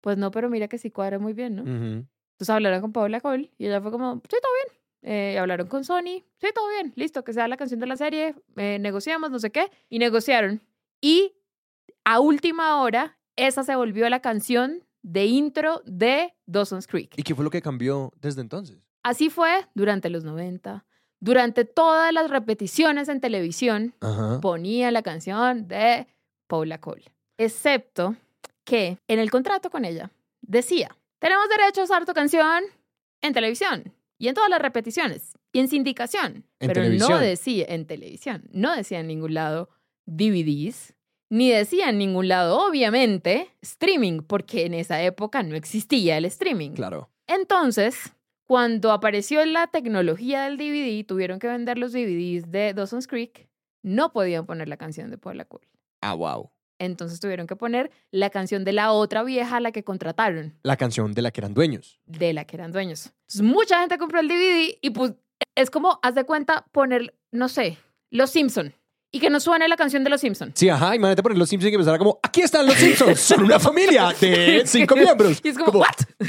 pues 0.00 0.16
no, 0.16 0.30
pero 0.30 0.48
mira 0.48 0.68
que 0.68 0.78
sí 0.78 0.92
cuadra 0.92 1.18
muy 1.18 1.32
bien, 1.32 1.56
¿no? 1.56 1.62
Entonces 1.62 2.50
hablaron 2.50 2.80
con 2.80 2.92
Paula 2.92 3.20
Cole 3.20 3.50
y 3.58 3.66
ella 3.66 3.80
fue 3.80 3.90
como, 3.90 4.22
sí, 4.30 4.36
todo 4.40 4.52
bien. 4.62 5.12
Eh, 5.12 5.36
hablaron 5.36 5.66
con 5.66 5.82
Sony, 5.82 6.22
sí, 6.40 6.46
todo 6.54 6.68
bien, 6.68 6.92
listo, 6.94 7.24
que 7.24 7.32
sea 7.32 7.48
la 7.48 7.56
canción 7.56 7.80
de 7.80 7.86
la 7.88 7.96
serie, 7.96 8.36
eh, 8.54 8.78
negociamos, 8.78 9.32
no 9.32 9.40
sé 9.40 9.50
qué, 9.50 9.72
y 9.90 9.98
negociaron. 9.98 10.62
Y 11.00 11.32
a 12.04 12.20
última 12.20 12.80
hora, 12.80 13.18
esa 13.34 13.64
se 13.64 13.74
volvió 13.74 14.08
la 14.08 14.20
canción 14.20 14.84
de 15.02 15.26
intro 15.26 15.82
de 15.84 16.32
Dawson's 16.46 16.86
Creek. 16.86 17.12
¿Y 17.16 17.24
qué 17.24 17.34
fue 17.34 17.42
lo 17.42 17.50
que 17.50 17.60
cambió 17.60 18.12
desde 18.20 18.40
entonces? 18.40 18.78
Así 19.02 19.30
fue 19.30 19.66
durante 19.74 20.10
los 20.10 20.22
90. 20.22 20.86
Durante 21.20 21.64
todas 21.64 22.12
las 22.12 22.30
repeticiones 22.30 23.08
en 23.08 23.20
televisión, 23.20 23.94
Ajá. 24.00 24.40
ponía 24.40 24.90
la 24.90 25.02
canción 25.02 25.68
de 25.68 26.06
Paula 26.46 26.80
Cole. 26.80 27.04
Excepto 27.38 28.16
que 28.64 28.98
en 29.08 29.18
el 29.18 29.30
contrato 29.30 29.70
con 29.70 29.84
ella 29.84 30.10
decía, 30.42 30.96
tenemos 31.18 31.48
derecho 31.48 31.80
a 31.80 31.84
usar 31.84 32.04
tu 32.04 32.12
canción 32.12 32.62
en 33.22 33.32
televisión 33.32 33.92
y 34.18 34.28
en 34.28 34.34
todas 34.34 34.50
las 34.50 34.60
repeticiones. 34.60 35.32
y 35.52 35.60
en 35.60 35.68
sindicación. 35.68 36.44
En 36.58 36.66
pero 36.68 36.82
no 36.88 37.18
decía 37.20 37.66
en 37.68 37.86
televisión. 37.86 38.42
No 38.50 38.74
decía 38.74 38.98
en 39.00 39.06
ningún 39.06 39.34
lado 39.34 39.68
DVDs, 40.06 40.94
ni 41.30 41.50
decía 41.50 41.88
en 41.90 41.98
ningún 41.98 42.28
lado, 42.28 42.66
obviamente, 42.66 43.50
streaming, 43.62 44.20
porque 44.26 44.66
en 44.66 44.74
esa 44.74 45.02
época 45.02 45.42
no 45.42 45.54
existía 45.54 46.16
el 46.18 46.24
streaming. 46.24 46.72
Claro. 46.72 47.08
Entonces, 47.26 48.12
cuando 48.46 48.92
apareció 48.92 49.44
la 49.46 49.66
tecnología 49.66 50.44
del 50.44 50.56
DVD, 50.58 51.04
tuvieron 51.06 51.38
que 51.38 51.48
vender 51.48 51.78
los 51.78 51.92
DVDs 51.92 52.50
de 52.50 52.74
Dawson's 52.74 53.06
Creek, 53.06 53.48
no 53.82 54.12
podían 54.12 54.46
poner 54.46 54.68
la 54.68 54.76
canción 54.76 55.10
de 55.10 55.18
Paula 55.18 55.44
Cole. 55.44 55.66
Ah, 56.00 56.14
wow. 56.14 56.50
Entonces 56.78 57.20
tuvieron 57.20 57.46
que 57.46 57.56
poner 57.56 57.90
la 58.10 58.30
canción 58.30 58.64
de 58.64 58.72
la 58.72 58.92
otra 58.92 59.22
vieja 59.22 59.56
a 59.56 59.60
la 59.60 59.72
que 59.72 59.84
contrataron, 59.84 60.58
La 60.62 60.76
canción 60.76 61.12
de 61.12 61.22
la 61.22 61.30
que 61.30 61.40
eran 61.40 61.54
dueños. 61.54 62.00
de 62.06 62.32
la 62.32 62.44
que 62.44 62.56
eran 62.56 62.72
dueños. 62.72 63.06
Entonces, 63.28 63.42
mucha 63.42 63.80
gente 63.80 63.96
compró 63.98 64.20
el 64.20 64.28
DVD 64.28 64.76
y 64.82 64.90
pues 64.90 65.14
es 65.54 65.70
como, 65.70 65.98
haz 66.02 66.14
de 66.14 66.24
cuenta, 66.24 66.66
poner, 66.72 67.14
no 67.30 67.48
sé, 67.48 67.78
Los 68.10 68.30
Simpson 68.30 68.74
y 69.14 69.20
que 69.20 69.30
no 69.30 69.38
suene 69.38 69.68
la 69.68 69.76
canción 69.76 70.02
de 70.02 70.10
Los 70.10 70.20
Simpson. 70.20 70.50
Sí, 70.56 70.68
ajá, 70.68 70.96
imagínate 70.96 71.22
poner 71.22 71.38
los 71.38 71.48
Simpsons 71.48 71.70
y 71.70 71.74
empezar 71.76 71.98
como, 71.98 72.18
aquí 72.20 72.40
están 72.40 72.66
los 72.66 72.74
Simpsons, 72.74 73.20
son 73.20 73.44
una 73.44 73.60
familia 73.60 74.12
de 74.20 74.64
cinco 74.66 74.96
miembros. 74.96 75.40
Y 75.44 75.50
es 75.50 75.56
como, 75.56 75.78
¿what? 75.78 75.94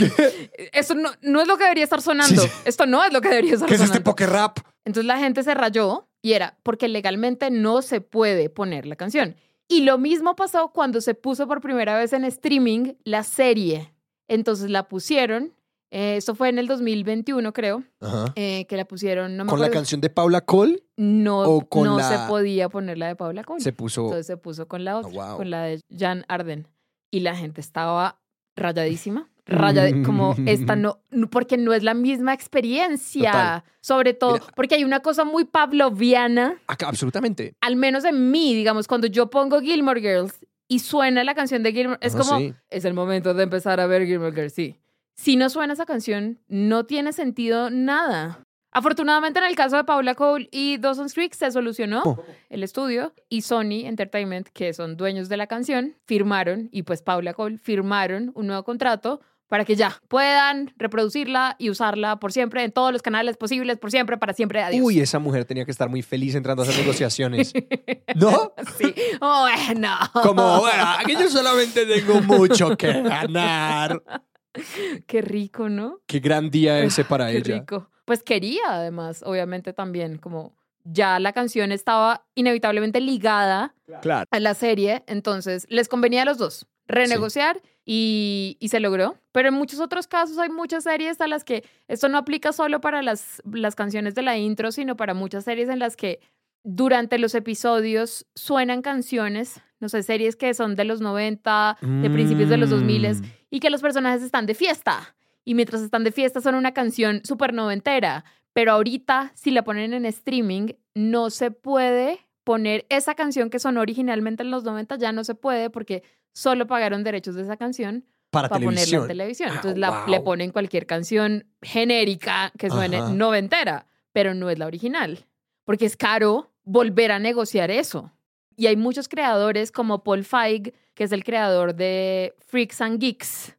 Eso 0.72 0.94
no, 0.94 1.10
no 1.24 1.42
es 1.42 1.48
lo 1.48 1.58
que 1.58 1.64
debería 1.64 1.84
estar 1.84 2.00
sonando. 2.00 2.44
Sí, 2.44 2.48
sí. 2.48 2.62
Esto 2.64 2.86
no 2.86 3.04
es 3.04 3.12
lo 3.12 3.22
que 3.22 3.30
debería 3.30 3.56
estar 3.56 3.68
¿Qué 3.68 3.74
es 3.74 3.80
sonando. 3.80 3.98
este 3.98 4.04
poker 4.04 4.30
rap? 4.30 4.60
Entonces 4.86 5.08
la 5.08 5.18
gente 5.18 5.42
se 5.42 5.56
rayó 5.56 6.08
y 6.22 6.34
era 6.34 6.60
porque 6.62 6.88
legalmente 6.88 7.50
no 7.50 7.82
se 7.82 8.02
puede 8.02 8.52
poner 8.52 8.86
la 8.86 8.96
canción. 8.96 9.36
Y 9.68 9.82
lo 9.82 9.98
mismo 9.98 10.36
pasó 10.36 10.68
cuando 10.72 11.02
se 11.02 11.16
puso 11.16 11.48
por 11.48 11.62
primera 11.62 11.98
vez 11.98 12.14
en 12.14 12.24
streaming 12.24 12.94
la 13.04 13.24
serie. 13.24 13.96
Entonces 14.28 14.70
la 14.70 14.88
pusieron, 14.88 15.56
eh, 15.98 16.18
esto 16.18 16.36
fue 16.36 16.50
en 16.50 16.60
el 16.60 16.68
2021 16.68 17.54
creo, 17.54 17.84
Ajá. 18.02 18.26
eh, 18.36 18.66
que 18.68 18.76
la 18.76 18.84
pusieron, 18.86 19.38
no 19.38 19.46
me 19.46 19.50
Con 19.50 19.62
la 19.62 19.70
canción 19.70 20.02
de 20.02 20.10
Paula 20.10 20.42
Cole 20.42 20.84
no, 20.98 21.40
o 21.44 21.62
con 21.70 21.86
no 21.86 21.98
la- 21.98 22.04
se 22.10 22.28
podía 22.28 22.68
poner 22.68 22.98
la 22.98 23.08
de 23.08 23.16
Paula 23.16 23.46
Cole. 23.46 23.62
se 23.62 23.72
puso. 23.72 24.02
Entonces 24.04 24.28
se 24.28 24.36
puso 24.36 24.68
con 24.68 24.84
la 24.84 24.98
otra, 24.98 25.10
wow. 25.12 25.38
con 25.38 25.50
la 25.50 25.64
de 25.64 25.80
Jan 25.98 26.26
Arden. 26.28 26.68
Y 27.12 27.22
la 27.22 27.34
gente 27.36 27.62
estaba 27.62 28.20
rayadísima. 28.58 29.30
Rayada, 29.46 29.90
como 30.04 30.36
esta 30.48 30.76
no, 30.76 31.00
porque 31.30 31.56
no 31.58 31.72
es 31.74 31.84
la 31.84 31.94
misma 31.94 32.34
experiencia. 32.34 33.32
Total. 33.32 33.64
Sobre 33.80 34.14
todo, 34.14 34.34
Mira. 34.34 34.46
porque 34.56 34.76
hay 34.76 34.84
una 34.84 35.00
cosa 35.02 35.24
muy 35.24 35.46
pavloviana, 35.46 36.58
Acá, 36.68 36.88
absolutamente. 36.90 37.54
al 37.62 37.76
menos 37.76 38.04
en 38.06 38.32
mí, 38.32 38.54
digamos, 38.56 38.88
cuando 38.88 39.08
yo 39.08 39.30
pongo 39.30 39.62
Gilmore 39.62 40.02
Girls 40.02 40.40
y 40.68 40.80
suena 40.80 41.24
la 41.24 41.36
canción 41.36 41.62
de 41.64 41.72
Gilmore, 41.74 42.00
es 42.02 42.16
como, 42.16 42.40
sí. 42.40 42.54
es 42.70 42.86
el 42.86 42.94
momento 42.96 43.34
de 43.36 43.44
empezar 43.44 43.80
a 43.80 43.86
ver 43.86 44.06
Gilmore 44.08 44.34
Girls, 44.34 44.54
sí. 44.54 44.80
Si 45.16 45.36
no 45.38 45.50
suena 45.50 45.74
esa 45.74 45.86
canción, 45.86 46.40
no 46.48 46.86
tiene 46.86 47.14
sentido 47.14 47.70
nada. 47.70 48.42
Afortunadamente, 48.72 49.40
en 49.40 49.46
el 49.46 49.56
caso 49.56 49.78
de 49.78 49.86
Paula 49.86 50.16
Cole 50.16 50.50
y 50.52 50.78
Dawson's 50.78 51.14
Creek 51.14 51.34
se 51.34 51.50
solucionó 51.50 52.02
Oh. 52.06 52.24
el 52.50 52.62
estudio 52.62 53.14
y 53.30 53.42
Sony 53.44 53.86
Entertainment, 53.86 54.50
que 54.50 54.74
son 54.74 54.98
dueños 54.98 55.30
de 55.30 55.38
la 55.38 55.48
canción, 55.48 55.96
firmaron, 56.06 56.68
y 56.74 56.84
pues 56.84 57.02
Paula 57.02 57.34
Cole 57.34 57.58
firmaron 57.58 58.32
un 58.36 58.48
nuevo 58.48 58.64
contrato 58.66 59.22
para 59.48 59.64
que 59.64 59.76
ya 59.78 60.02
puedan 60.10 60.74
reproducirla 60.76 61.56
y 61.60 61.70
usarla 61.70 62.20
por 62.20 62.34
siempre 62.34 62.64
en 62.66 62.72
todos 62.74 62.92
los 62.92 63.02
canales 63.02 63.38
posibles, 63.38 63.78
por 63.78 63.92
siempre, 63.92 64.18
para 64.18 64.34
siempre. 64.34 64.62
Adiós. 64.62 64.84
Uy, 64.84 65.00
esa 65.00 65.20
mujer 65.20 65.46
tenía 65.46 65.64
que 65.64 65.72
estar 65.72 65.88
muy 65.88 66.02
feliz 66.02 66.36
entrando 66.36 66.64
a 66.64 66.66
hacer 66.66 66.78
negociaciones. 66.82 67.54
¿No? 68.16 68.54
Sí. 68.78 68.94
Bueno. 69.22 69.96
Como, 70.22 70.60
bueno, 70.60 70.84
aquí 71.00 71.14
yo 71.14 71.30
solamente 71.30 71.86
tengo 71.86 72.22
mucho 72.24 72.76
que 72.76 72.92
ganar. 73.02 74.02
Qué 75.08 75.22
rico, 75.22 75.70
¿no? 75.70 76.00
Qué 76.08 76.20
gran 76.20 76.50
día 76.50 76.80
ese 76.84 77.04
para 77.06 77.32
Qué 77.32 77.38
ella. 77.38 77.60
rico. 77.60 77.90
Pues 78.06 78.24
quería, 78.24 78.62
además, 78.70 79.24
obviamente 79.26 79.74
también, 79.74 80.18
como 80.18 80.56
ya 80.84 81.20
la 81.20 81.34
canción 81.34 81.72
estaba 81.72 82.26
inevitablemente 82.36 83.02
ligada 83.02 83.74
Claro. 84.02 84.28
a 84.30 84.40
la 84.40 84.54
serie, 84.54 85.04
entonces 85.08 85.66
les 85.70 85.88
convenía 85.88 86.22
a 86.22 86.26
los 86.26 86.38
dos 86.38 86.68
renegociar 86.88 87.62
y, 87.84 88.58
y 88.60 88.68
se 88.70 88.80
logró. 88.80 89.16
Pero 89.32 89.48
en 89.50 89.56
muchos 89.56 89.80
otros 89.80 90.06
casos 90.06 90.38
hay 90.38 90.50
muchas 90.50 90.84
series 90.84 91.20
a 91.20 91.28
las 91.28 91.44
que 91.44 91.64
esto 91.88 92.08
no 92.10 92.20
aplica 92.20 92.54
solo 92.54 92.80
para 92.80 93.02
las, 93.02 93.42
las 93.52 93.74
canciones 93.74 94.14
de 94.14 94.22
la 94.22 94.38
intro, 94.38 94.72
sino 94.72 94.96
para 94.96 95.16
muchas 95.16 95.44
series 95.46 95.68
en 95.70 95.80
las 95.80 95.98
que 95.98 96.20
durante 96.68 97.18
los 97.20 97.36
episodios 97.36 98.26
suenan 98.36 98.82
canciones, 98.82 99.62
no 99.80 99.88
sé, 99.88 100.02
series 100.04 100.36
que 100.36 100.54
son 100.54 100.76
de 100.76 100.84
los 100.84 101.00
90, 101.00 101.78
de 101.82 102.10
principios 102.10 102.50
de 102.50 102.58
los 102.58 102.70
2000 102.72 103.22
Mm. 103.22 103.24
y 103.52 103.60
que 103.60 103.70
los 103.70 103.82
personajes 103.82 104.24
están 104.24 104.46
de 104.48 104.56
fiesta. 104.56 105.16
Y 105.46 105.54
mientras 105.54 105.82
están 105.82 106.04
de 106.04 106.12
fiesta 106.12 106.42
son 106.42 106.56
una 106.56 106.74
canción 106.74 107.22
súper 107.24 107.54
noventera. 107.54 108.26
Pero 108.52 108.72
ahorita, 108.72 109.32
si 109.36 109.52
la 109.52 109.64
ponen 109.64 109.94
en 109.94 110.06
streaming, 110.06 110.70
no 110.96 111.30
se 111.30 111.52
puede 111.52 112.20
poner 112.44 112.86
esa 112.90 113.14
canción 113.16 113.50
que 113.50 113.60
sonó 113.60 113.82
originalmente 113.82 114.42
en 114.44 114.50
los 114.50 114.64
90, 114.64 114.98
ya 114.98 115.12
no 115.12 115.24
se 115.24 115.36
puede 115.36 115.70
porque 115.70 116.04
solo 116.34 116.66
pagaron 116.68 117.04
derechos 117.04 117.36
de 117.36 117.44
esa 117.44 117.58
canción 117.58 118.06
Para, 118.32 118.50
para 118.50 118.60
ponerla 118.64 118.76
televisión. 118.86 119.02
en 119.04 119.08
televisión. 119.08 119.50
Ah, 119.52 119.56
Entonces 119.58 119.78
la- 119.78 119.90
wow. 120.02 120.10
le 120.10 120.20
ponen 120.22 120.52
cualquier 120.52 120.86
canción 120.88 121.46
genérica 121.62 122.52
que 122.58 122.70
suene 122.70 122.98
Ajá. 122.98 123.10
noventera, 123.14 123.88
pero 124.14 124.34
no 124.34 124.50
es 124.50 124.58
la 124.58 124.66
original. 124.66 125.26
Porque 125.66 125.86
es 125.86 125.98
caro 125.98 126.52
volver 126.66 127.12
a 127.12 127.20
negociar 127.20 127.72
eso. 127.72 128.12
Y 128.58 128.68
hay 128.68 128.76
muchos 128.76 129.08
creadores 129.08 129.72
como 129.72 130.04
Paul 130.04 130.24
Feig, 130.26 130.74
que 130.94 131.04
es 131.04 131.12
el 131.12 131.24
creador 131.24 131.76
de 131.76 132.34
Freaks 132.48 132.82
and 132.82 133.00
Geeks, 133.00 133.54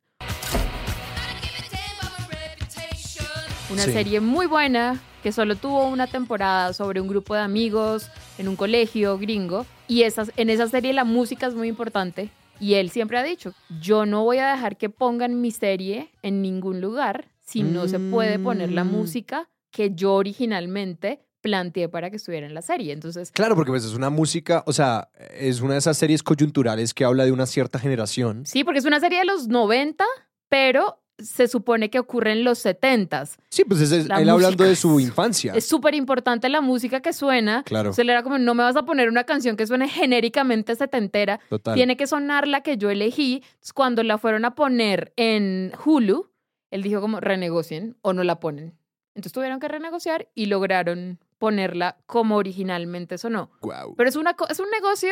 una 3.70 3.82
Sí. 3.82 3.92
serie 3.92 4.20
muy 4.20 4.46
buena 4.46 5.00
que 5.22 5.32
solo 5.32 5.56
tuvo 5.56 5.86
una 5.88 6.06
temporada 6.06 6.72
sobre 6.72 7.00
un 7.00 7.08
grupo 7.08 7.34
de 7.34 7.40
amigos 7.40 8.08
en 8.38 8.48
un 8.48 8.56
colegio 8.56 9.18
gringo. 9.18 9.66
Y 9.88 10.02
esas, 10.02 10.30
en 10.36 10.50
esa 10.50 10.68
serie 10.68 10.92
la 10.92 11.04
música 11.04 11.46
es 11.46 11.54
muy 11.54 11.68
importante. 11.68 12.30
Y 12.60 12.74
él 12.74 12.90
siempre 12.90 13.18
ha 13.18 13.22
dicho, 13.22 13.52
yo 13.80 14.06
no 14.06 14.24
voy 14.24 14.38
a 14.38 14.48
dejar 14.52 14.76
que 14.78 14.88
pongan 14.88 15.40
mi 15.40 15.50
serie 15.50 16.10
en 16.22 16.40
ningún 16.42 16.80
lugar 16.80 17.26
si 17.42 17.62
no 17.62 17.86
se 17.86 17.98
puede 17.98 18.38
poner 18.38 18.72
la 18.72 18.84
Mm. 18.84 18.90
música 18.92 19.48
que 19.70 19.90
yo 19.94 20.14
originalmente 20.14 21.20
planteé 21.46 21.88
para 21.88 22.10
que 22.10 22.16
estuviera 22.16 22.44
en 22.44 22.54
la 22.54 22.62
serie. 22.62 22.92
Entonces, 22.92 23.30
Claro, 23.30 23.54
porque 23.54 23.70
pues 23.70 23.84
es 23.84 23.94
una 23.94 24.10
música, 24.10 24.64
o 24.66 24.72
sea, 24.72 25.08
es 25.38 25.60
una 25.60 25.74
de 25.74 25.78
esas 25.78 25.96
series 25.96 26.24
coyunturales 26.24 26.92
que 26.92 27.04
habla 27.04 27.24
de 27.24 27.30
una 27.30 27.46
cierta 27.46 27.78
generación. 27.78 28.44
sí, 28.46 28.64
porque 28.64 28.80
es 28.80 28.84
una 28.84 28.98
serie 28.98 29.20
de 29.20 29.26
los 29.26 29.46
90, 29.46 30.04
pero 30.48 31.00
se 31.18 31.46
supone 31.46 31.88
que 31.88 32.00
ocurre 32.00 32.32
en 32.32 32.42
los 32.42 32.64
70s. 32.66 33.36
Sí, 33.48 33.64
pues 33.64 33.80
es, 33.80 33.92
él 33.92 34.28
hablando 34.28 34.64
de 34.64 34.74
su 34.74 34.98
infancia. 34.98 35.52
Es 35.54 35.66
súper 35.66 35.94
importante 35.94 36.48
la 36.48 36.60
música 36.60 37.00
que 37.00 37.12
suena. 37.12 37.62
Claro. 37.62 37.92
Se 37.92 38.02
le 38.02 38.12
era 38.12 38.24
como, 38.24 38.38
no 38.38 38.54
me 38.54 38.64
vas 38.64 38.76
a 38.76 38.82
poner 38.82 39.08
una 39.08 39.22
canción 39.22 39.56
que 39.56 39.68
suene 39.68 39.88
genéricamente 39.88 40.74
setentera. 40.74 41.38
Total. 41.48 41.74
Tiene 41.74 41.96
que 41.96 42.08
sonar 42.08 42.48
la 42.48 42.62
que 42.62 42.76
yo 42.76 42.90
elegí. 42.90 43.36
Entonces, 43.44 43.72
cuando 43.72 44.02
la 44.02 44.18
fueron 44.18 44.44
a 44.44 44.56
poner 44.56 45.12
en 45.16 45.72
Hulu, 45.84 46.28
él 46.72 46.82
dijo 46.82 47.00
como, 47.00 47.20
renegocien 47.20 47.96
o 48.02 48.12
no 48.12 48.24
la 48.24 48.40
ponen. 48.40 48.74
Entonces 49.16 49.32
tuvieron 49.32 49.60
que 49.60 49.68
renegociar 49.68 50.28
y 50.34 50.46
lograron 50.46 51.18
ponerla 51.38 51.98
como 52.06 52.36
originalmente 52.36 53.18
sonó. 53.18 53.50
Guau. 53.60 53.94
Pero 53.96 54.08
es, 54.08 54.16
una, 54.16 54.36
es 54.48 54.60
un 54.60 54.70
negocio 54.70 55.10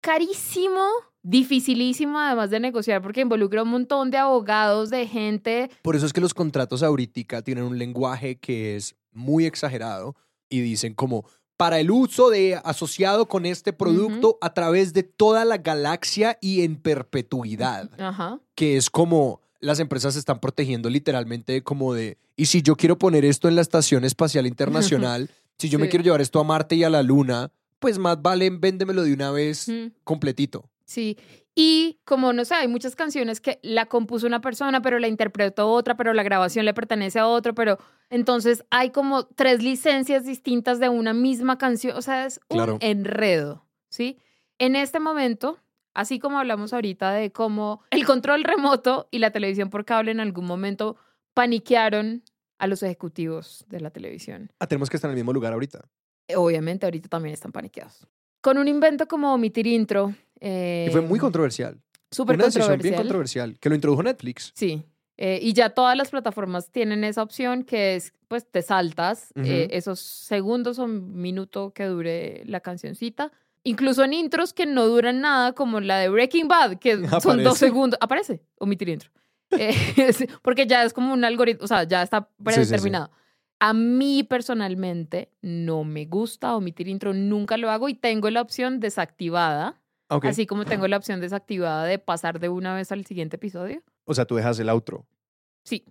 carísimo, 0.00 0.86
dificilísimo 1.22 2.18
además 2.18 2.50
de 2.50 2.60
negociar 2.60 3.02
porque 3.02 3.22
involucra 3.22 3.62
un 3.62 3.70
montón 3.70 4.10
de 4.10 4.18
abogados, 4.18 4.90
de 4.90 5.06
gente. 5.06 5.70
Por 5.82 5.96
eso 5.96 6.06
es 6.06 6.12
que 6.12 6.20
los 6.20 6.34
contratos 6.34 6.82
ahorita 6.82 7.42
tienen 7.42 7.64
un 7.64 7.78
lenguaje 7.78 8.36
que 8.36 8.76
es 8.76 8.94
muy 9.12 9.46
exagerado 9.46 10.14
y 10.48 10.60
dicen 10.60 10.94
como 10.94 11.24
para 11.56 11.80
el 11.80 11.90
uso 11.90 12.30
de 12.30 12.60
asociado 12.64 13.26
con 13.26 13.46
este 13.46 13.72
producto 13.72 14.38
a 14.40 14.52
través 14.52 14.92
de 14.92 15.02
toda 15.02 15.44
la 15.44 15.56
galaxia 15.56 16.38
y 16.40 16.62
en 16.62 16.76
perpetuidad, 16.76 17.90
Ajá. 17.98 18.38
que 18.54 18.76
es 18.76 18.90
como 18.90 19.40
las 19.58 19.80
empresas 19.80 20.12
se 20.12 20.20
están 20.20 20.38
protegiendo 20.38 20.90
literalmente 20.90 21.62
como 21.62 21.94
de 21.94 22.18
y 22.36 22.46
si 22.46 22.60
yo 22.60 22.76
quiero 22.76 22.98
poner 22.98 23.24
esto 23.24 23.48
en 23.48 23.56
la 23.56 23.62
estación 23.62 24.04
espacial 24.04 24.46
internacional, 24.46 25.30
si 25.58 25.68
yo 25.68 25.78
me 25.78 25.88
quiero 25.88 26.04
llevar 26.04 26.20
esto 26.20 26.40
a 26.40 26.44
Marte 26.44 26.74
y 26.76 26.84
a 26.84 26.90
la 26.90 27.02
Luna, 27.02 27.50
pues 27.78 27.98
más 27.98 28.20
vale 28.20 28.50
véndemelo 28.50 29.02
de 29.02 29.12
una 29.12 29.30
vez 29.30 29.68
Mm. 29.68 29.92
completito. 30.04 30.70
Sí, 30.84 31.18
y 31.54 31.98
como 32.04 32.32
no 32.32 32.44
sé, 32.44 32.54
hay 32.54 32.68
muchas 32.68 32.94
canciones 32.94 33.40
que 33.40 33.58
la 33.62 33.86
compuso 33.86 34.26
una 34.26 34.40
persona, 34.40 34.82
pero 34.82 34.98
la 35.00 35.08
interpretó 35.08 35.68
otra, 35.72 35.96
pero 35.96 36.14
la 36.14 36.22
grabación 36.22 36.64
le 36.64 36.74
pertenece 36.74 37.18
a 37.18 37.26
otro, 37.26 37.54
pero 37.54 37.78
entonces 38.08 38.64
hay 38.70 38.90
como 38.90 39.26
tres 39.26 39.62
licencias 39.64 40.24
distintas 40.24 40.78
de 40.78 40.88
una 40.88 41.12
misma 41.12 41.58
canción, 41.58 41.96
o 41.96 42.02
sea, 42.02 42.24
es 42.26 42.38
un 42.48 42.56
Claro. 42.58 42.78
enredo, 42.80 43.66
¿sí? 43.88 44.18
En 44.58 44.76
este 44.76 45.00
momento, 45.00 45.58
así 45.92 46.18
como 46.20 46.38
hablamos 46.38 46.72
ahorita 46.72 47.12
de 47.12 47.32
cómo 47.32 47.82
el 47.90 48.06
control 48.06 48.44
remoto 48.44 49.08
y 49.10 49.18
la 49.18 49.32
televisión 49.32 49.70
por 49.70 49.84
cable 49.84 50.12
en 50.12 50.20
algún 50.20 50.44
momento 50.46 50.96
paniquearon 51.34 52.22
a 52.58 52.66
los 52.66 52.82
ejecutivos 52.82 53.64
de 53.68 53.80
la 53.80 53.90
televisión. 53.90 54.50
Ah, 54.58 54.66
tenemos 54.66 54.88
que 54.90 54.96
estar 54.96 55.08
en 55.10 55.12
el 55.12 55.16
mismo 55.22 55.32
lugar 55.32 55.52
ahorita. 55.52 55.88
Obviamente 56.34 56.86
ahorita 56.86 57.08
también 57.08 57.32
están 57.34 57.52
paniqueados. 57.52 58.06
Con 58.40 58.58
un 58.58 58.68
invento 58.68 59.06
como 59.06 59.32
omitir 59.34 59.66
intro. 59.66 60.14
Y 60.40 60.88
fue 60.90 61.00
muy 61.00 61.18
eh, 61.18 61.20
controversial. 61.20 61.80
Súper 62.10 62.36
Una 62.36 62.46
decisión 62.46 62.78
bien 62.78 62.94
controversial. 62.94 63.58
que 63.58 63.68
lo 63.68 63.74
introdujo 63.74 64.02
Netflix. 64.02 64.52
Sí. 64.54 64.82
Eh, 65.18 65.38
y 65.42 65.52
ya 65.54 65.70
todas 65.70 65.96
las 65.96 66.10
plataformas 66.10 66.70
tienen 66.70 67.02
esa 67.02 67.22
opción 67.22 67.64
que 67.64 67.96
es, 67.96 68.12
pues 68.28 68.46
te 68.50 68.60
saltas 68.62 69.32
eh, 69.34 69.64
Ujú. 69.66 69.76
esos 69.76 70.00
segundos 70.00 70.78
o 70.78 70.86
minuto 70.86 71.72
que 71.72 71.84
dure 71.84 72.42
la 72.44 72.60
cancioncita. 72.60 73.32
Incluso 73.64 74.04
en 74.04 74.12
intros 74.12 74.52
que 74.52 74.66
no 74.66 74.86
duran 74.86 75.20
nada, 75.20 75.52
como 75.52 75.80
la 75.80 75.98
de 75.98 76.08
Breaking 76.08 76.46
Bad, 76.48 76.78
que 76.78 76.96
son 76.96 77.06
Aparece. 77.14 77.42
dos 77.42 77.58
segundos. 77.58 77.98
Aparece, 78.00 78.42
omitir 78.58 78.88
intro. 78.90 79.10
Eh, 79.50 79.74
porque 80.42 80.66
ya 80.66 80.82
es 80.84 80.92
como 80.92 81.12
un 81.12 81.24
algoritmo, 81.24 81.64
o 81.64 81.68
sea, 81.68 81.84
ya 81.84 82.02
está 82.02 82.20
Sí, 82.20 82.26
sí, 82.26 82.34
sí. 82.36 82.44
predeterminado. 82.44 83.10
A 83.58 83.72
mí 83.72 84.22
personalmente 84.22 85.30
no 85.40 85.84
me 85.84 86.04
gusta 86.04 86.54
omitir 86.54 86.88
intro, 86.88 87.14
nunca 87.14 87.56
lo 87.56 87.70
hago 87.70 87.88
y 87.88 87.94
tengo 87.94 88.28
la 88.30 88.42
opción 88.42 88.80
desactivada, 88.80 89.80
así 90.08 90.46
como 90.46 90.64
tengo 90.66 90.86
la 90.88 90.98
opción 90.98 91.20
desactivada 91.20 91.84
de 91.84 91.98
pasar 91.98 92.38
de 92.38 92.48
una 92.50 92.74
vez 92.74 92.92
al 92.92 93.06
siguiente 93.06 93.36
episodio. 93.36 93.82
O 94.04 94.14
sea, 94.14 94.26
tú 94.26 94.36
dejas 94.36 94.58
el 94.58 94.68
outro. 94.68 95.06
Sí. 95.64 95.84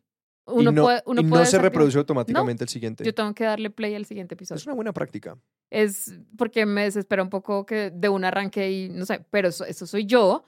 Uno 0.47 0.69
y 0.69 0.73
no, 0.75 0.83
puede, 0.83 1.01
uno 1.07 1.21
y 1.21 1.23
no 1.23 1.29
puede 1.31 1.45
se 1.47 1.57
reproduce 1.57 1.97
automáticamente 1.97 2.63
el 2.63 2.69
siguiente. 2.69 3.03
Yo 3.03 3.15
tengo 3.15 3.33
que 3.33 3.45
darle 3.45 3.71
play 3.71 3.95
al 3.95 4.05
siguiente 4.05 4.35
episodio. 4.35 4.57
Es 4.59 4.65
una 4.67 4.75
buena 4.75 4.93
práctica. 4.93 5.35
Es 5.71 6.13
porque 6.37 6.67
me 6.67 6.83
desespera 6.83 7.23
un 7.23 7.31
poco 7.31 7.65
que 7.65 7.89
de 7.89 8.09
un 8.09 8.23
arranque 8.23 8.71
y 8.71 8.89
no 8.89 9.07
sé, 9.07 9.25
pero 9.31 9.47
eso, 9.47 9.65
eso 9.65 9.87
soy 9.87 10.05
yo. 10.05 10.45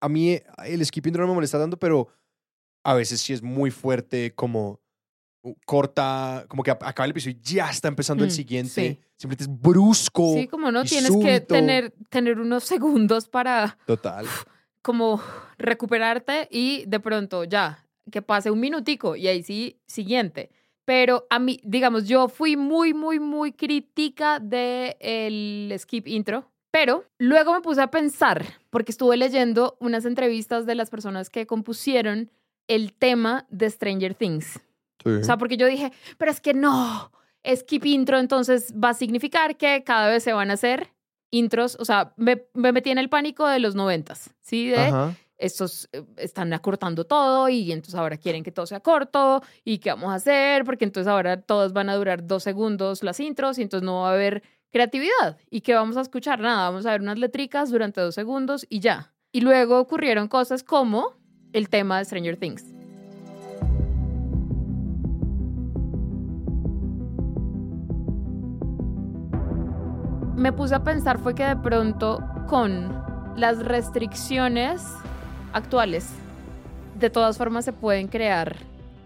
A 0.00 0.08
mí 0.08 0.36
el 0.64 0.84
skipping 0.84 1.12
no 1.12 1.28
me 1.28 1.34
molesta 1.34 1.60
tanto, 1.60 1.78
pero 1.78 2.08
a 2.88 2.94
veces 2.94 3.20
sí 3.20 3.32
es 3.32 3.42
muy 3.42 3.70
fuerte 3.70 4.32
como 4.34 4.80
corta, 5.64 6.44
como 6.48 6.62
que 6.62 6.70
acaba 6.70 7.04
el 7.04 7.10
episodio 7.10 7.36
y 7.36 7.40
ya 7.44 7.70
está 7.70 7.88
empezando 7.88 8.24
el 8.24 8.30
Mm, 8.30 8.34
siguiente. 8.34 8.70
sí. 8.70 9.00
Simplemente 9.16 9.44
es 9.44 9.60
brusco. 9.60 10.34
Sí, 10.34 10.46
como 10.46 10.70
no 10.70 10.84
tienes 10.84 11.10
que 11.16 11.40
tener, 11.40 11.94
tener 12.10 12.38
unos 12.38 12.64
segundos 12.64 13.28
para 13.28 13.78
Total. 13.86 14.26
como 14.82 15.20
recuperarte 15.58 16.48
y 16.50 16.84
de 16.86 17.00
pronto 17.00 17.44
ya, 17.44 17.84
que 18.10 18.20
pase 18.22 18.50
un 18.50 18.60
minutico 18.60 19.16
y 19.16 19.26
ahí 19.28 19.42
sí, 19.42 19.78
siguiente. 19.86 20.50
Pero 20.84 21.26
a 21.30 21.38
mí, 21.38 21.60
digamos, 21.64 22.06
yo 22.06 22.28
fui 22.28 22.56
muy, 22.56 22.92
muy, 22.94 23.18
muy 23.18 23.52
crítica 23.52 24.38
de 24.38 24.96
el 25.00 25.74
skip 25.78 26.06
intro, 26.06 26.52
pero 26.70 27.04
luego 27.18 27.52
me 27.54 27.60
puse 27.62 27.80
a 27.80 27.90
pensar, 27.90 28.44
porque 28.70 28.92
estuve 28.92 29.16
leyendo 29.16 29.76
unas 29.80 30.04
entrevistas 30.04 30.66
de 30.66 30.74
las 30.74 30.90
personas 30.90 31.30
que 31.30 31.46
compusieron 31.46 32.30
el 32.68 32.92
tema 32.92 33.46
de 33.50 33.70
Stranger 33.70 34.14
Things. 34.14 34.60
Sí. 35.02 35.10
O 35.10 35.24
sea, 35.24 35.36
porque 35.36 35.56
yo 35.56 35.66
dije, 35.66 35.92
pero 36.18 36.30
es 36.30 36.40
que 36.40 36.54
no, 36.54 37.12
skip 37.54 37.84
intro 37.86 38.18
entonces 38.18 38.72
va 38.72 38.90
a 38.90 38.94
significar 38.94 39.56
que 39.56 39.84
cada 39.84 40.08
vez 40.08 40.22
se 40.22 40.32
van 40.32 40.50
a 40.50 40.54
hacer 40.54 40.92
intros, 41.30 41.76
o 41.80 41.84
sea, 41.84 42.12
me, 42.16 42.46
me 42.54 42.72
metí 42.72 42.90
en 42.90 42.98
el 42.98 43.08
pánico 43.08 43.46
de 43.46 43.58
los 43.58 43.74
noventas, 43.74 44.30
¿sí? 44.40 44.68
De 44.68 44.78
Ajá. 44.78 45.14
estos 45.38 45.88
eh, 45.92 46.02
están 46.16 46.52
acortando 46.52 47.04
todo 47.04 47.48
y 47.48 47.72
entonces 47.72 47.94
ahora 47.94 48.16
quieren 48.16 48.42
que 48.42 48.52
todo 48.52 48.66
sea 48.66 48.80
corto 48.80 49.42
y 49.64 49.78
qué 49.78 49.90
vamos 49.90 50.10
a 50.10 50.14
hacer 50.14 50.64
porque 50.64 50.84
entonces 50.84 51.08
ahora 51.08 51.40
todos 51.40 51.72
van 51.72 51.88
a 51.90 51.96
durar 51.96 52.26
dos 52.26 52.42
segundos 52.42 53.02
las 53.02 53.20
intros 53.20 53.58
y 53.58 53.62
entonces 53.62 53.84
no 53.84 54.02
va 54.02 54.10
a 54.10 54.14
haber 54.14 54.42
creatividad 54.70 55.36
y 55.50 55.60
que 55.60 55.74
vamos 55.74 55.96
a 55.96 56.00
escuchar 56.00 56.40
nada, 56.40 56.70
vamos 56.70 56.86
a 56.86 56.92
ver 56.92 57.00
unas 57.00 57.18
letricas 57.18 57.70
durante 57.70 58.00
dos 58.00 58.14
segundos 58.14 58.66
y 58.68 58.80
ya. 58.80 59.12
Y 59.32 59.40
luego 59.40 59.78
ocurrieron 59.78 60.28
cosas 60.28 60.62
como 60.62 61.14
el 61.52 61.68
tema 61.68 61.98
de 61.98 62.04
Stranger 62.04 62.36
Things. 62.36 62.64
Me 70.36 70.52
puse 70.52 70.74
a 70.74 70.84
pensar 70.84 71.18
fue 71.18 71.34
que 71.34 71.44
de 71.44 71.56
pronto 71.56 72.22
con 72.46 73.04
las 73.36 73.64
restricciones 73.64 74.82
actuales, 75.52 76.10
de 76.98 77.10
todas 77.10 77.38
formas 77.38 77.64
se 77.64 77.72
pueden 77.72 78.08
crear 78.08 78.56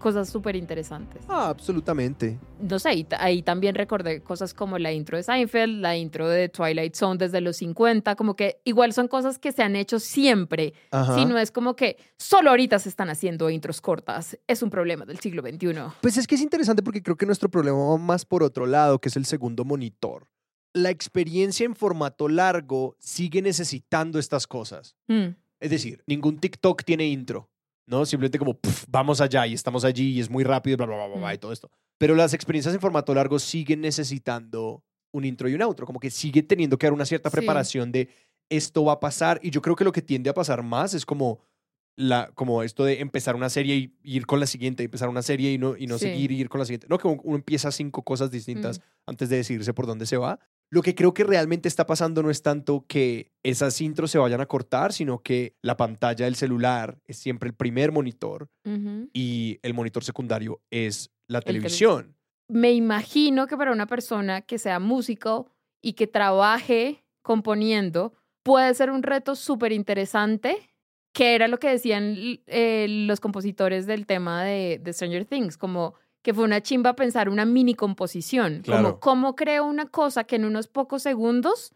cosas 0.01 0.29
súper 0.29 0.55
interesantes. 0.55 1.23
Ah, 1.29 1.47
absolutamente. 1.49 2.39
No 2.59 2.79
sé, 2.79 3.05
ahí 3.19 3.41
también 3.43 3.75
recordé 3.75 4.21
cosas 4.21 4.53
como 4.53 4.77
la 4.77 4.91
intro 4.91 5.15
de 5.17 5.23
Seinfeld, 5.23 5.79
la 5.81 5.95
intro 5.95 6.27
de 6.27 6.49
Twilight 6.49 6.95
Zone 6.95 7.17
desde 7.17 7.39
los 7.39 7.57
50, 7.57 8.15
como 8.15 8.35
que 8.35 8.59
igual 8.65 8.91
son 8.93 9.07
cosas 9.07 9.39
que 9.39 9.51
se 9.51 9.63
han 9.63 9.75
hecho 9.75 9.99
siempre, 9.99 10.73
Ajá. 10.91 11.15
si 11.15 11.25
no 11.25 11.37
es 11.37 11.51
como 11.51 11.75
que 11.75 11.97
solo 12.17 12.49
ahorita 12.49 12.79
se 12.79 12.89
están 12.89 13.09
haciendo 13.09 13.49
intros 13.49 13.79
cortas, 13.81 14.37
es 14.47 14.61
un 14.63 14.69
problema 14.69 15.05
del 15.05 15.19
siglo 15.19 15.41
XXI. 15.41 15.75
Pues 16.01 16.17
es 16.17 16.27
que 16.27 16.35
es 16.35 16.41
interesante 16.41 16.81
porque 16.83 17.01
creo 17.03 17.15
que 17.15 17.25
nuestro 17.25 17.49
problema 17.49 17.77
va 17.77 17.97
más 17.97 18.25
por 18.25 18.43
otro 18.43 18.65
lado, 18.65 18.99
que 18.99 19.09
es 19.09 19.15
el 19.15 19.25
segundo 19.25 19.63
monitor. 19.63 20.27
La 20.73 20.89
experiencia 20.89 21.65
en 21.65 21.75
formato 21.75 22.27
largo 22.29 22.95
sigue 22.97 23.41
necesitando 23.41 24.17
estas 24.19 24.47
cosas. 24.47 24.95
Mm, 25.07 25.35
Es 25.59 25.69
decir, 25.69 26.01
ningún 26.07 26.39
TikTok 26.39 26.83
tiene 26.83 27.05
intro, 27.07 27.50
¿no? 27.91 28.05
Simplemente 28.05 28.39
como, 28.39 28.55
"Puf, 28.55 28.85
vamos 28.87 29.21
allá 29.21 29.45
y 29.45 29.53
estamos 29.53 29.83
allí 29.83 30.13
y 30.13 30.19
es 30.21 30.29
muy 30.29 30.43
rápido, 30.43 30.77
bla, 30.77 30.87
bla, 30.87 31.07
bla, 31.07 31.17
bla, 31.17 31.33
y 31.35 31.37
todo 31.37 31.51
esto. 31.51 31.69
Pero 31.99 32.15
las 32.15 32.33
experiencias 32.33 32.73
en 32.73 32.81
formato 32.81 33.13
largo 33.13 33.37
siguen 33.37 33.81
necesitando 33.81 34.83
un 35.13 35.25
intro 35.25 35.49
y 35.49 35.53
un 35.53 35.61
outro, 35.61 35.85
como 35.85 35.99
que 35.99 36.09
sigue 36.09 36.41
teniendo 36.41 36.77
que 36.77 36.87
dar 36.87 36.93
una 36.93 37.05
cierta 37.05 37.29
Sí. 37.29 37.35
preparación 37.35 37.91
de 37.91 38.09
esto 38.49 38.83
va 38.85 38.93
a 38.93 38.99
pasar 38.99 39.39
y 39.43 39.49
yo 39.51 39.61
creo 39.61 39.75
que 39.75 39.83
lo 39.83 39.91
que 39.91 40.01
tiende 40.01 40.29
a 40.29 40.33
pasar 40.33 40.63
más 40.63 40.93
es 40.93 41.05
como 41.05 41.39
la 41.97 42.31
como 42.33 42.63
esto 42.63 42.85
de 42.85 43.01
empezar 43.01 43.35
una 43.35 43.49
serie 43.49 43.75
y 43.75 43.93
ir 44.03 44.25
con 44.25 44.39
la 44.39 44.47
siguiente, 44.47 44.83
empezar 44.83 45.09
una 45.09 45.21
serie 45.21 45.51
y 45.51 45.57
no 45.57 45.75
y 45.77 45.85
no 45.87 45.97
Sí. 45.99 46.05
seguir 46.05 46.31
y 46.31 46.39
ir 46.39 46.47
con 46.49 46.59
la 46.59 46.65
siguiente. 46.65 46.87
No 46.89 46.97
que 46.97 47.07
uno 47.07 47.35
empieza 47.35 47.69
cinco 47.71 48.01
cosas 48.03 48.31
distintas 48.31 48.79
Mm. 48.79 48.83
antes 49.07 49.29
de 49.29 49.35
decidirse 49.37 49.73
por 49.73 49.85
dónde 49.85 50.05
se 50.05 50.15
va. 50.17 50.39
Lo 50.73 50.81
que 50.81 50.95
creo 50.95 51.13
que 51.13 51.25
realmente 51.25 51.67
está 51.67 51.85
pasando 51.85 52.23
no 52.23 52.29
es 52.29 52.41
tanto 52.41 52.85
que 52.87 53.33
esas 53.43 53.81
intros 53.81 54.09
se 54.09 54.17
vayan 54.17 54.39
a 54.39 54.45
cortar, 54.45 54.93
sino 54.93 55.21
que 55.21 55.57
la 55.61 55.75
pantalla 55.75 56.23
del 56.23 56.35
celular 56.35 56.97
es 57.05 57.17
siempre 57.17 57.49
el 57.49 57.53
primer 57.53 57.91
monitor 57.91 58.49
y 59.11 59.59
el 59.63 59.73
monitor 59.73 60.05
secundario 60.05 60.61
es 60.71 61.11
la 61.27 61.41
televisión. 61.41 62.15
me 62.47 62.71
imagino 62.71 63.47
que 63.47 63.57
para 63.57 63.73
una 63.73 63.85
persona 63.85 64.41
que 64.41 64.57
sea 64.57 64.79
músico 64.79 65.51
y 65.81 65.93
que 65.93 66.07
trabaje 66.07 67.03
componiendo, 67.21 68.13
puede 68.41 68.73
ser 68.73 68.91
un 68.91 69.03
reto 69.03 69.35
súper 69.35 69.73
interesante, 69.73 70.69
que 71.13 71.35
era 71.35 71.49
lo 71.49 71.59
que 71.59 71.69
decían 71.69 72.15
eh, 72.47 72.87
los 72.87 73.19
compositores 73.19 73.87
del 73.87 74.05
tema 74.05 74.43
de, 74.45 74.79
de 74.81 74.93
Stranger 74.93 75.25
Things, 75.25 75.57
como 75.57 75.95
que 76.21 76.33
fue 76.33 76.43
una 76.43 76.61
chimba 76.61 76.95
pensar 76.95 77.29
una 77.29 77.45
mini 77.45 77.73
composición, 77.73 78.61
Claro. 78.63 78.83
como 78.83 78.99
cómo 78.99 79.35
creo 79.35 79.65
una 79.65 79.87
cosa 79.87 80.23
que 80.23 80.35
en 80.35 80.45
unos 80.45 80.67
pocos 80.67 81.01
segundos 81.03 81.73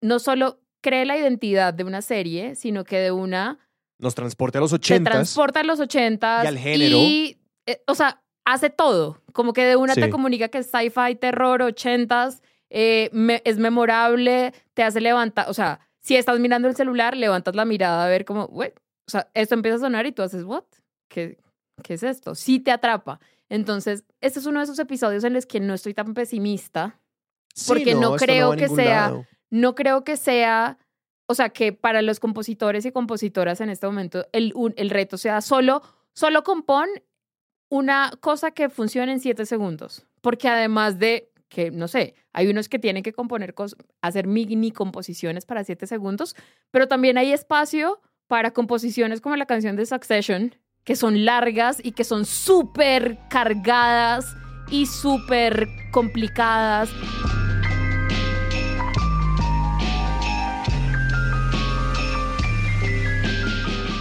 no 0.00 0.18
solo 0.18 0.60
cree 0.80 1.04
la 1.04 1.18
identidad 1.18 1.74
de 1.74 1.84
una 1.84 2.00
serie, 2.02 2.54
sino 2.54 2.84
que 2.84 2.98
de 2.98 3.10
una 3.12 3.58
Nos 3.98 4.14
transporte 4.14 4.58
a 4.58 4.60
los 4.62 4.70
te 4.70 4.76
ochentas. 4.76 5.12
transporta 5.12 5.60
a 5.60 5.64
los 5.64 5.78
ochentas 5.80 6.44
Y 6.44 6.46
al 6.46 6.56
género. 6.58 6.96
y, 6.96 7.38
eh, 7.66 7.82
o 7.86 7.94
sea, 7.94 8.22
hace 8.46 8.70
todo. 8.70 9.20
Como 9.32 9.52
que 9.52 9.64
de 9.64 9.76
una 9.76 9.94
te 9.94 10.08
comunica 10.10 10.48
que 10.48 10.58
es 10.58 10.70
sci-fi, 10.70 11.16
terror, 11.16 11.60
ochentas, 11.62 12.42
eh, 12.70 13.10
me- 13.12 13.42
es 13.44 13.58
memorable, 13.58 14.54
te 14.74 14.82
hace 14.82 15.00
levantar, 15.00 15.50
o 15.50 15.54
sea, 15.54 15.80
si 16.00 16.16
estás 16.16 16.38
mirando 16.40 16.66
el 16.68 16.76
celular, 16.76 17.14
levantas 17.16 17.54
la 17.54 17.64
mirada 17.66 18.04
a 18.04 18.08
ver 18.08 18.24
como, 18.24 18.44
"Wait", 18.46 18.72
o 19.06 19.10
sea, 19.10 19.28
esto 19.34 19.54
empieza 19.54 19.76
a 19.76 19.80
sonar 19.80 20.06
y 20.06 20.12
tú 20.12 20.22
haces, 20.22 20.44
¿what? 20.44 20.64
¿Qué, 21.08 21.36
qué 21.82 21.94
es 21.94 22.02
esto? 22.02 22.34
Sí 22.34 22.58
te 22.60 22.70
atrapa. 22.70 23.20
Entonces, 23.50 24.04
este 24.22 24.38
es 24.38 24.46
uno 24.46 24.60
de 24.60 24.64
esos 24.64 24.78
episodios 24.78 25.24
en 25.24 25.34
los 25.34 25.44
que 25.44 25.60
no 25.60 25.74
estoy 25.74 25.92
tan 25.92 26.14
pesimista. 26.14 26.98
Sí, 27.54 27.64
porque 27.68 27.94
no 27.94 28.14
esto 28.14 28.24
creo 28.24 28.52
que 28.56 28.68
sea- 28.68 29.00
lado. 29.10 29.26
No 29.50 29.74
creo 29.74 30.04
que 30.04 30.16
sea, 30.16 30.78
o 31.26 31.34
sea, 31.34 31.48
que 31.50 31.72
para 31.72 32.00
los 32.02 32.20
compositores 32.20 32.86
y 32.86 32.92
compositoras 32.92 33.60
en 33.60 33.68
este 33.68 33.86
momento 33.86 34.26
el, 34.32 34.52
un- 34.54 34.72
el 34.76 34.88
reto 34.88 35.18
sea 35.18 35.40
solo, 35.40 35.82
solo 36.14 36.42
compón 36.44 36.88
una 37.68 38.12
cosa 38.20 38.52
que 38.52 38.68
funcione 38.68 39.12
en 39.12 39.20
siete 39.20 39.44
segundos. 39.46 40.06
Porque 40.20 40.48
además 40.48 40.98
de 40.98 41.32
que, 41.48 41.70
no 41.72 41.88
sé, 41.88 42.14
hay 42.32 42.46
unos 42.48 42.68
que 42.68 42.78
tienen 42.78 43.02
que 43.02 43.12
componer, 43.12 43.54
hacer 44.02 44.26
mini 44.28 44.70
composiciones 44.70 45.44
para 45.46 45.64
siete 45.64 45.88
segundos, 45.88 46.36
pero 46.70 46.86
también 46.86 47.18
hay 47.18 47.32
espacio 47.32 48.00
para 48.28 48.52
composiciones 48.52 49.20
como 49.20 49.34
la 49.34 49.46
canción 49.46 49.74
de 49.74 49.86
Succession, 49.86 50.54
que 50.84 50.96
son 50.96 51.24
largas 51.24 51.80
y 51.82 51.92
que 51.92 52.04
son 52.04 52.24
súper 52.24 53.18
cargadas 53.28 54.34
y 54.70 54.86
súper 54.86 55.68
complicadas. 55.92 56.90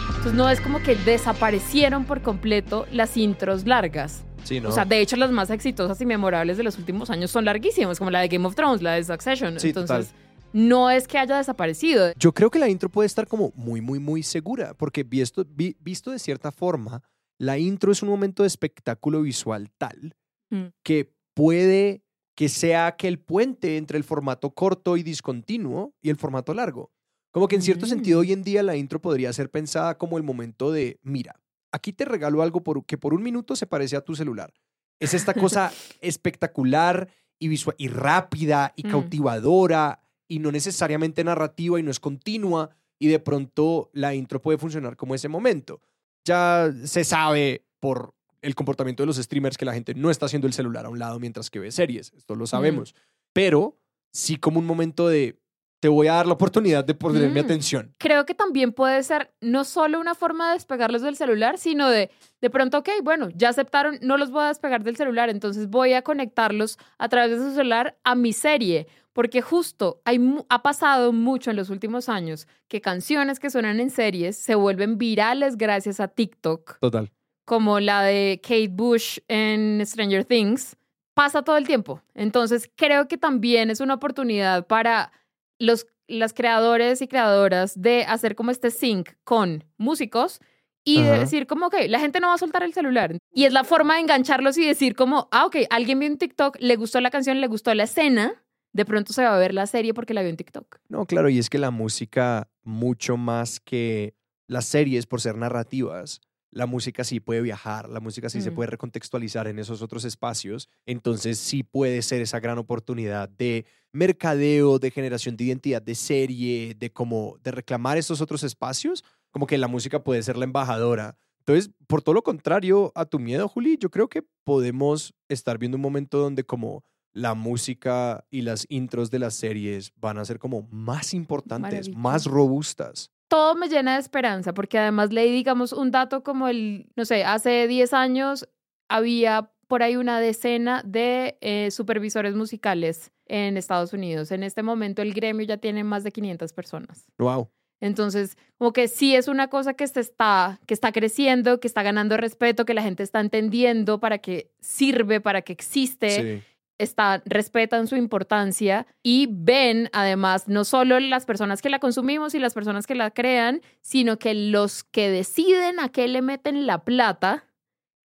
Entonces 0.08 0.34
no 0.34 0.50
es 0.50 0.62
como 0.62 0.82
que 0.82 0.96
desaparecieron 0.96 2.06
por 2.06 2.22
completo 2.22 2.86
las 2.92 3.18
intros 3.18 3.66
largas. 3.66 4.24
Sí, 4.44 4.60
¿no? 4.60 4.70
O 4.70 4.72
sea, 4.72 4.86
de 4.86 5.02
hecho 5.02 5.16
las 5.16 5.32
más 5.32 5.50
exitosas 5.50 6.00
y 6.02 6.06
memorables 6.06 6.58
de 6.58 6.64
los 6.64 6.78
últimos 6.78 7.10
años 7.10 7.30
son 7.30 7.46
larguísimas, 7.46 8.00
como 8.00 8.10
la 8.10 8.22
de 8.22 8.30
Game 8.30 8.46
of 8.48 8.56
Thrones, 8.56 8.82
la 8.82 8.94
de 8.94 9.04
Succession. 9.04 9.60
Sí, 9.60 9.70
Entonces, 9.70 10.14
no 10.54 10.90
es 10.90 11.08
que 11.08 11.18
haya 11.18 11.38
desaparecido. 11.38 12.12
Yo 12.18 12.34
creo 12.34 12.50
que 12.50 12.60
la 12.60 12.70
intro 12.70 12.90
puede 12.90 13.06
estar 13.08 13.28
como 13.28 13.52
muy, 13.56 13.82
muy, 13.82 14.00
muy 14.00 14.24
segura, 14.24 14.74
porque 14.74 15.04
visto, 15.04 15.46
vi- 15.48 15.76
visto 15.80 16.12
de 16.12 16.20
cierta 16.20 16.52
forma, 16.52 17.04
la 17.38 17.58
intro 17.58 17.92
es 17.92 18.02
un 18.04 18.10
momento 18.10 18.44
de 18.44 18.48
espectáculo 18.48 19.22
visual 19.22 19.70
tal 19.78 20.16
Mm. 20.52 20.68
que 20.84 21.14
puede 21.36 22.04
que 22.36 22.50
sea 22.50 22.88
aquel 22.88 23.20
puente 23.20 23.78
entre 23.78 23.98
el 23.98 24.04
formato 24.04 24.50
corto 24.52 24.98
y 24.98 25.04
discontinuo 25.04 25.94
y 26.02 26.10
el 26.10 26.16
formato 26.16 26.54
largo. 26.54 26.92
Como 27.32 27.48
que 27.48 27.56
en 27.58 27.62
cierto 27.62 27.86
Mm. 27.86 27.90
sentido 27.90 28.20
hoy 28.22 28.32
en 28.32 28.44
día 28.44 28.64
la 28.64 28.76
intro 28.76 29.00
podría 29.02 29.32
ser 29.34 29.52
pensada 29.52 29.98
como 29.98 30.18
el 30.18 30.24
momento 30.24 30.72
de, 30.72 30.98
mira, 31.04 31.40
aquí 31.72 31.94
te 31.94 32.06
regalo 32.06 32.42
algo 32.42 32.64
por, 32.64 32.84
que 32.86 32.98
por 32.98 33.14
un 33.14 33.22
minuto 33.22 33.56
se 33.56 33.68
parece 33.68 33.96
a 33.96 34.02
tu 34.02 34.16
celular. 34.16 34.52
Es 35.00 35.14
esta 35.14 35.34
cosa 35.34 35.72
espectacular 36.02 37.10
y, 37.38 37.48
visual, 37.50 37.76
y 37.78 37.88
rápida 37.90 38.74
y 38.76 38.88
Mm. 38.88 38.90
cautivadora 38.92 40.00
y 40.30 40.40
no 40.40 40.52
necesariamente 40.52 41.24
narrativa 41.26 41.78
y 41.78 41.84
no 41.84 41.92
es 41.92 42.00
continua 42.00 42.70
y 43.00 43.08
de 43.08 43.20
pronto 43.20 43.90
la 43.94 44.16
intro 44.16 44.42
puede 44.42 44.58
funcionar 44.58 44.96
como 44.96 45.16
ese 45.16 45.28
momento. 45.28 45.82
Ya 46.24 46.72
se 46.86 47.04
sabe 47.04 47.66
por 47.80 48.14
el 48.42 48.56
comportamiento 48.56 49.04
de 49.04 49.08
los 49.08 49.18
streamers 49.18 49.58
que 49.58 49.66
la 49.66 49.74
gente 49.74 49.94
no 49.96 50.10
está 50.10 50.28
haciendo 50.28 50.48
el 50.48 50.54
celular 50.54 50.86
a 50.86 50.90
un 50.90 51.00
lado 51.00 51.20
mientras 51.20 51.50
que 51.50 51.60
ve 51.60 51.72
series, 51.72 52.14
esto 52.16 52.36
lo 52.36 52.48
sabemos, 52.48 52.96
pero 53.34 53.78
sí 54.14 54.38
como 54.38 54.60
un 54.60 54.66
momento 54.66 55.10
de 55.10 55.40
te 55.82 55.88
voy 55.88 56.08
a 56.08 56.14
dar 56.14 56.28
la 56.28 56.34
oportunidad 56.34 56.84
de 56.84 56.94
poner 56.94 57.30
mi 57.30 57.40
atención. 57.40 57.96
Creo 58.00 58.26
que 58.26 58.34
también 58.34 58.74
puede 58.74 59.02
ser 59.02 59.34
no 59.40 59.64
solo 59.64 60.00
una 60.00 60.14
forma 60.14 60.50
de 60.50 60.56
despegarlos 60.56 61.02
del 61.02 61.16
celular, 61.16 61.58
sino 61.58 61.90
de 61.90 62.12
de 62.42 62.50
pronto, 62.50 62.78
ok, 62.78 62.90
bueno, 63.04 63.30
ya 63.36 63.50
aceptaron, 63.50 63.98
no 64.02 64.18
los 64.18 64.32
voy 64.32 64.44
a 64.44 64.48
despegar 64.48 64.84
del 64.84 64.96
celular, 64.96 65.30
entonces 65.30 65.70
voy 65.70 65.94
a 65.94 66.04
conectarlos 66.04 66.78
a 66.98 67.10
través 67.10 67.32
de 67.32 67.46
su 67.46 67.54
celular 67.54 67.98
a 68.04 68.16
mi 68.16 68.32
serie. 68.32 68.88
Porque 69.14 69.42
justo 69.42 70.02
hay, 70.06 70.20
ha 70.50 70.62
pasado 70.62 71.12
mucho 71.12 71.50
en 71.50 71.58
los 71.58 71.70
últimos 71.70 72.10
años 72.10 72.48
que 72.68 72.82
canciones 72.82 73.40
que 73.40 73.50
suenan 73.50 73.80
en 73.80 73.90
series 73.90 74.38
se 74.38 74.56
vuelven 74.56 74.98
virales 74.98 75.58
gracias 75.58 76.00
a 76.00 76.08
TikTok. 76.08 76.80
Total. 76.80 77.12
como 77.46 77.80
la 77.80 78.04
de 78.04 78.40
Kate 78.44 78.70
Bush 78.70 79.18
en 79.28 79.84
Stranger 79.84 80.24
Things, 80.24 80.78
pasa 81.16 81.42
todo 81.42 81.58
el 81.58 81.66
tiempo. 81.66 82.02
Entonces, 82.14 82.70
creo 82.76 83.08
que 83.08 83.18
también 83.18 83.72
es 83.72 83.80
una 83.80 83.96
oportunidad 83.96 84.68
para 84.68 85.12
los 85.58 85.88
las 86.10 86.34
creadores 86.34 87.02
y 87.02 87.08
creadoras 87.08 87.80
de 87.80 88.04
hacer 88.04 88.36
como 88.36 88.52
este 88.52 88.72
sync 88.72 89.12
con 89.24 89.64
músicos 89.78 90.40
y 90.84 91.04
de 91.04 91.20
decir 91.20 91.46
como, 91.46 91.68
ok, 91.68 91.76
la 91.88 92.00
gente 92.00 92.20
no 92.20 92.30
va 92.30 92.34
a 92.34 92.40
soltar 92.40 92.64
el 92.64 92.74
celular. 92.74 93.16
Y 93.32 93.46
es 93.46 93.54
la 93.54 93.64
forma 93.64 93.96
de 93.96 94.02
engancharlos 94.02 94.58
y 94.58 94.66
decir 94.66 94.96
como, 94.96 95.28
ah, 95.32 95.46
ok, 95.46 95.58
alguien 95.70 96.00
vio 96.00 96.08
en 96.08 96.18
TikTok, 96.18 96.58
le 96.60 96.76
gustó 96.78 97.00
la 97.00 97.12
canción, 97.12 97.40
le 97.40 97.48
gustó 97.48 97.74
la 97.76 97.84
escena, 97.84 98.42
de 98.74 98.86
pronto 98.86 99.14
se 99.14 99.24
va 99.24 99.36
a 99.36 99.40
ver 99.40 99.54
la 99.54 99.68
serie 99.68 99.94
porque 99.94 100.14
la 100.14 100.22
vio 100.22 100.30
en 100.30 100.38
TikTok. 100.38 100.80
No, 100.90 101.06
claro, 101.06 101.30
y 101.30 101.40
es 101.40 101.50
que 101.50 101.58
la 101.58 101.72
música, 101.72 102.50
mucho 102.64 103.18
más 103.18 103.60
que 103.60 104.16
las 104.48 104.66
series 104.66 105.06
por 105.06 105.22
ser 105.22 105.36
narrativas, 105.38 106.22
la 106.52 106.66
música 106.66 107.04
sí 107.04 107.20
puede 107.20 107.42
viajar, 107.42 107.90
la 107.90 108.00
música 108.00 108.30
sí 108.30 108.42
se 108.42 108.52
puede 108.52 108.72
recontextualizar 108.72 109.48
en 109.48 109.60
esos 109.60 109.82
otros 109.84 110.04
espacios, 110.04 110.68
entonces 110.88 111.38
sí 111.38 111.62
puede 111.62 112.02
ser 112.02 112.22
esa 112.22 112.40
gran 112.40 112.58
oportunidad 112.58 113.30
de 113.30 113.66
mercadeo, 113.92 114.80
de 114.80 114.90
generación 114.90 115.38
de 115.38 115.44
identidad 115.44 115.82
de 115.82 115.94
serie, 115.94 116.76
de 116.76 116.92
como 116.92 117.38
de 117.44 117.52
reclamar 117.52 117.98
esos 117.98 118.22
otros 118.22 118.44
espacios, 118.44 119.04
como 119.30 119.46
que 119.46 119.60
la 119.60 119.68
música 119.68 120.04
puede 120.04 120.24
ser 120.24 120.38
la 120.38 120.46
embajadora. 120.46 121.18
Entonces, 121.40 121.72
por 121.88 122.02
todo 122.02 122.14
lo 122.14 122.24
contrario 122.24 122.92
a 122.96 123.06
tu 123.06 123.20
miedo, 123.20 123.48
Juli, 123.48 123.78
yo 123.80 123.90
creo 123.90 124.08
que 124.08 124.24
podemos 124.44 125.14
estar 125.30 125.58
viendo 125.58 125.78
un 125.78 125.82
momento 125.82 126.18
donde 126.20 126.44
como 126.44 126.84
la 127.14 127.34
música 127.34 128.26
y 128.30 128.42
las 128.42 128.66
intros 128.70 129.12
de 129.12 129.20
las 129.20 129.36
series 129.36 129.92
van 129.96 130.18
a 130.18 130.26
ser 130.26 130.40
como 130.40 130.68
más 130.72 131.14
importantes, 131.14 131.96
más 131.96 132.26
robustas. 132.26 133.12
todo 133.28 133.54
me 133.54 133.68
llena 133.70 133.94
de 133.94 134.00
esperanza, 134.00 134.54
porque 134.56 134.80
además 134.80 135.14
leí, 135.14 135.32
digamos, 135.32 135.72
un 135.72 135.92
dato 135.92 136.24
como 136.24 136.48
el, 136.48 136.88
no 136.96 137.06
sé, 137.06 137.24
hace 137.24 137.68
10 137.68 137.94
años 137.94 138.50
había 138.88 139.52
por 139.68 139.84
ahí 139.84 139.96
una 139.96 140.20
decena 140.20 140.82
de 140.84 141.38
eh, 141.42 141.70
supervisores 141.70 142.34
musicales 142.34 143.12
en 143.28 143.56
Estados 143.56 143.94
Unidos. 143.94 144.32
En 144.32 144.42
este 144.42 144.64
momento 144.64 145.04
el 145.04 145.14
gremio 145.14 145.46
ya 145.46 145.58
tiene 145.58 145.84
más 145.84 146.04
de 146.04 146.12
500 146.12 146.54
personas. 146.54 147.06
Wow. 147.20 147.52
Entonces, 147.80 148.36
como 148.58 148.74
que 148.74 148.88
sí 148.88 149.16
es 149.16 149.28
una 149.28 149.48
cosa 149.48 149.76
que 149.76 149.88
se 149.88 150.00
está, 150.00 150.60
que 150.66 150.74
está 150.74 150.92
creciendo, 150.92 151.60
que 151.60 151.68
está 151.68 151.84
ganando 151.84 152.18
respeto, 152.18 152.66
que 152.66 152.74
la 152.74 152.82
gente 152.82 153.04
está 153.04 153.20
entendiendo 153.20 154.00
para 154.00 154.18
que 154.18 154.52
sirve, 154.60 155.22
para 155.22 155.44
que 155.44 155.54
existe 155.54 156.10
Sí. 156.10 156.44
Está, 156.80 157.22
respetan 157.26 157.86
su 157.88 157.96
importancia 157.96 158.88
y 159.04 159.28
ven 159.30 159.90
además 159.94 160.48
no 160.48 160.64
solo 160.66 161.00
las 161.00 161.26
personas 161.26 161.62
que 161.62 161.70
la 161.70 161.80
consumimos 161.80 162.34
y 162.34 162.40
las 162.40 162.54
personas 162.54 162.88
que 162.88 162.96
la 162.96 163.12
crean, 163.12 163.62
sino 163.82 164.18
que 164.18 164.34
los 164.34 164.84
que 164.84 165.10
deciden 165.12 165.80
a 165.80 165.90
qué 165.90 166.08
le 166.08 166.24
meten 166.24 166.66
la 166.66 166.84
plata 166.84 167.46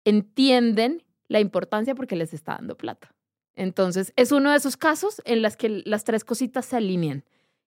entienden 0.04 1.04
la 1.30 1.40
importancia 1.40 1.96
porque 1.96 2.18
les 2.18 2.34
está 2.34 2.56
dando 2.56 2.76
plata. 2.76 3.16
Entonces, 3.56 4.12
es 4.16 4.32
uno 4.32 4.52
de 4.52 4.58
esos 4.58 4.76
casos 4.76 5.22
en 5.26 5.42
las 5.42 5.56
que 5.56 5.84
las 5.86 6.04
tres 6.04 6.26
cositas 6.26 6.66
se 6.66 6.78
alinean. 6.78 7.24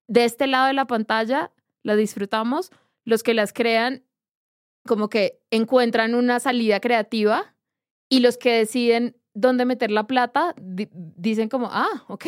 De 0.09 0.25
este 0.25 0.47
lado 0.47 0.67
de 0.67 0.73
la 0.73 0.87
pantalla 0.87 1.53
la 1.83 1.97
disfrutamos, 1.97 2.71
los 3.05 3.23
que 3.23 3.35
las 3.35 3.53
crean 3.53 4.03
como 4.85 5.09
que 5.09 5.41
encuentran 5.51 6.15
una 6.15 6.41
salida 6.41 6.81
creativa 6.81 7.55
y 8.09 8.21
los 8.21 8.37
que 8.39 8.53
deciden 8.53 9.17
dónde 9.37 9.65
meter 9.65 9.91
la 9.91 10.07
plata 10.07 10.55
di- 10.61 10.89
dicen 10.93 11.49
como, 11.49 11.69
ah, 11.71 12.05
ok, 12.09 12.25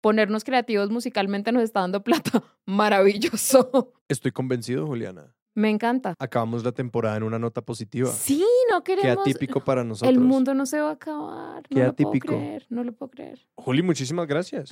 ponernos 0.00 0.44
creativos 0.44 0.90
musicalmente 0.90 1.52
nos 1.52 1.62
está 1.62 1.80
dando 1.80 2.02
plata. 2.02 2.42
Maravilloso. 2.66 3.92
Estoy 4.08 4.32
convencido, 4.32 4.86
Juliana. 4.86 5.34
Me 5.54 5.70
encanta. 5.70 6.14
Acabamos 6.18 6.62
la 6.64 6.72
temporada 6.72 7.16
en 7.16 7.22
una 7.22 7.38
nota 7.38 7.62
positiva. 7.62 8.10
Sí, 8.10 8.44
no 8.70 8.84
Qué 8.84 8.94
queremos... 8.96 9.26
atípico 9.26 9.64
para 9.64 9.84
nosotros. 9.84 10.12
El 10.14 10.20
mundo 10.20 10.52
no 10.52 10.66
se 10.66 10.78
va 10.80 10.90
a 10.90 10.92
acabar. 10.92 11.62
No 11.62 11.62
Qué 11.70 11.84
lo 11.84 11.94
puedo 11.94 12.08
atípico. 12.10 12.26
creer, 12.34 12.66
no 12.68 12.84
lo 12.84 12.92
puedo 12.92 13.10
creer. 13.10 13.40
Juli, 13.54 13.82
muchísimas 13.82 14.26
gracias. 14.26 14.68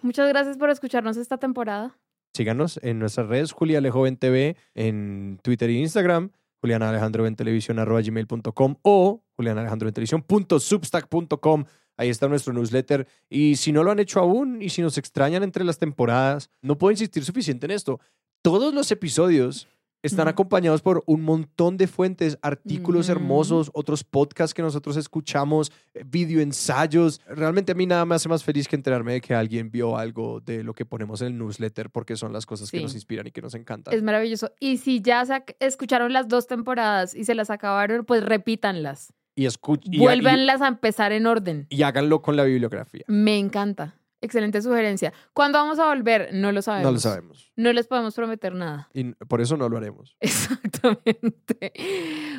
Muchas 0.00 0.28
gracias 0.28 0.56
por 0.58 0.70
escucharnos 0.70 1.16
esta 1.16 1.38
temporada. 1.38 1.98
Síganos 2.34 2.78
en 2.84 3.00
nuestras 3.00 3.26
redes, 3.26 3.50
Julia 3.52 3.78
Alejo 3.78 4.06
en 4.06 4.16
TV, 4.16 4.56
en 4.74 5.38
Twitter 5.42 5.68
e 5.70 5.72
Instagram, 5.74 6.30
Juliana 6.62 6.90
Alejandro 6.90 7.26
en 7.26 7.34
televisión 7.34 7.80
arroba 7.80 8.00
gmail.com 8.00 8.76
o 8.82 9.24
Juliana 9.36 9.62
Alejandro 9.62 9.88
en 9.88 9.94
televisión 9.94 10.22
punto 10.22 10.60
substack 10.60 11.08
punto 11.08 11.40
com. 11.40 11.64
Ahí 11.96 12.08
está 12.08 12.28
nuestro 12.28 12.52
newsletter. 12.52 13.08
Y 13.28 13.56
si 13.56 13.72
no 13.72 13.82
lo 13.82 13.90
han 13.90 13.98
hecho 13.98 14.20
aún 14.20 14.62
y 14.62 14.70
si 14.70 14.80
nos 14.80 14.96
extrañan 14.96 15.42
entre 15.42 15.64
las 15.64 15.78
temporadas, 15.78 16.50
no 16.62 16.78
puedo 16.78 16.92
insistir 16.92 17.24
suficiente 17.24 17.66
en 17.66 17.72
esto. 17.72 18.00
Todos 18.42 18.72
los 18.72 18.92
episodios 18.92 19.66
están 20.02 20.28
acompañados 20.28 20.82
por 20.82 21.02
un 21.06 21.22
montón 21.22 21.76
de 21.76 21.86
fuentes, 21.86 22.38
artículos 22.42 23.06
Ujú. 23.08 23.12
hermosos, 23.18 23.70
otros 23.74 24.04
podcasts 24.04 24.52
que 24.54 24.62
nosotros 24.62 24.96
escuchamos, 24.96 25.70
eh, 25.94 26.04
videoensayos. 26.06 27.20
Realmente 27.26 27.72
a 27.72 27.74
mí 27.74 27.86
nada 27.86 28.04
me 28.04 28.14
hace 28.14 28.28
más 28.28 28.42
feliz 28.44 28.68
que 28.68 28.76
enterarme 28.76 29.12
de 29.14 29.20
que 29.20 29.34
alguien 29.34 29.70
vio 29.70 29.96
algo 29.96 30.40
de 30.40 30.62
lo 30.64 30.74
que 30.74 30.84
ponemos 30.84 31.20
en 31.20 31.28
el 31.28 31.38
newsletter 31.38 31.90
porque 31.90 32.16
son 32.16 32.32
las 32.32 32.46
cosas 32.46 32.70
que 32.70 32.80
nos 32.80 32.94
inspiran 32.94 33.26
y 33.26 33.30
que 33.30 33.42
nos 33.42 33.54
encantan. 33.54 33.94
Es 33.94 34.02
maravilloso. 34.02 34.50
Y 34.60 34.78
si 34.78 35.00
ya 35.00 35.24
escucharon 35.60 36.12
las 36.12 36.28
dos 36.28 36.46
temporadas 36.46 37.14
y 37.14 37.24
se 37.24 37.34
las 37.34 37.50
acabaron, 37.50 38.04
pues 38.04 38.24
repítanlas. 38.24 39.12
y- 39.34 39.46
y- 39.46 39.98
Vuélvanlas 39.98 40.60
a 40.60 40.68
empezar 40.68 41.10
en 41.12 41.26
orden. 41.26 41.66
y 41.70 41.82
háganlo 41.84 42.20
con 42.20 42.36
la 42.36 42.44
bibliografía. 42.44 43.02
Me 43.06 43.38
encanta. 43.38 43.94
Excelente 44.22 44.62
sugerencia. 44.62 45.12
¿Cuándo 45.34 45.58
vamos 45.58 45.80
a 45.80 45.86
volver? 45.86 46.30
No 46.32 46.52
lo 46.52 46.62
sabemos. 46.62 46.86
No 46.86 46.92
lo 46.92 47.00
sabemos. 47.00 47.52
No 47.56 47.72
les 47.72 47.88
podemos 47.88 48.14
prometer 48.14 48.54
nada. 48.54 48.88
Y 48.94 49.12
por 49.12 49.40
eso 49.40 49.56
no 49.56 49.68
lo 49.68 49.76
haremos. 49.76 50.16
Exactamente. 50.20 51.72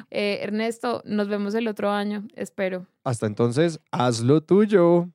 Eh, 0.10 0.40
Ernesto, 0.42 1.02
nos 1.06 1.28
vemos 1.28 1.54
el 1.56 1.68
otro 1.68 1.92
año, 1.92 2.26
espero. 2.36 2.88
Hasta 3.04 3.28
entonces, 3.28 3.82
haz 3.92 4.22
lo 4.22 4.42
tuyo. 4.42 5.10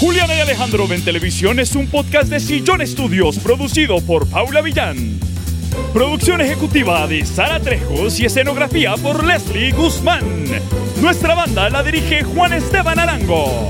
Juliana 0.00 0.34
y 0.34 0.40
Alejandro 0.40 0.88
ven 0.88 1.04
televisión 1.04 1.58
es 1.60 1.74
un 1.76 1.86
podcast 1.86 2.28
de 2.28 2.40
Sillón 2.40 2.82
Estudios 2.82 3.38
producido 3.38 4.00
por 4.00 4.28
Paula 4.28 4.60
Villán. 4.60 4.96
Producción 5.92 6.40
ejecutiva 6.40 7.06
de 7.06 7.24
Sara 7.24 7.60
Trejos 7.60 8.18
y 8.18 8.26
escenografía 8.26 8.96
por 8.96 9.24
Leslie 9.24 9.72
Guzmán. 9.72 10.24
Nuestra 11.00 11.34
banda 11.34 11.70
la 11.70 11.82
dirige 11.82 12.24
Juan 12.24 12.52
Esteban 12.54 12.98
Arango. 12.98 13.68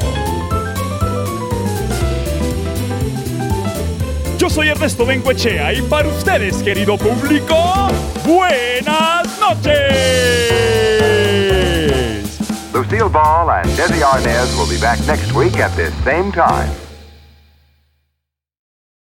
Yo 4.46 4.50
soy 4.50 4.68
Ernesto 4.68 5.04
Benguechea 5.04 5.72
y 5.72 5.82
para 5.82 6.06
ustedes, 6.06 6.62
querido 6.62 6.96
público, 6.96 7.88
buenas 8.24 9.40
noches. 9.40 9.74
Lucille 12.72 13.08
Ball 13.08 13.50
and 13.50 13.66
Desi 13.76 14.04
Arnaz 14.04 14.56
will 14.56 14.68
be 14.68 14.78
back 14.80 15.04
next 15.08 15.32
week 15.32 15.58
at 15.58 15.74
this 15.74 15.92
same 16.04 16.30
time. 16.30 16.85